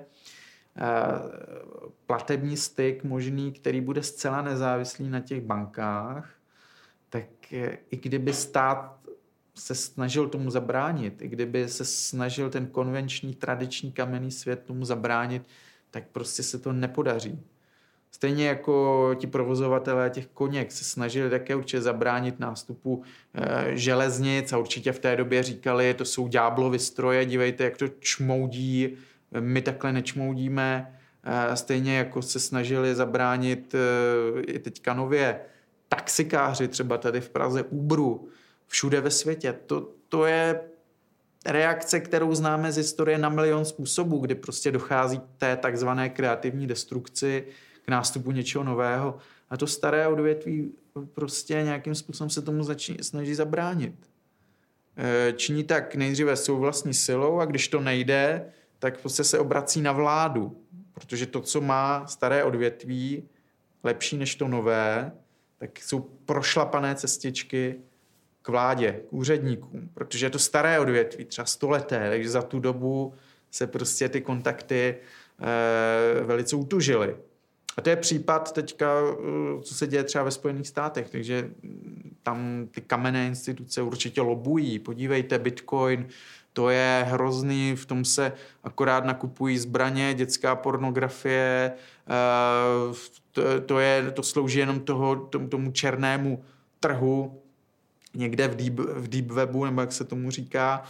platební 2.05 2.57
styk 2.57 3.03
možný, 3.03 3.51
který 3.51 3.81
bude 3.81 4.03
zcela 4.03 4.41
nezávislý 4.41 5.09
na 5.09 5.19
těch 5.19 5.41
bankách, 5.41 6.29
tak 7.09 7.25
i 7.91 7.97
kdyby 7.97 8.33
stát 8.33 8.99
se 9.55 9.75
snažil 9.75 10.29
tomu 10.29 10.51
zabránit, 10.51 11.21
i 11.21 11.27
kdyby 11.27 11.69
se 11.69 11.85
snažil 11.85 12.49
ten 12.49 12.67
konvenční, 12.67 13.35
tradiční 13.35 13.91
kamenný 13.91 14.31
svět 14.31 14.63
tomu 14.65 14.85
zabránit, 14.85 15.43
tak 15.91 16.03
prostě 16.07 16.43
se 16.43 16.59
to 16.59 16.73
nepodaří. 16.73 17.39
Stejně 18.11 18.47
jako 18.47 19.15
ti 19.19 19.27
provozovatelé 19.27 20.09
těch 20.09 20.27
koněk 20.27 20.71
se 20.71 20.83
snažili 20.83 21.29
také 21.29 21.55
určitě 21.55 21.81
zabránit 21.81 22.39
nástupu 22.39 23.03
e, 23.33 23.77
železnic 23.77 24.53
a 24.53 24.57
určitě 24.57 24.91
v 24.91 24.99
té 24.99 25.15
době 25.15 25.43
říkali, 25.43 25.93
to 25.93 26.05
jsou 26.05 26.27
ďáblovy 26.27 26.79
stroje, 26.79 27.25
dívejte, 27.25 27.63
jak 27.63 27.77
to 27.77 27.87
čmoudí, 27.99 28.97
my 29.39 29.61
takhle 29.61 29.93
nečmoudíme, 29.93 30.99
stejně 31.53 31.97
jako 31.97 32.21
se 32.21 32.39
snažili 32.39 32.95
zabránit 32.95 33.75
e, 33.75 34.41
i 34.41 34.59
teďka 34.59 34.93
nově 34.93 35.39
taxikáři, 35.89 36.67
třeba 36.67 36.97
tady 36.97 37.21
v 37.21 37.29
Praze, 37.29 37.63
Uberu, 37.63 38.27
všude 38.67 39.01
ve 39.01 39.11
světě. 39.11 39.53
To, 39.65 39.89
to 40.09 40.25
je 40.25 40.61
reakce, 41.45 41.99
kterou 41.99 42.35
známe 42.35 42.71
z 42.71 42.77
historie 42.77 43.17
na 43.17 43.29
milion 43.29 43.65
způsobů, 43.65 44.17
kdy 44.17 44.35
prostě 44.35 44.71
dochází 44.71 45.19
k 45.19 45.23
té 45.37 45.57
takzvané 45.57 46.09
kreativní 46.09 46.67
destrukci, 46.67 47.45
k 47.89 47.91
nástupu 47.91 48.31
něčeho 48.31 48.63
nového. 48.63 49.17
A 49.49 49.57
to 49.57 49.67
staré 49.67 50.07
odvětví 50.07 50.71
prostě 51.13 51.53
nějakým 51.53 51.95
způsobem 51.95 52.29
se 52.29 52.41
tomu 52.41 52.63
začí, 52.63 52.97
snaží 53.01 53.35
zabránit. 53.35 53.95
E, 54.97 55.33
činí 55.33 55.63
tak 55.63 55.95
nejdříve 55.95 56.35
svou 56.35 56.59
vlastní 56.59 56.93
silou 56.93 57.39
a 57.39 57.45
když 57.45 57.67
to 57.67 57.81
nejde, 57.81 58.45
tak 58.79 58.99
prostě 58.99 59.23
se 59.23 59.39
obrací 59.39 59.81
na 59.81 59.91
vládu, 59.91 60.63
protože 60.93 61.25
to, 61.25 61.41
co 61.41 61.61
má 61.61 62.07
staré 62.07 62.43
odvětví, 62.43 63.23
lepší 63.83 64.17
než 64.17 64.35
to 64.35 64.47
nové, 64.47 65.11
tak 65.57 65.79
jsou 65.79 65.99
prošlapané 66.25 66.95
cestičky 66.95 67.75
k 68.41 68.49
vládě, 68.49 69.01
k 69.09 69.13
úředníkům, 69.13 69.89
protože 69.93 70.25
je 70.25 70.29
to 70.29 70.39
staré 70.39 70.79
odvětví, 70.79 71.25
třeba 71.25 71.45
stoleté, 71.45 72.09
takže 72.09 72.29
za 72.29 72.41
tu 72.41 72.59
dobu 72.59 73.13
se 73.51 73.67
prostě 73.67 74.09
ty 74.09 74.21
kontakty 74.21 74.95
e, 75.39 76.23
velice 76.23 76.55
utužily. 76.55 77.15
A 77.79 77.81
to 77.81 77.89
je 77.89 77.95
případ 77.95 78.51
teďka, 78.51 78.87
eh, 79.11 79.61
co 79.61 79.75
se 79.75 79.87
děje 79.87 80.03
třeba 80.03 80.23
ve 80.23 80.31
Spojených 80.31 80.67
státech, 80.67 81.09
takže 81.09 81.51
tam 82.23 82.67
ty 82.71 82.81
kamenné 82.81 83.27
instituce 83.27 83.81
určitě 83.81 84.21
lobují. 84.21 84.79
Podívejte, 84.79 85.39
Bitcoin, 85.39 86.07
to 86.53 86.69
je 86.69 87.05
hrozný, 87.09 87.75
v 87.75 87.85
tom 87.85 88.05
se 88.05 88.33
akorát 88.63 89.05
nakupují 89.05 89.57
zbraně, 89.57 90.13
dětská 90.13 90.55
pornografie, 90.55 91.71
eh, 92.09 93.61
to, 93.65 93.79
je, 93.79 94.11
to 94.11 94.23
slouží 94.23 94.59
jenom 94.59 94.79
toho, 94.79 95.15
tomu, 95.15 95.47
tomu 95.47 95.71
černému 95.71 96.43
trhu, 96.79 97.41
někde 98.13 98.47
v 98.47 98.55
deep, 98.55 98.79
v 98.79 99.07
deep 99.07 99.31
webu, 99.31 99.65
nebo 99.65 99.81
jak 99.81 99.91
se 99.91 100.03
tomu 100.03 100.31
říká, 100.31 100.83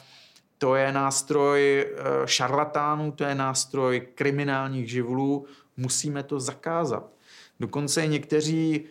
to 0.57 0.75
je 0.75 0.91
nástroj 0.91 1.85
eh, 1.85 2.03
šarlatánů, 2.25 3.11
to 3.11 3.23
je 3.23 3.35
nástroj 3.35 4.07
kriminálních 4.15 4.89
živlů, 4.89 5.45
musíme 5.79 6.23
to 6.23 6.39
zakázat. 6.39 7.11
Dokonce 7.59 8.07
někteří 8.07 8.85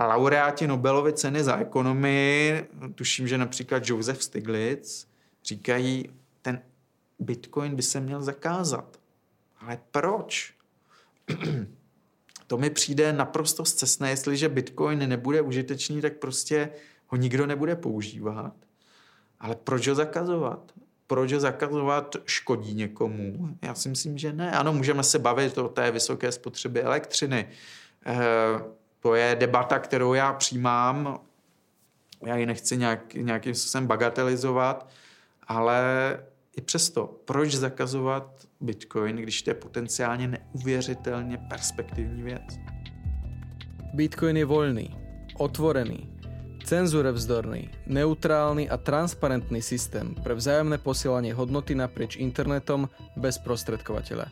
laureáti 0.00 0.66
Nobelovy 0.66 1.12
ceny 1.12 1.44
za 1.44 1.56
ekonomii, 1.56 2.68
tuším, 2.94 3.28
že 3.28 3.38
například 3.38 3.88
Joseph 3.88 4.22
Stiglitz, 4.22 5.06
říkají, 5.44 6.10
ten 6.42 6.62
bitcoin 7.18 7.76
by 7.76 7.82
se 7.82 8.00
měl 8.00 8.22
zakázat. 8.22 9.00
Ale 9.60 9.78
proč? 9.90 10.54
to 12.46 12.58
mi 12.58 12.70
přijde 12.70 13.12
naprosto 13.12 13.64
zcestné, 13.64 14.10
jestliže 14.10 14.48
bitcoin 14.48 15.08
nebude 15.08 15.40
užitečný, 15.40 16.00
tak 16.00 16.16
prostě 16.16 16.70
ho 17.06 17.16
nikdo 17.16 17.46
nebude 17.46 17.76
používat. 17.76 18.54
Ale 19.40 19.56
proč 19.56 19.88
ho 19.88 19.94
zakazovat? 19.94 20.72
Proč 21.08 21.30
zakazovat 21.30 22.16
škodí 22.26 22.74
někomu? 22.74 23.48
Já 23.62 23.74
si 23.74 23.88
myslím, 23.88 24.18
že 24.18 24.32
ne. 24.32 24.52
Ano, 24.52 24.72
můžeme 24.72 25.02
se 25.02 25.18
bavit 25.18 25.58
o 25.58 25.68
té 25.68 25.90
vysoké 25.90 26.32
spotřeby 26.32 26.82
elektřiny. 26.82 27.48
E, 28.06 28.18
to 29.00 29.14
je 29.14 29.36
debata, 29.40 29.78
kterou 29.78 30.14
já 30.14 30.32
přijímám. 30.32 31.20
Já 32.26 32.36
ji 32.36 32.46
nechci 32.46 32.76
nějak, 32.76 33.14
nějakým 33.14 33.54
způsobem 33.54 33.86
bagatelizovat, 33.86 34.88
ale 35.48 35.80
i 36.56 36.60
přesto, 36.60 37.20
proč 37.24 37.54
zakazovat 37.54 38.46
Bitcoin, 38.60 39.16
když 39.16 39.42
to 39.42 39.50
je 39.50 39.54
potenciálně 39.54 40.28
neuvěřitelně 40.28 41.38
perspektivní 41.48 42.22
věc? 42.22 42.58
Bitcoin 43.94 44.36
je 44.36 44.46
voľný, 44.46 44.96
otvorený, 45.38 46.17
cenzure 46.68 47.08
vzdorný, 47.08 47.72
neutrálny 47.88 48.68
a 48.68 48.76
transparentný 48.76 49.64
systém 49.64 50.12
pre 50.20 50.36
vzájomné 50.36 50.76
posielanie 50.76 51.32
hodnoty 51.32 51.72
naprieč 51.72 52.20
internetom 52.20 52.92
bez 53.16 53.40
prostredkovateľa. 53.40 54.28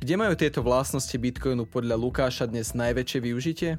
Kde 0.00 0.14
majú 0.16 0.32
tieto 0.32 0.64
vlastnosti 0.64 1.12
Bitcoinu 1.12 1.68
podľa 1.68 2.00
Lukáša 2.00 2.48
dnes 2.48 2.72
najväčšie 2.72 3.20
využitie? 3.20 3.76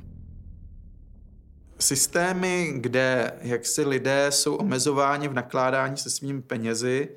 systémy, 1.83 2.79
kde 2.79 3.33
jaksi 3.41 3.81
lidé 3.83 4.31
jsou 4.31 4.55
omezováni 4.55 5.27
v 5.27 5.33
nakládání 5.33 5.97
se 5.97 6.09
svými 6.09 6.41
penězi, 6.41 7.09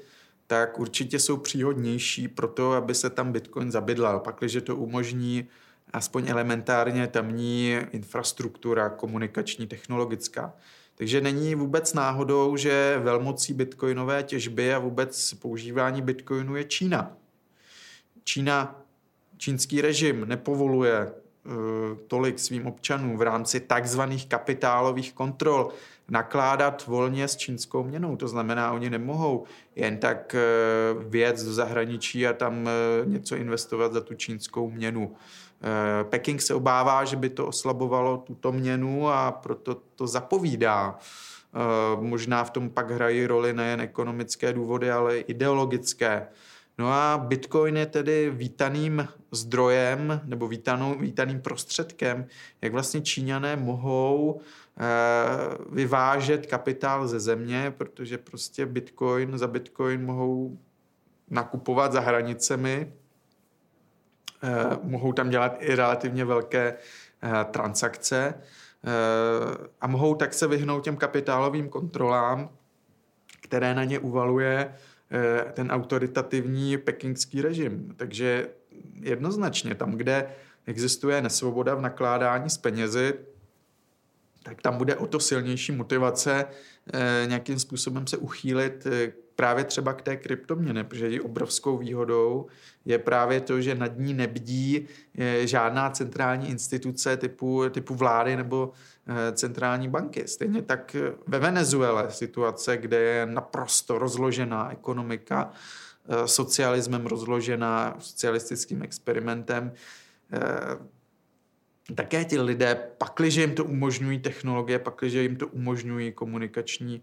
tak 0.47 0.79
určitě 0.79 1.19
jsou 1.19 1.37
příhodnější 1.37 2.29
pro 2.29 2.49
to, 2.49 2.73
aby 2.73 2.95
se 2.95 3.11
tam 3.11 3.33
Bitcoin 3.33 3.71
zabydlal. 3.71 4.21
Pakliže 4.21 4.61
to 4.61 4.77
umožní 4.77 5.47
aspoň 5.93 6.29
elementárně 6.29 7.07
tamní 7.07 7.77
infrastruktura 7.93 8.89
komunikační, 8.89 9.67
technologická. 9.67 10.55
Takže 10.95 11.21
není 11.21 11.55
vůbec 11.55 11.95
náhodou, 11.95 12.57
že 12.57 13.01
velmocí 13.03 13.55
bitcoinové 13.55 14.23
těžby 14.23 14.75
a 14.75 14.79
vůbec 14.79 15.35
používání 15.35 16.03
bitcoinu 16.03 16.57
je 16.57 16.65
Čína. 16.65 17.17
Čína, 18.25 18.83
čínský 19.37 19.81
režim 19.81 20.29
nepovoluje 20.29 21.13
Eh, 21.47 21.97
tolik 22.07 22.39
svým 22.39 22.67
občanům 22.67 23.17
v 23.17 23.23
rámci 23.23 23.61
takzvaných 23.61 24.27
kapitálových 24.27 25.13
kontrol 25.13 25.69
nakládat 26.09 26.87
volně 26.87 27.29
s 27.29 27.37
čínskou 27.37 27.85
měnou. 27.85 28.17
To 28.17 28.29
znamená, 28.29 28.73
oni 28.73 28.91
nemohou 28.91 29.45
jen 29.77 29.99
tak 29.99 30.35
eh, 30.35 30.41
věc 31.09 31.45
do 31.45 31.53
zahraničí 31.53 32.27
a 32.27 32.33
tam 32.33 32.69
eh, 32.69 33.07
něco 33.07 33.37
investovat 33.37 33.93
za 33.93 34.01
tu 34.01 34.15
čínskou 34.15 34.71
měnu. 34.71 35.17
Eh, 35.63 36.05
Peking 36.05 36.43
se 36.43 36.55
obává, 36.55 37.05
že 37.05 37.17
by 37.17 37.31
to 37.31 37.47
oslabovalo 37.47 38.17
tuto 38.17 38.53
měnu 38.53 39.09
a 39.09 39.33
proto 39.33 39.75
to 39.75 40.07
zapovídá. 40.07 40.99
Možná 42.01 42.45
v 42.45 42.51
tom 42.51 42.71
pak 42.71 42.91
hrají 42.91 43.27
roli 43.27 43.53
nejen 43.53 43.81
ekonomické 43.81 44.53
důvody, 44.53 44.91
ale 44.91 45.19
i 45.19 45.21
ideologické. 45.21 46.29
No 46.79 46.93
a 46.93 47.19
Bitcoin 47.19 47.77
je 47.77 47.87
tedy 47.87 48.31
vítaným 48.31 49.09
zdrojem 49.31 50.21
nebo 50.25 50.49
vítanou, 50.49 50.99
vítaným 50.99 51.41
prostředkem, 51.41 52.27
jak 52.63 52.73
vlastně 52.73 53.01
Číňané 53.01 53.57
mohou 53.57 54.41
eh, 54.41 54.85
vyvážet 55.73 56.47
kapitál 56.47 57.09
ze 57.09 57.21
země, 57.21 57.75
protože 57.79 58.19
prostě 58.19 58.67
Bitcoin 58.67 59.39
za 59.39 59.47
Bitcoin 59.47 60.05
mohou 60.05 60.59
nakupovat 61.31 61.93
za 61.93 62.01
hranicemi, 62.01 62.93
eh, 62.93 63.06
mohou 64.83 65.13
tam 65.13 65.31
dělat 65.31 65.57
i 65.59 65.75
relativně 65.75 66.25
velké 66.25 66.75
eh, 67.23 67.45
transakce 67.51 68.35
a 69.81 69.87
mohou 69.87 70.15
tak 70.15 70.35
se 70.35 70.47
vyhnout 70.47 70.85
těm 70.85 70.97
kapitálovým 70.97 71.69
kontrolám, 71.69 72.49
které 73.43 73.75
na 73.75 73.85
ně 73.85 73.99
uvaluje 73.99 74.75
Eh, 75.11 75.53
ten 75.53 75.71
autoritativní 75.71 76.79
pekingský 76.79 77.43
režim. 77.43 77.95
Takže 77.97 78.49
jednoznačně 79.01 79.75
tam, 79.75 79.93
kde 79.93 80.35
existuje 80.67 81.23
nesvoboda 81.23 81.75
v 81.75 81.81
nakládání 81.81 82.51
s 82.51 82.59
penězi, 82.59 83.15
tak 84.43 84.63
tam 84.63 84.79
bude 84.79 84.97
o 84.97 85.07
to 85.07 85.21
silnější 85.21 85.73
motivace 85.73 86.45
eh, 86.93 87.27
nějakým 87.27 87.59
způsobem 87.59 88.07
se 88.07 88.17
uchýlit 88.17 88.87
eh, 88.87 89.13
právě 89.37 89.65
třeba 89.65 89.93
k 89.93 90.03
té 90.03 90.17
kryptoměně, 90.17 90.85
protože 90.85 91.07
její 91.07 91.21
obrovskou 91.21 91.79
výhodou 91.79 92.47
je 92.85 92.99
právě 92.99 93.41
to, 93.41 93.61
že 93.61 93.75
nad 93.75 93.99
ní 93.99 94.15
nebdí 94.15 94.87
žádná 95.45 95.91
centrální 95.91 96.49
instituce 96.49 97.17
typu, 97.17 97.63
typu 97.71 97.95
vlády 97.95 98.37
nebo 98.37 98.73
Eh, 99.09 99.33
centrální 99.33 99.89
banky. 99.89 100.29
Stejně 100.29 100.63
tak 100.63 100.97
ve 101.27 101.39
Venezuele 101.39 102.11
situace, 102.11 102.77
kde 102.77 103.01
je 103.01 103.27
naprosto 103.27 103.99
rozložená 103.99 104.73
ekonomika, 104.73 105.53
eh, 106.09 106.29
socialismem 106.29 107.07
rozložená, 107.07 107.97
socialistickým 107.99 108.83
experimentem, 108.83 109.73
eh, 110.33 111.95
také 111.95 112.25
ti 112.25 112.41
lidé, 112.41 112.75
pakliže 112.99 113.41
jim 113.41 113.55
to 113.55 113.65
umožňují 113.65 114.19
technologie, 114.19 114.79
pakliže 114.79 115.23
jim 115.23 115.37
to 115.37 115.49
umožňují 115.49 116.13
komunikační 116.13 117.03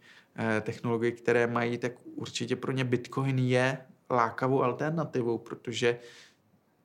technologie, 0.62 1.12
které 1.12 1.48
mají, 1.48 1.78
tak 1.78 1.92
určitě 2.06 2.56
pro 2.56 2.72
ně 2.72 2.84
Bitcoin 2.84 3.40
je 3.40 3.78
lákavou 4.10 4.64
alternativou, 4.64 5.38
protože 5.38 6.00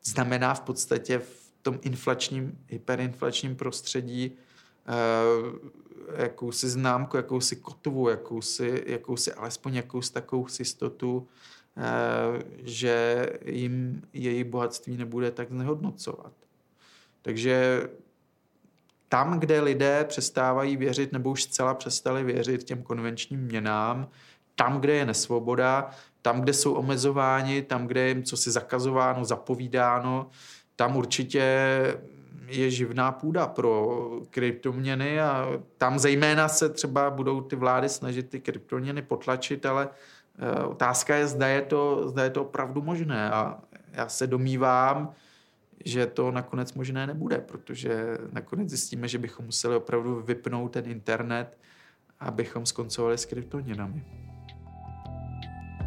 znamená 0.04 0.54
v 0.54 0.60
podstatě 0.60 1.18
v 1.18 1.52
tom 1.62 1.78
inflačním, 1.82 2.58
hyperinflačním 2.68 3.56
prostředí 3.56 4.38
Eh, 4.88 6.22
jakousi 6.22 6.68
známku, 6.68 7.16
jakousi 7.16 7.56
kotvu, 7.56 8.08
jakousi, 8.08 8.84
jakousi 8.86 9.32
alespoň 9.32 9.74
jakousi 9.74 10.12
takovou 10.12 10.46
jistotu, 10.58 11.28
eh, 11.76 12.42
že 12.62 13.26
jim 13.44 14.02
její 14.12 14.44
bohatství 14.44 14.96
nebude 14.96 15.30
tak 15.30 15.50
znehodnocovat. 15.50 16.32
Takže 17.22 17.82
tam, 19.08 19.40
kde 19.40 19.60
lidé 19.60 20.04
přestávají 20.04 20.76
věřit 20.76 21.12
nebo 21.12 21.30
už 21.30 21.42
zcela 21.42 21.74
přestali 21.74 22.24
věřit 22.24 22.64
těm 22.64 22.82
konvenčním 22.82 23.40
měnám, 23.40 24.08
tam, 24.54 24.80
kde 24.80 24.92
je 24.92 25.06
nesvoboda, 25.06 25.90
tam, 26.22 26.40
kde 26.40 26.52
jsou 26.52 26.74
omezováni, 26.74 27.62
tam, 27.62 27.86
kde 27.86 28.00
je 28.00 28.08
jim 28.08 28.22
co 28.22 28.36
si 28.36 28.50
zakazováno, 28.50 29.24
zapovídáno, 29.24 30.30
tam 30.76 30.96
určitě 30.96 31.42
je 32.46 32.70
živná 32.70 33.12
půda 33.12 33.46
pro 33.46 33.98
kryptoměny 34.30 35.20
a 35.20 35.48
tam 35.78 35.98
zejména 35.98 36.48
se 36.48 36.68
třeba 36.68 37.10
budou 37.10 37.40
ty 37.40 37.56
vlády 37.56 37.88
snažit 37.88 38.28
ty 38.28 38.40
kryptoměny 38.40 39.02
potlačit, 39.02 39.66
ale 39.66 39.88
eh, 40.38 40.64
otázka 40.64 41.16
je, 41.16 41.26
zda 41.26 41.48
je 41.48 41.62
to, 41.62 42.08
zda 42.08 42.24
je 42.24 42.30
to 42.30 42.42
opravdu 42.42 42.82
možné. 42.82 43.30
A 43.30 43.58
já 43.92 44.08
se 44.08 44.26
domývám, 44.26 45.14
že 45.88 46.06
to 46.06 46.30
nakonec 46.30 46.68
možné 46.76 47.06
nebude, 47.06 47.38
protože 47.38 48.18
nakonec 48.32 48.68
zjistíme, 48.68 49.08
že 49.08 49.18
bychom 49.18 49.44
museli 49.48 49.76
opravdu 49.76 50.20
vypnout 50.20 50.72
ten 50.72 50.84
internet, 50.84 51.56
abychom 52.20 52.66
skoncovali 52.66 53.18
s 53.18 53.24
kryptoměnami. 53.24 54.04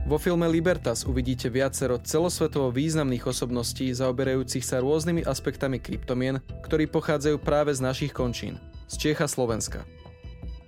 Vo 0.02 0.18
filme 0.18 0.50
Libertas 0.50 1.06
uvidíte 1.06 1.46
viacero 1.46 2.02
celosvetovo 2.02 2.74
významných 2.74 3.22
osobností 3.22 3.94
zaoberajúcich 3.94 4.66
sa 4.66 4.82
rôznymi 4.82 5.22
aspektami 5.30 5.78
kryptomien, 5.78 6.42
ktorí 6.66 6.90
pochádzajú 6.90 7.38
práve 7.38 7.70
z 7.70 7.86
našich 7.86 8.10
končín, 8.10 8.58
z 8.90 8.98
Čech 8.98 9.22
a 9.22 9.30
Slovenska. 9.30 9.86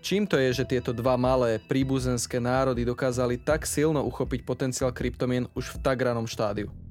Čím 0.06 0.30
to 0.30 0.38
je, 0.38 0.62
že 0.62 0.70
tieto 0.70 0.94
dva 0.94 1.18
malé 1.18 1.58
príbuzenské 1.58 2.38
národy 2.38 2.86
dokázali 2.86 3.42
tak 3.42 3.66
silno 3.66 4.06
uchopiť 4.06 4.46
potenciál 4.46 4.92
kryptomien 4.94 5.50
už 5.58 5.76
v 5.76 5.78
tak 5.82 5.98
ranom 6.04 6.30
štádiu? 6.30 6.83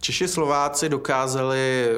Češi 0.00 0.28
Slováci 0.28 0.88
dokázali 0.88 1.88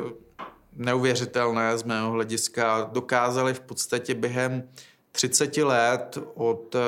neuvěřitelné 0.77 1.79
z 1.79 1.83
mého 1.83 2.11
hlediska, 2.11 2.91
dokázali 2.93 3.55
v 3.55 3.61
podstatě 3.61 4.15
během 4.15 4.69
30 5.13 5.57
let 5.57 6.19
od 6.35 6.75
eh, 6.75 6.79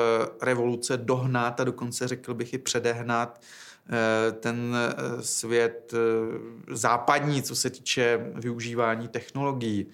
revoluce 0.41 0.97
dohnat 0.97 1.59
a 1.59 1.63
dokonce 1.63 2.07
řekl 2.07 2.33
bych 2.33 2.53
i 2.53 2.57
předehnat 2.57 3.41
eh, 3.89 4.31
ten 4.31 4.75
eh, 4.75 5.23
svět 5.23 5.93
západní, 6.71 7.41
co 7.41 7.55
se 7.55 7.69
týče 7.69 8.31
využívání 8.33 9.07
technologií. 9.07 9.85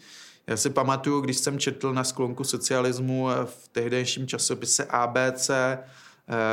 Já 0.47 0.57
si 0.57 0.69
pamatuju, 0.69 1.22
když 1.22 1.38
jsem 1.38 1.59
četl 1.59 1.93
na 1.93 2.03
sklonku 2.03 2.43
socialismu 2.43 3.28
v 3.45 3.67
tehdejším 3.72 4.28
časopise 4.28 4.86
ABC, 4.86 5.51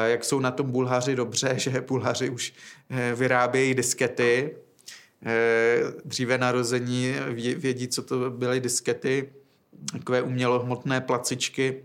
jak 0.07 0.25
jsou 0.25 0.41
na 0.41 0.51
tom 0.51 0.71
Bulhaři 0.71 1.17
dobře, 1.17 1.55
že 1.59 1.81
Bulhaři 1.81 2.31
už 2.31 2.55
vyrábějí 3.15 3.75
diskety. 3.75 4.57
Dříve 6.05 6.39
narození 6.39 7.15
vědí, 7.57 7.89
co 7.89 8.03
to 8.03 8.31
byly 8.31 8.61
diskety 8.61 9.33
takové 9.93 10.23
umělohmotné 10.23 11.01
placičky, 11.01 11.85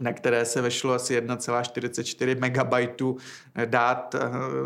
na 0.00 0.12
které 0.12 0.44
se 0.44 0.60
vešlo 0.60 0.92
asi 0.92 1.20
1,44 1.20 2.38
megabajtu 2.38 3.16
dát 3.64 4.14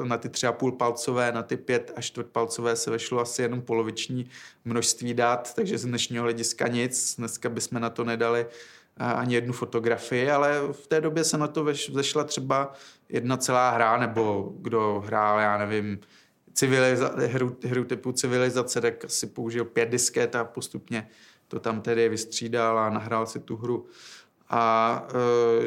na 0.04 0.18
ty 0.18 0.28
3,5 0.28 0.76
palcové, 0.76 1.32
na 1.32 1.42
ty 1.42 1.56
5 1.56 1.92
až 1.96 2.06
4 2.06 2.28
palcové 2.32 2.76
se 2.76 2.90
vešlo 2.90 3.20
asi 3.20 3.42
jenom 3.42 3.62
poloviční 3.62 4.30
množství 4.64 5.14
dát, 5.14 5.54
takže 5.54 5.78
z 5.78 5.84
dnešního 5.84 6.22
hlediska 6.22 6.68
nic. 6.68 7.14
Dneska 7.18 7.48
bychom 7.48 7.80
na 7.80 7.90
to 7.90 8.04
nedali 8.04 8.46
ani 8.96 9.34
jednu 9.34 9.52
fotografii, 9.52 10.30
ale 10.30 10.60
v 10.72 10.86
té 10.86 11.00
době 11.00 11.24
se 11.24 11.38
na 11.38 11.46
to 11.46 11.64
vešla 11.92 12.24
třeba 12.24 12.72
jedna 13.08 13.36
celá 13.36 13.70
hra, 13.70 13.96
nebo 13.96 14.52
kdo 14.58 15.02
hrál, 15.06 15.40
já 15.40 15.58
nevím, 15.58 15.98
civiliza- 16.54 17.26
hru, 17.26 17.56
hru 17.64 17.84
typu 17.84 18.12
civilizace, 18.12 18.80
tak 18.80 19.04
asi 19.04 19.26
použil 19.26 19.64
pět 19.64 19.88
disket 19.88 20.36
a 20.36 20.44
postupně 20.44 21.08
to 21.48 21.60
tam 21.60 21.80
tedy 21.80 22.08
vystřídal 22.08 22.78
a 22.78 22.90
nahrál 22.90 23.26
si 23.26 23.40
tu 23.40 23.56
hru. 23.56 23.86
A 24.48 25.06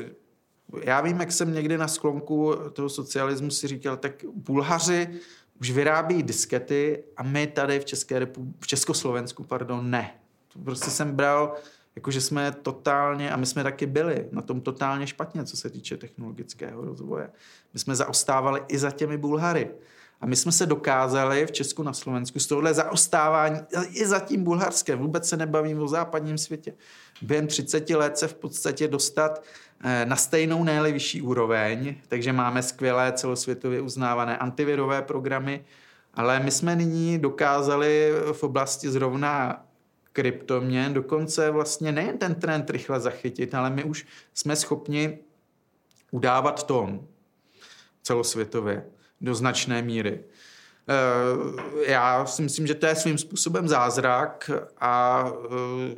e, 0.03 0.09
já 0.84 1.01
vím, 1.01 1.19
jak 1.19 1.32
jsem 1.32 1.53
někdy 1.53 1.77
na 1.77 1.88
sklonku 1.88 2.55
toho 2.73 2.89
socialismu 2.89 3.51
si 3.51 3.67
říkal, 3.67 3.97
tak 3.97 4.25
Bulhaři 4.34 5.09
už 5.59 5.71
vyrábí 5.71 6.23
diskety 6.23 7.03
a 7.17 7.23
my 7.23 7.47
tady 7.47 7.80
v, 7.80 7.86
České 7.86 8.25
repu- 8.25 8.53
v 8.59 8.67
Československu 8.67 9.43
pardon, 9.43 9.89
ne. 9.89 10.15
To 10.53 10.59
prostě 10.59 10.89
jsem 10.89 11.15
bral, 11.15 11.55
jakože 11.95 12.21
jsme 12.21 12.51
totálně, 12.51 13.31
a 13.31 13.37
my 13.37 13.45
jsme 13.45 13.63
taky 13.63 13.85
byli 13.85 14.27
na 14.31 14.41
tom 14.41 14.61
totálně 14.61 15.07
špatně, 15.07 15.43
co 15.43 15.57
se 15.57 15.69
týče 15.69 15.97
technologického 15.97 16.85
rozvoje. 16.85 17.29
My 17.73 17.79
jsme 17.79 17.95
zaostávali 17.95 18.61
i 18.67 18.77
za 18.77 18.91
těmi 18.91 19.17
Bulhary. 19.17 19.71
A 20.21 20.25
my 20.25 20.35
jsme 20.35 20.51
se 20.51 20.65
dokázali 20.65 21.45
v 21.45 21.51
Česku 21.51 21.83
na 21.83 21.93
Slovensku 21.93 22.39
z 22.39 22.47
tohohle 22.47 22.73
zaostávání 22.73 23.59
i 23.91 24.05
za 24.05 24.19
tím 24.19 24.43
bulharském, 24.43 24.99
vůbec 24.99 25.29
se 25.29 25.37
nebavím 25.37 25.81
o 25.81 25.87
západním 25.87 26.37
světě, 26.37 26.73
během 27.21 27.47
30 27.47 27.89
let 27.89 28.17
se 28.17 28.27
v 28.27 28.33
podstatě 28.33 28.87
dostat 28.87 29.43
eh, 29.83 30.05
na 30.05 30.15
stejnou 30.15 30.63
nejli 30.63 30.91
vyšší 30.91 31.21
úroveň, 31.21 31.95
takže 32.07 32.33
máme 32.33 32.63
skvělé 32.63 33.13
celosvětově 33.13 33.81
uznávané 33.81 34.37
antivirové 34.37 35.01
programy, 35.01 35.65
ale 36.13 36.39
my 36.39 36.51
jsme 36.51 36.75
nyní 36.75 37.19
dokázali 37.19 38.11
v 38.31 38.43
oblasti 38.43 38.89
zrovna 38.89 39.65
kryptoměn 40.20 40.93
dokonce 40.93 41.51
vlastně 41.51 41.91
nejen 41.91 42.17
ten 42.17 42.36
trend 42.36 42.70
rychle 42.70 42.99
zachytit, 42.99 43.55
ale 43.55 43.70
my 43.70 43.84
už 43.84 44.05
jsme 44.34 44.55
schopni 44.55 45.20
udávat 46.11 46.67
tón 46.67 47.07
celosvětově 48.03 48.86
do 49.22 49.36
značné 49.36 49.82
míry. 49.82 50.20
Eh, 50.89 51.91
já 51.91 52.26
si 52.26 52.41
myslím, 52.41 52.67
že 52.67 52.76
to 52.76 52.86
je 52.86 52.95
svým 52.95 53.17
způsobem 53.17 53.67
zázrak 53.67 54.51
a 54.78 55.24
eh, 55.45 55.95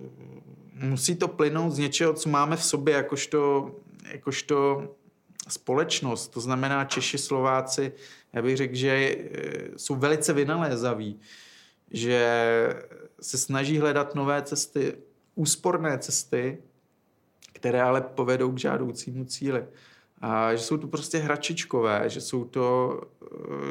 musí 0.73 1.15
to 1.15 1.27
plynout 1.27 1.73
z 1.73 1.77
něčeho, 1.77 2.13
co 2.13 2.29
máme 2.29 2.57
v 2.57 2.63
sobě, 2.63 2.93
jakožto, 2.93 3.71
jakožto 4.11 4.83
společnost. 5.47 6.27
To 6.27 6.39
znamená 6.39 6.85
Češi, 6.85 7.17
Slováci, 7.17 7.91
já 8.33 8.41
bych 8.41 8.57
řekl, 8.57 8.75
že 8.75 8.89
eh, 8.89 9.17
jsou 9.77 9.95
velice 9.95 10.33
vynalézaví, 10.33 11.19
že 11.91 12.27
se 13.21 13.37
snaží 13.37 13.77
hledat 13.77 14.15
nové 14.15 14.41
cesty, 14.41 14.93
úsporné 15.35 15.97
cesty, 15.97 16.57
které 17.53 17.81
ale 17.81 18.01
povedou 18.01 18.51
k 18.51 18.59
žádoucímu 18.59 19.25
cíli. 19.25 19.65
A 20.21 20.55
že 20.55 20.63
jsou 20.63 20.77
to 20.77 20.87
prostě 20.87 21.17
hračičkové, 21.17 22.09
že 22.09 22.21
jsou 22.21 22.45
to, 22.45 23.01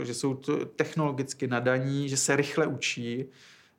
eh, 0.01 0.05
že 0.05 0.15
jsou 0.15 0.35
to 0.35 0.67
technologicky 0.67 1.47
nadaní, 1.47 2.09
že 2.09 2.17
se 2.17 2.37
rychle 2.37 2.67
učí, 2.67 3.25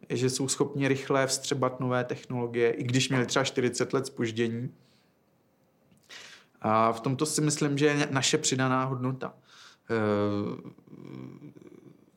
že 0.09 0.29
jsou 0.29 0.47
schopni 0.47 0.87
rychle 0.87 1.27
vstřebat 1.27 1.79
nové 1.79 2.03
technologie, 2.03 2.71
i 2.71 2.83
když 2.83 3.09
měli 3.09 3.25
třeba 3.25 3.45
40 3.45 3.93
let 3.93 4.05
spoždění. 4.05 4.73
A 6.61 6.91
v 6.91 6.99
tomto 6.99 7.25
si 7.25 7.41
myslím, 7.41 7.77
že 7.77 7.85
je 7.85 8.07
naše 8.11 8.37
přidaná 8.37 8.83
hodnota. 8.83 9.33
Eh, 9.89 10.71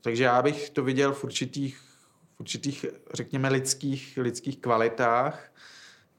takže 0.00 0.24
já 0.24 0.42
bych 0.42 0.70
to 0.70 0.82
viděl 0.82 1.12
v 1.12 1.24
určitých, 1.24 1.80
určitých 2.44 2.86
řekněme, 3.14 3.48
lidských, 3.48 4.18
lidských 4.20 4.58
kvalitách, 4.58 5.52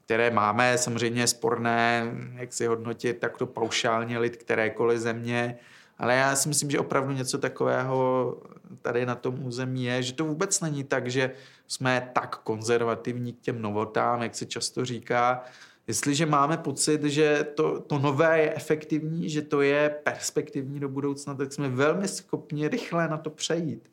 které 0.04 0.30
máme, 0.30 0.78
samozřejmě 0.78 1.26
sporné, 1.26 2.10
jak 2.34 2.52
si 2.52 2.66
hodnotit 2.66 3.18
takto 3.18 3.46
paušálně 3.46 4.18
lid 4.18 4.36
kterékoliv 4.36 4.98
země, 4.98 5.58
ale 5.98 6.14
já 6.16 6.36
si 6.36 6.48
myslím, 6.48 6.70
že 6.70 6.78
opravdu 6.78 7.12
něco 7.12 7.38
takového 7.38 8.42
tady 8.82 9.06
na 9.06 9.14
tom 9.14 9.46
území 9.46 9.84
je, 9.84 10.02
že 10.02 10.12
to 10.12 10.24
vůbec 10.24 10.60
není 10.60 10.84
tak, 10.84 11.06
že 11.10 11.30
jsme 11.66 12.10
tak 12.14 12.36
konzervativní 12.36 13.32
k 13.32 13.40
těm 13.40 13.62
novotám, 13.62 14.22
jak 14.22 14.34
se 14.34 14.46
často 14.46 14.84
říká. 14.84 15.44
Jestliže 15.86 16.26
máme 16.26 16.56
pocit, 16.56 17.02
že 17.04 17.46
to, 17.54 17.80
to 17.80 17.98
nové 17.98 18.40
je 18.42 18.54
efektivní, 18.54 19.30
že 19.30 19.42
to 19.42 19.62
je 19.62 19.90
perspektivní 20.02 20.80
do 20.80 20.88
budoucna, 20.88 21.34
tak 21.34 21.52
jsme 21.52 21.68
velmi 21.68 22.08
schopni 22.08 22.68
rychle 22.68 23.08
na 23.08 23.16
to 23.16 23.30
přejít. 23.30 23.88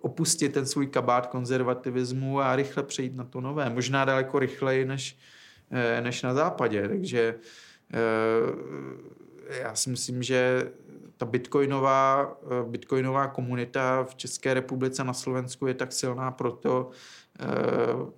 Opustit 0.00 0.52
ten 0.52 0.66
svůj 0.66 0.86
kabát 0.86 1.26
konzervativismu 1.26 2.40
a 2.40 2.56
rychle 2.56 2.82
přejít 2.82 3.16
na 3.16 3.24
to 3.24 3.40
nové. 3.40 3.70
Možná 3.70 4.04
daleko 4.04 4.38
rychleji 4.38 4.84
než, 4.84 5.18
eh, 5.70 6.00
než 6.00 6.22
na 6.22 6.34
západě. 6.34 6.88
Takže 6.88 7.34
eh, 7.92 9.60
já 9.62 9.74
si 9.74 9.90
myslím, 9.90 10.22
že 10.22 10.70
ta 11.16 11.26
bitcoinová, 11.26 12.36
eh, 12.44 12.68
bitcoinová 12.68 13.28
komunita 13.28 14.04
v 14.04 14.14
České 14.14 14.54
republice 14.54 15.04
na 15.04 15.12
Slovensku 15.12 15.66
je 15.66 15.74
tak 15.74 15.92
silná 15.92 16.30
proto, 16.30 16.90
eh, 17.40 17.44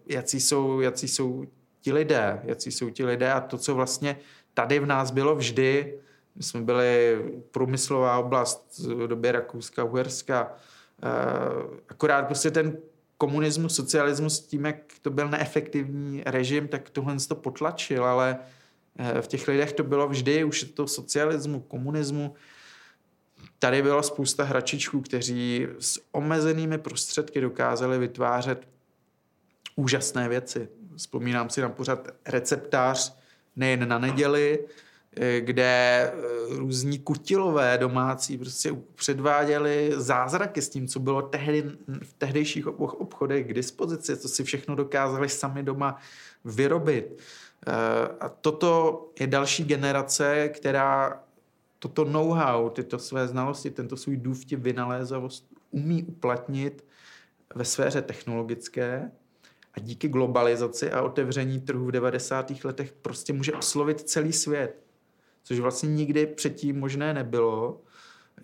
jaký 0.06 0.40
jsou, 0.40 0.80
jaký 0.80 1.08
jsou 1.08 1.44
ti 1.80 1.92
lidé, 1.92 2.40
jaký 2.44 2.72
jsou 2.72 2.90
ti 2.90 3.04
lidé 3.04 3.32
a 3.32 3.40
to, 3.40 3.58
co 3.58 3.74
vlastně 3.74 4.16
tady 4.54 4.78
v 4.78 4.86
nás 4.86 5.10
bylo 5.10 5.36
vždy, 5.36 5.98
my 6.34 6.42
jsme 6.42 6.60
byli 6.60 7.18
průmyslová 7.50 8.18
oblast 8.18 8.78
v 8.78 9.06
době 9.06 9.32
Rakouska, 9.32 9.84
Uherska, 9.84 10.52
eh, 10.54 10.77
akorát 11.88 12.26
prostě 12.26 12.50
ten 12.50 12.78
komunismus, 13.18 13.74
socialismus 13.74 14.40
tím, 14.40 14.64
jak 14.64 14.76
to 15.02 15.10
byl 15.10 15.28
neefektivní 15.28 16.22
režim, 16.26 16.68
tak 16.68 16.90
tohle 16.90 17.16
to 17.28 17.34
potlačil, 17.34 18.04
ale 18.04 18.38
v 19.20 19.26
těch 19.26 19.48
lidech 19.48 19.72
to 19.72 19.84
bylo 19.84 20.08
vždy, 20.08 20.44
už 20.44 20.64
to 20.64 20.86
socialismu, 20.86 21.60
komunismu, 21.60 22.34
tady 23.58 23.82
byla 23.82 24.02
spousta 24.02 24.44
hračičků, 24.44 25.00
kteří 25.00 25.66
s 25.78 26.00
omezenými 26.12 26.78
prostředky 26.78 27.40
dokázali 27.40 27.98
vytvářet 27.98 28.68
úžasné 29.76 30.28
věci. 30.28 30.68
Vzpomínám 30.96 31.50
si 31.50 31.60
na 31.60 31.68
pořad 31.68 32.08
receptář 32.26 33.16
nejen 33.56 33.88
na 33.88 33.98
neděli, 33.98 34.58
eh, 34.64 34.87
kde 35.38 35.64
eh, 35.64 36.12
různí 36.48 36.98
kutilové 36.98 37.78
domácí 37.78 38.38
prostě 38.38 38.76
předváděli 38.94 39.92
zázraky 39.96 40.62
s 40.62 40.68
tím, 40.68 40.88
co 40.88 41.00
bylo 41.00 41.22
tehdy, 41.22 41.64
v 42.02 42.12
tehdejších 42.12 42.66
obchodech 42.66 43.46
k 43.46 43.52
dispozici, 43.52 44.16
co 44.16 44.28
si 44.28 44.44
všechno 44.44 44.74
dokázali 44.74 45.28
sami 45.28 45.62
doma 45.62 45.96
vyrobit. 46.44 47.18
Eh, 47.66 47.72
a 48.20 48.28
toto 48.28 49.04
je 49.20 49.26
další 49.26 49.64
generace, 49.64 50.48
která 50.48 51.22
toto 51.78 52.04
know-how, 52.04 52.70
tyto 52.70 52.98
své 52.98 53.28
znalosti, 53.28 53.70
tento 53.70 53.96
svůj 53.96 54.16
důvtě 54.16 54.56
vynalézavost 54.56 55.46
umí 55.70 56.04
uplatnit 56.04 56.84
ve 57.54 57.64
sféře 57.64 58.02
technologické 58.02 59.10
a 59.74 59.80
díky 59.80 60.08
globalizaci 60.08 60.92
a 60.92 61.02
otevření 61.02 61.60
trhu 61.60 61.86
v 61.86 61.92
90. 61.92 62.64
letech 62.64 62.92
prostě 62.92 63.32
může 63.32 63.52
oslovit 63.52 64.00
celý 64.00 64.32
svět, 64.32 64.87
což 65.42 65.58
vlastně 65.58 65.88
nikdy 65.88 66.26
předtím 66.26 66.80
možné 66.80 67.14
nebylo. 67.14 67.80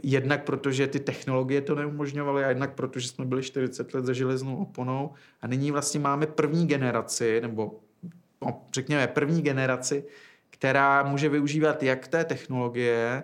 Jednak 0.03 0.45
protože 0.45 0.87
ty 0.87 1.01
technologie 1.01 1.61
to 1.61 1.75
neumožňovaly 1.75 2.45
a 2.45 2.49
jednak 2.49 2.75
protože 2.75 3.09
jsme 3.09 3.25
byli 3.25 3.43
40 3.43 3.95
let 3.95 4.05
za 4.05 4.13
železnou 4.13 4.57
oponou 4.57 5.13
a 5.43 5.47
nyní 5.47 5.71
vlastně 5.71 6.01
máme 6.01 6.27
první 6.27 6.67
generaci, 6.67 7.41
nebo 7.41 7.81
no, 8.43 8.63
řekněme 8.75 9.07
první 9.07 9.43
generaci, 9.43 10.05
která 10.51 11.03
může 11.03 11.29
využívat 11.29 11.83
jak 11.83 12.09
té 12.09 12.25
technologie, 12.25 13.23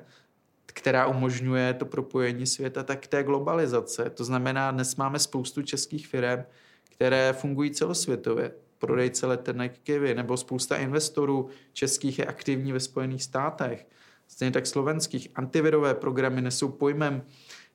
která 0.66 1.06
umožňuje 1.06 1.74
to 1.74 1.86
propojení 1.86 2.46
světa, 2.46 2.82
tak 2.82 3.06
té 3.06 3.22
globalizace. 3.22 4.10
To 4.10 4.24
znamená, 4.24 4.70
dnes 4.70 4.96
máme 4.96 5.18
spoustu 5.18 5.62
českých 5.62 6.06
firm, 6.06 6.42
které 6.90 7.32
fungují 7.32 7.70
celosvětově. 7.70 8.52
Prodejce 8.80 9.26
letenek 9.26 9.78
Kivy 9.78 10.14
nebo 10.14 10.36
spousta 10.36 10.76
investorů 10.76 11.48
českých 11.72 12.18
je 12.18 12.24
aktivní 12.24 12.72
ve 12.72 12.80
Spojených 12.80 13.22
státech. 13.22 13.86
Stejně 14.28 14.52
tak 14.52 14.66
slovenských. 14.66 15.28
Antivirové 15.34 15.94
programy 15.94 16.42
nesou 16.42 16.68
pojmem 16.68 17.22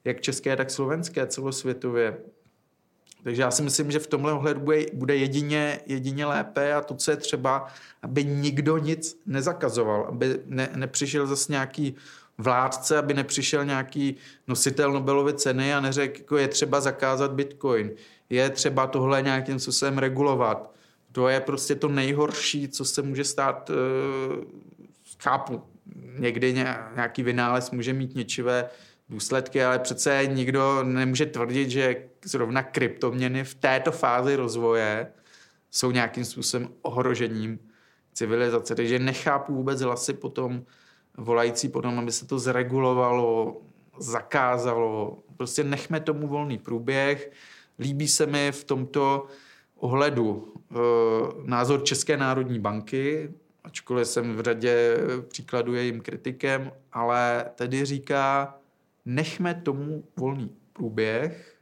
jak 0.04 0.22
české, 0.22 0.56
tak 0.56 0.72
slovenské 0.72 1.28
celosvětově. 1.28 2.18
Takže 3.24 3.42
já 3.42 3.52
si 3.52 3.64
myslím, 3.64 3.92
že 3.92 4.00
v 4.00 4.08
tomhle 4.08 4.34
ohledu 4.34 4.60
bude, 4.60 4.86
bude 4.94 5.16
jedině, 5.16 5.80
jedině 5.86 6.26
lépe 6.26 6.74
a 6.74 6.82
to, 6.82 6.96
co 6.96 7.12
je 7.12 7.18
třeba, 7.18 7.68
aby 8.02 8.24
nikdo 8.24 8.78
nic 8.78 9.22
nezakazoval, 9.26 10.06
aby 10.10 10.40
ne, 10.46 10.70
nepřišel 10.76 11.28
zase 11.28 11.52
nějaký 11.52 11.96
vládce, 12.38 12.98
aby 12.98 13.14
nepřišel 13.14 13.66
nějaký 13.66 14.16
nositel 14.48 14.92
Nobelovy 14.92 15.34
ceny 15.34 15.74
a 15.74 15.80
neřekl, 15.80 16.20
jako 16.20 16.38
je 16.38 16.48
třeba 16.48 16.82
zakázat 16.82 17.32
bitcoin, 17.32 17.92
je 18.30 18.50
třeba 18.50 18.88
tohle 18.88 19.22
nějakým 19.22 19.60
způsobem 19.60 19.98
regulovat. 19.98 20.75
To 21.16 21.28
je 21.28 21.40
prostě 21.40 21.76
to 21.76 21.88
nejhorší, 21.88 22.68
co 22.68 22.86
se 22.86 23.02
může 23.02 23.24
stát, 23.24 23.70
eh, 23.70 24.46
chápu, 25.20 25.62
někdy 26.20 26.54
nějaký 26.96 27.24
vynález 27.24 27.72
může 27.72 27.94
mít 27.94 28.16
něčivé 28.16 28.70
důsledky, 29.10 29.64
ale 29.64 29.80
přece 29.80 30.22
nikdo 30.28 30.84
nemůže 30.84 31.26
tvrdit, 31.26 31.70
že 31.70 32.10
zrovna 32.26 32.64
kryptoměny 32.64 33.44
v 33.44 33.56
této 33.56 33.92
fázi 33.92 34.36
rozvoje 34.36 35.08
jsou 35.72 35.92
nějakým 35.92 36.26
způsobem 36.26 36.70
ohrožením 36.82 37.60
civilizace. 38.14 38.76
Takže 38.76 39.00
nechápu 39.00 39.56
vůbec 39.56 39.82
hlasy 39.82 40.14
potom 40.14 40.66
volající 41.18 41.70
potom, 41.70 42.00
aby 42.00 42.12
se 42.12 42.28
to 42.28 42.40
zregulovalo, 42.40 43.62
zakázalo. 44.00 45.24
Prostě 45.38 45.64
nechme 45.64 46.00
tomu 46.00 46.28
volný 46.28 46.58
průběh. 46.58 47.32
Líbí 47.80 48.08
se 48.08 48.26
mi 48.26 48.52
v 48.52 48.64
tomto 48.64 49.28
ohledu 49.86 50.54
e, 50.72 50.76
názor 51.44 51.84
České 51.84 52.18
národní 52.18 52.60
banky, 52.60 53.34
ačkoliv 53.64 54.08
jsem 54.08 54.36
v 54.36 54.42
řadě 54.42 54.98
příkladů 55.28 55.74
jejím 55.74 56.02
kritikem, 56.02 56.72
ale 56.92 57.46
tedy 57.56 57.86
říká, 57.86 58.58
nechme 59.06 59.54
tomu 59.54 60.04
volný 60.18 60.50
průběh, 60.74 61.56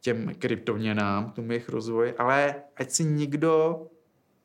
těm 0.00 0.34
kryptoměnám, 0.38 1.30
tomu 1.30 1.52
jejich 1.52 1.68
rozvoji, 1.68 2.14
ale 2.14 2.54
ať 2.76 2.90
si 2.90 3.04
nikdo 3.04 3.86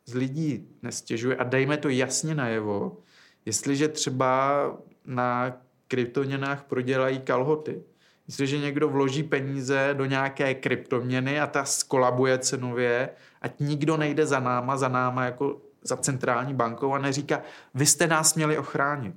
z 0.05 0.13
lidí 0.13 0.67
nestěžuje 0.81 1.35
a 1.35 1.43
dejme 1.43 1.77
to 1.77 1.89
jasně 1.89 2.35
najevo, 2.35 2.97
jestliže 3.45 3.87
třeba 3.87 4.63
na 5.05 5.57
kryptoměnách 5.87 6.63
prodělají 6.63 7.19
kalhoty, 7.19 7.83
jestliže 8.29 8.57
někdo 8.57 8.89
vloží 8.89 9.23
peníze 9.23 9.89
do 9.93 10.05
nějaké 10.05 10.53
kryptoměny 10.53 11.39
a 11.39 11.47
ta 11.47 11.65
skolabuje 11.65 12.37
cenově, 12.37 13.09
ať 13.41 13.59
nikdo 13.59 13.97
nejde 13.97 14.25
za 14.25 14.39
náma, 14.39 14.77
za 14.77 14.87
náma 14.87 15.25
jako 15.25 15.61
za 15.83 15.97
centrální 15.97 16.53
bankou 16.53 16.93
a 16.93 16.97
neříká, 16.97 17.41
vy 17.73 17.85
jste 17.85 18.07
nás 18.07 18.35
měli 18.35 18.57
ochránit. 18.57 19.15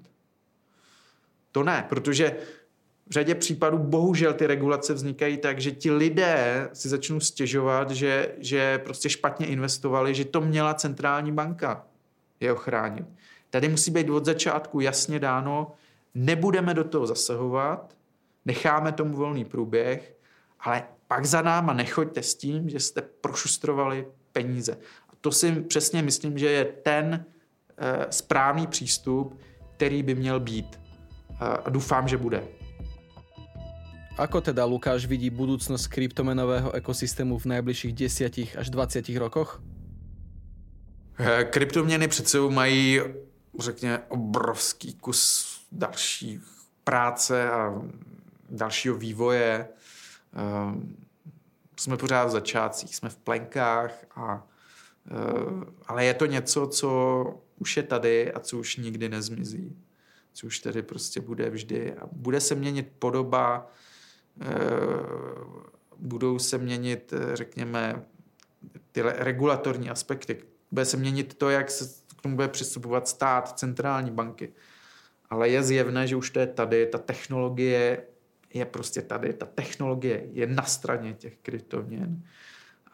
To 1.52 1.62
ne, 1.62 1.86
protože 1.88 2.36
v 3.06 3.12
řadě 3.12 3.34
případů 3.34 3.78
bohužel 3.78 4.32
ty 4.32 4.46
regulace 4.46 4.94
vznikají 4.94 5.36
tak, 5.36 5.60
že 5.60 5.70
ti 5.70 5.90
lidé 5.90 6.68
si 6.72 6.88
začnou 6.88 7.20
stěžovat, 7.20 7.90
že, 7.90 8.34
že 8.38 8.78
prostě 8.78 9.08
špatně 9.08 9.46
investovali, 9.46 10.14
že 10.14 10.24
to 10.24 10.40
měla 10.40 10.74
centrální 10.74 11.32
banka 11.32 11.84
je 12.40 12.52
ochránit. 12.52 13.06
Tady 13.50 13.68
musí 13.68 13.90
být 13.90 14.10
od 14.10 14.24
začátku 14.24 14.80
jasně 14.80 15.18
dáno, 15.18 15.72
nebudeme 16.14 16.74
do 16.74 16.84
toho 16.84 17.06
zasahovat, 17.06 17.94
necháme 18.44 18.92
tomu 18.92 19.16
volný 19.16 19.44
průběh, 19.44 20.16
ale 20.60 20.84
pak 21.06 21.24
za 21.24 21.42
náma 21.42 21.72
nechoďte 21.72 22.22
s 22.22 22.34
tím, 22.34 22.68
že 22.68 22.80
jste 22.80 23.02
prošustrovali 23.02 24.06
peníze. 24.32 24.72
A 25.08 25.12
to 25.20 25.32
si 25.32 25.52
přesně 25.52 26.02
myslím, 26.02 26.38
že 26.38 26.50
je 26.50 26.64
ten 26.64 27.24
uh, 27.24 27.86
správný 28.10 28.66
přístup, 28.66 29.40
který 29.76 30.02
by 30.02 30.14
měl 30.14 30.40
být. 30.40 30.80
Uh, 31.30 31.36
a 31.64 31.70
doufám, 31.70 32.08
že 32.08 32.16
bude. 32.16 32.42
Ako 34.12 34.40
teda 34.44 34.68
Lukáš 34.68 35.08
vidí 35.08 35.32
budúcnosť 35.32 35.88
kryptomenového 35.88 36.72
ekosystému 36.76 37.40
v 37.40 37.46
najbližších 37.56 37.92
10 37.96 38.38
až 38.60 38.70
20 38.70 39.08
rokoch? 39.16 39.62
Kryptoměny 41.50 42.08
před 42.08 42.28
sebou 42.28 42.50
mají, 42.50 43.00
řekněme, 43.58 43.98
obrovský 44.08 44.94
kus 44.94 45.46
další 45.72 46.40
práce 46.84 47.50
a 47.50 47.82
dalšího 48.52 48.96
vývoje. 48.96 49.68
Ehm, 50.34 50.96
jsme 51.76 51.96
pořád 51.96 52.24
v 52.24 52.30
začátcích, 52.30 52.96
jsme 52.96 53.08
v 53.08 53.16
plenkách, 53.16 54.04
a, 54.16 54.46
eh, 55.10 55.72
ale 55.86 56.04
je 56.04 56.14
to 56.14 56.26
něco, 56.26 56.66
co 56.66 57.24
už 57.58 57.76
je 57.76 57.82
tady 57.82 58.32
a 58.32 58.40
co 58.40 58.58
už 58.58 58.76
nikdy 58.76 59.08
nezmizí. 59.08 59.76
Co 60.32 60.46
už 60.46 60.58
tady 60.58 60.82
prostě 60.82 61.20
bude 61.20 61.50
vždy. 61.50 61.94
A 61.94 62.06
bude 62.12 62.40
se 62.40 62.54
měnit 62.54 62.92
podoba, 62.98 63.66
eh, 64.40 64.46
budou 65.96 66.38
se 66.38 66.58
měnit, 66.58 67.12
eh, 67.12 67.36
řekněme, 67.36 68.04
ty 68.92 69.02
regulatorní 69.02 69.90
aspekty. 69.90 70.44
Bude 70.70 70.84
se 70.84 70.96
měnit 70.96 71.34
to, 71.34 71.50
jak 71.50 71.70
se 71.70 72.02
k 72.16 72.22
tomu 72.22 72.36
bude 72.36 72.48
přistupovat 72.48 73.08
stát, 73.08 73.58
centrální 73.58 74.10
banky. 74.10 74.52
Ale 75.30 75.48
je 75.48 75.62
zjevné, 75.62 76.06
že 76.06 76.16
už 76.16 76.30
to 76.30 76.40
je 76.40 76.46
tady, 76.46 76.86
ta 76.86 76.98
technologie 76.98 78.02
je 78.54 78.64
prostě 78.64 79.02
tady, 79.02 79.32
ta 79.32 79.46
technologie 79.46 80.28
je 80.32 80.46
na 80.46 80.62
straně 80.62 81.14
těch 81.14 81.38
kryptoměn. 81.38 82.22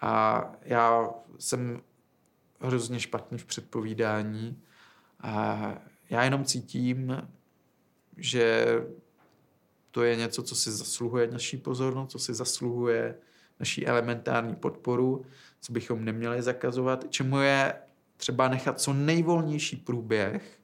A 0.01 0.45
já 0.63 1.11
jsem 1.39 1.81
hrozně 2.61 3.01
špatný 3.01 3.39
v 3.39 3.45
předpovídání. 3.45 4.63
A 5.21 5.75
já 6.11 6.25
jenom 6.25 6.45
cítím, 6.45 7.29
že 8.17 8.67
to 9.91 10.03
je 10.03 10.17
něco, 10.17 10.43
co 10.43 10.57
si 10.57 10.73
zasluhuje 10.73 11.27
naší 11.27 11.57
pozornost, 11.57 12.11
co 12.11 12.19
si 12.19 12.35
zasluhuje 12.35 13.15
naší 13.61 13.87
elementární 13.87 14.55
podporu, 14.55 15.25
co 15.61 15.73
bychom 15.73 16.05
neměli 16.05 16.43
zakazovat, 16.43 17.05
čemu 17.11 17.39
je 17.39 17.75
třeba 18.17 18.49
nechat 18.49 18.81
co 18.81 18.93
nejvolnější 18.93 19.77
průběh, 19.77 20.61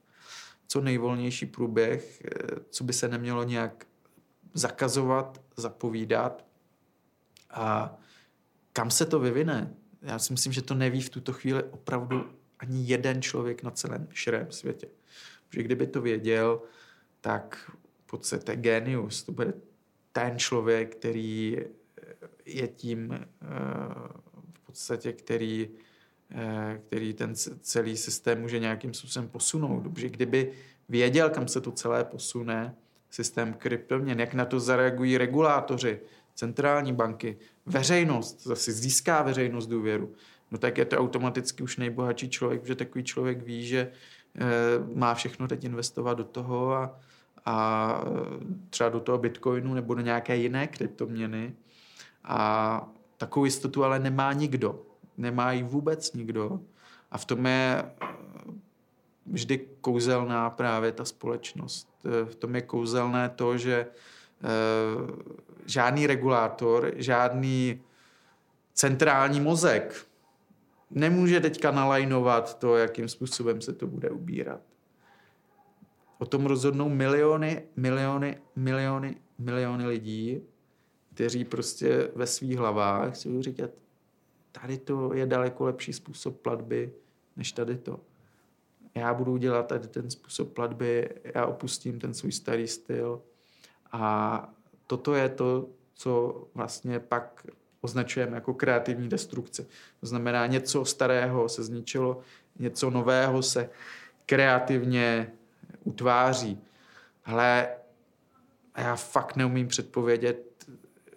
co 0.67 0.81
nejvolnější 0.81 1.45
průběh, 1.45 2.23
co 2.69 2.83
by 2.83 2.93
se 2.93 3.07
nemělo 3.07 3.43
nějak 3.43 3.87
zakazovat, 4.55 5.41
zapovídat 5.57 6.45
a 7.49 7.97
kam 8.73 8.91
se 8.91 9.05
to 9.05 9.19
vyvine. 9.19 9.73
Já 10.01 10.19
si 10.19 10.33
myslím, 10.33 10.53
že 10.53 10.61
to 10.61 10.73
neví 10.73 11.01
v 11.01 11.09
tuto 11.09 11.33
chvíli 11.33 11.63
opravdu 11.63 12.29
ani 12.59 12.83
jeden 12.83 13.21
člověk 13.21 13.63
na 13.63 13.71
celém 13.71 14.07
širém 14.11 14.51
světě. 14.51 14.87
Protože 15.47 15.63
kdyby 15.63 15.87
to 15.87 16.01
věděl, 16.01 16.61
tak 17.21 17.71
v 18.03 18.05
podstatě 18.05 18.55
genius. 18.55 19.23
To 19.23 19.31
bude 19.31 19.53
ten 20.11 20.39
člověk, 20.39 20.95
který 20.95 21.57
je 22.45 22.67
tím 22.67 23.11
eh, 23.11 23.27
v 24.53 24.59
podstatě, 24.65 25.13
který, 25.13 25.69
eh, 26.31 26.81
který 26.87 27.13
ten 27.13 27.35
celý 27.61 27.97
systém 27.97 28.41
může 28.41 28.59
nějakým 28.59 28.93
způsobem 28.93 29.29
posunout. 29.29 29.93
Protože 29.93 30.09
kdyby 30.09 30.51
věděl, 30.89 31.29
kam 31.29 31.47
se 31.47 31.61
to 31.61 31.71
celé 31.71 32.03
posune, 32.03 32.75
systém 33.15 33.53
kryptoměn, 33.53 34.19
jak 34.19 34.33
na 34.33 34.45
to 34.45 34.59
zareagují 34.59 35.17
regulátoři, 35.17 35.99
centrální 36.33 36.93
banky, 36.93 37.37
veřejnost, 37.65 38.43
zase 38.43 38.71
získá 38.71 39.21
veřejnost 39.21 39.67
důvěru, 39.67 40.13
no 40.51 40.57
tak 40.57 40.77
je 40.77 40.85
to 40.85 40.97
automaticky 40.97 41.63
už 41.63 41.77
nejbohatší 41.77 42.29
člověk, 42.29 42.61
protože 42.61 42.75
takový 42.75 43.03
člověk 43.03 43.43
ví, 43.43 43.67
že 43.67 43.79
e, 43.79 43.91
má 44.95 45.13
všechno 45.13 45.47
teď 45.47 45.63
investovat 45.63 46.13
do 46.13 46.23
toho 46.23 46.73
a, 46.73 46.99
a 47.45 48.03
třeba 48.69 48.89
do 48.89 48.99
toho 48.99 49.17
bitcoinu 49.17 49.73
nebo 49.73 49.93
do 49.93 50.01
nějaké 50.01 50.35
jiné 50.35 50.67
kryptoměny. 50.67 51.53
A 52.23 52.87
takovou 53.17 53.45
jistotu 53.45 53.83
ale 53.83 53.99
nemá 53.99 54.33
nikdo. 54.33 54.81
Nemá 55.17 55.51
ji 55.51 55.63
vůbec 55.63 56.13
nikdo. 56.13 56.59
A 57.11 57.17
v 57.17 57.25
tom 57.25 57.45
je 57.45 57.83
vždy 59.25 59.67
kouzelná 59.81 60.49
právě 60.49 60.91
ta 60.91 61.05
společnost. 61.05 61.89
Eh, 62.05 62.25
v 62.25 62.35
tom 62.35 62.55
je 62.55 62.61
kouzelné 62.61 63.29
to, 63.29 63.57
že 63.57 63.87
eh, 63.87 64.47
žádný 65.65 66.07
regulátor, 66.07 66.91
žádný 66.95 67.81
centrální 68.73 69.41
mozek 69.41 70.05
nemůže 70.91 71.39
teďka 71.39 71.71
nalajnovat 71.71 72.59
to, 72.59 72.77
jakým 72.77 73.07
způsobem 73.07 73.61
se 73.61 73.73
to 73.73 73.87
bude 73.87 74.09
ubírat. 74.09 74.61
O 76.17 76.25
tom 76.25 76.45
rozhodnou 76.45 76.89
miliony, 76.89 77.63
miliony, 77.75 78.37
miliony, 78.55 79.15
miliony 79.39 79.87
lidí, 79.87 80.41
kteří 81.13 81.45
prostě 81.45 82.11
ve 82.15 82.27
svých 82.27 82.57
hlavách 82.57 83.15
si 83.15 83.29
budou 83.29 83.41
říkat, 83.41 83.69
tady 84.51 84.77
to 84.77 85.13
je 85.13 85.25
daleko 85.25 85.63
lepší 85.63 85.93
způsob 85.93 86.39
platby, 86.41 86.93
než 87.35 87.51
tady 87.51 87.77
to 87.77 87.99
já 88.95 89.13
budu 89.13 89.37
dělat 89.37 89.67
tady 89.67 89.87
ten 89.87 90.09
způsob 90.09 90.53
platby, 90.53 91.09
já 91.35 91.45
opustím 91.45 91.99
ten 91.99 92.13
svůj 92.13 92.31
starý 92.31 92.67
styl 92.67 93.21
a 93.91 94.53
toto 94.87 95.13
je 95.13 95.29
to, 95.29 95.69
co 95.93 96.43
vlastně 96.53 96.99
pak 96.99 97.47
označujeme 97.81 98.35
jako 98.35 98.53
kreativní 98.53 99.09
destrukce. 99.09 99.65
To 99.99 100.05
znamená, 100.05 100.47
něco 100.47 100.85
starého 100.85 101.49
se 101.49 101.63
zničilo, 101.63 102.19
něco 102.59 102.89
nového 102.89 103.43
se 103.43 103.69
kreativně 104.25 105.31
utváří. 105.83 106.61
Ale 107.25 107.69
já 108.77 108.95
fakt 108.95 109.35
neumím 109.35 109.67
předpovědět 109.67 110.65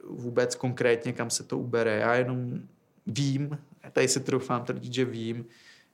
vůbec 0.05 0.55
konkrétně, 0.55 1.13
kam 1.13 1.31
se 1.31 1.45
to 1.45 1.59
ubere. 1.59 1.97
Já 1.97 2.15
jenom 2.15 2.61
vím, 3.07 3.59
tady 3.93 4.09
se 4.09 4.21
troufám 4.21 4.65
tvrdit, 4.65 4.93
že 4.93 5.05
vím, 5.05 5.47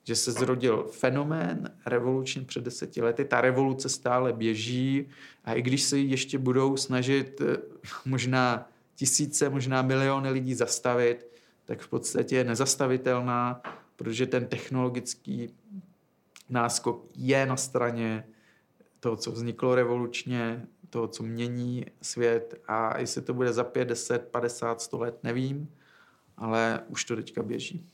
že 0.05 0.17
se 0.17 0.33
zrodil 0.33 0.89
fenomén 0.91 1.71
revoluční 1.87 2.45
před 2.45 2.65
deseti 2.65 3.03
lety. 3.03 3.25
Ta 3.25 3.41
revoluce 3.41 3.89
stále 3.89 4.33
běží 4.33 5.09
a 5.45 5.55
i 5.55 5.63
když 5.63 5.83
se 5.83 5.99
ještě 5.99 6.39
budou 6.39 6.77
snažit 6.77 7.41
eh, 7.41 7.57
možná 8.05 8.69
tisíce, 8.95 9.49
možná 9.49 9.83
miliony 9.83 10.31
lidí 10.31 10.55
zastavit, 10.55 11.27
tak 11.65 11.81
v 11.81 11.89
podstatě 11.89 12.37
je 12.37 12.45
nezastavitelná, 12.45 13.63
protože 13.97 14.27
ten 14.27 14.47
technologický 14.47 15.55
náskok 16.49 17.07
je 17.17 17.47
na 17.47 17.57
straně 17.57 18.27
toho, 19.01 19.17
co 19.17 19.33
vzniklo 19.33 19.75
revolučně, 19.75 20.67
toho, 20.91 21.09
co 21.09 21.23
mění 21.23 21.87
svět 22.03 22.61
a 22.69 22.99
jestli 22.99 23.23
to 23.23 23.35
bude 23.35 23.53
za 23.53 23.65
5, 23.65 23.85
10, 23.85 24.29
50, 24.31 24.81
100 24.81 24.99
let, 24.99 25.19
nevím, 25.23 25.69
ale 26.37 26.81
už 26.89 27.05
to 27.05 27.17
teďka 27.17 27.43
běží. 27.43 27.87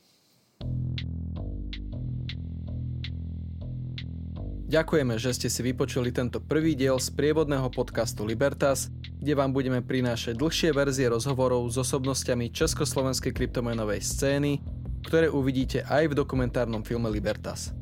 Ďakujeme, 4.71 5.19
že 5.19 5.35
ste 5.35 5.51
si 5.51 5.67
vypočuli 5.67 6.15
tento 6.15 6.39
prvý 6.39 6.79
diel 6.79 6.95
z 6.95 7.11
prievodného 7.11 7.67
podcastu 7.75 8.23
Libertas, 8.23 8.87
kde 9.19 9.35
vám 9.35 9.51
budeme 9.51 9.83
prinášať 9.83 10.39
dlhšie 10.39 10.71
verzie 10.71 11.11
rozhovorov 11.11 11.67
s 11.67 11.75
osobnosťami 11.75 12.55
československej 12.55 13.35
kryptomenovej 13.35 13.99
scény, 13.99 14.63
ktoré 15.03 15.27
uvidíte 15.27 15.83
aj 15.83 16.15
v 16.15 16.23
dokumentárnom 16.23 16.87
filme 16.87 17.11
Libertas. 17.11 17.75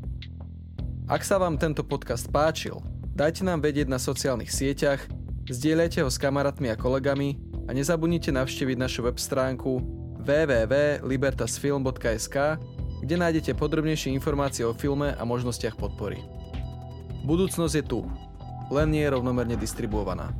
Ak 1.06 1.22
sa 1.22 1.38
vám 1.38 1.62
tento 1.62 1.86
podcast 1.86 2.26
páčil, 2.34 2.82
dajte 3.14 3.46
nám 3.46 3.62
vedieť 3.62 3.86
na 3.86 4.02
sociálnych 4.02 4.50
sieťach, 4.50 5.06
zdieľajte 5.46 6.02
ho 6.02 6.10
s 6.10 6.18
kamarátmi 6.18 6.74
a 6.74 6.76
kolegami 6.80 7.38
a 7.70 7.72
nezabudnite 7.78 8.34
navštíviť 8.34 8.82
našu 8.82 9.06
web 9.06 9.22
stránku 9.22 9.78
www.libertasfilm.sk, 10.26 12.38
kde 13.06 13.14
nájdete 13.14 13.54
podrobnejšie 13.54 14.10
informácie 14.10 14.66
o 14.66 14.74
filme 14.74 15.14
a 15.14 15.22
možnostiach 15.22 15.78
podpory. 15.78 16.39
Budúcnosť 17.24 17.74
je 17.76 17.84
tu, 17.84 18.00
len 18.72 18.88
nie 18.92 19.04
je 19.04 19.12
rovnomerne 19.12 19.60
distribuovaná. 19.60 20.32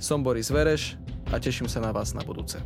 Som 0.00 0.24
Boris 0.24 0.48
Vereš 0.48 0.96
a 1.30 1.38
teším 1.38 1.68
sa 1.68 1.78
na 1.84 1.92
vás 1.92 2.16
na 2.16 2.24
budúce. 2.24 2.58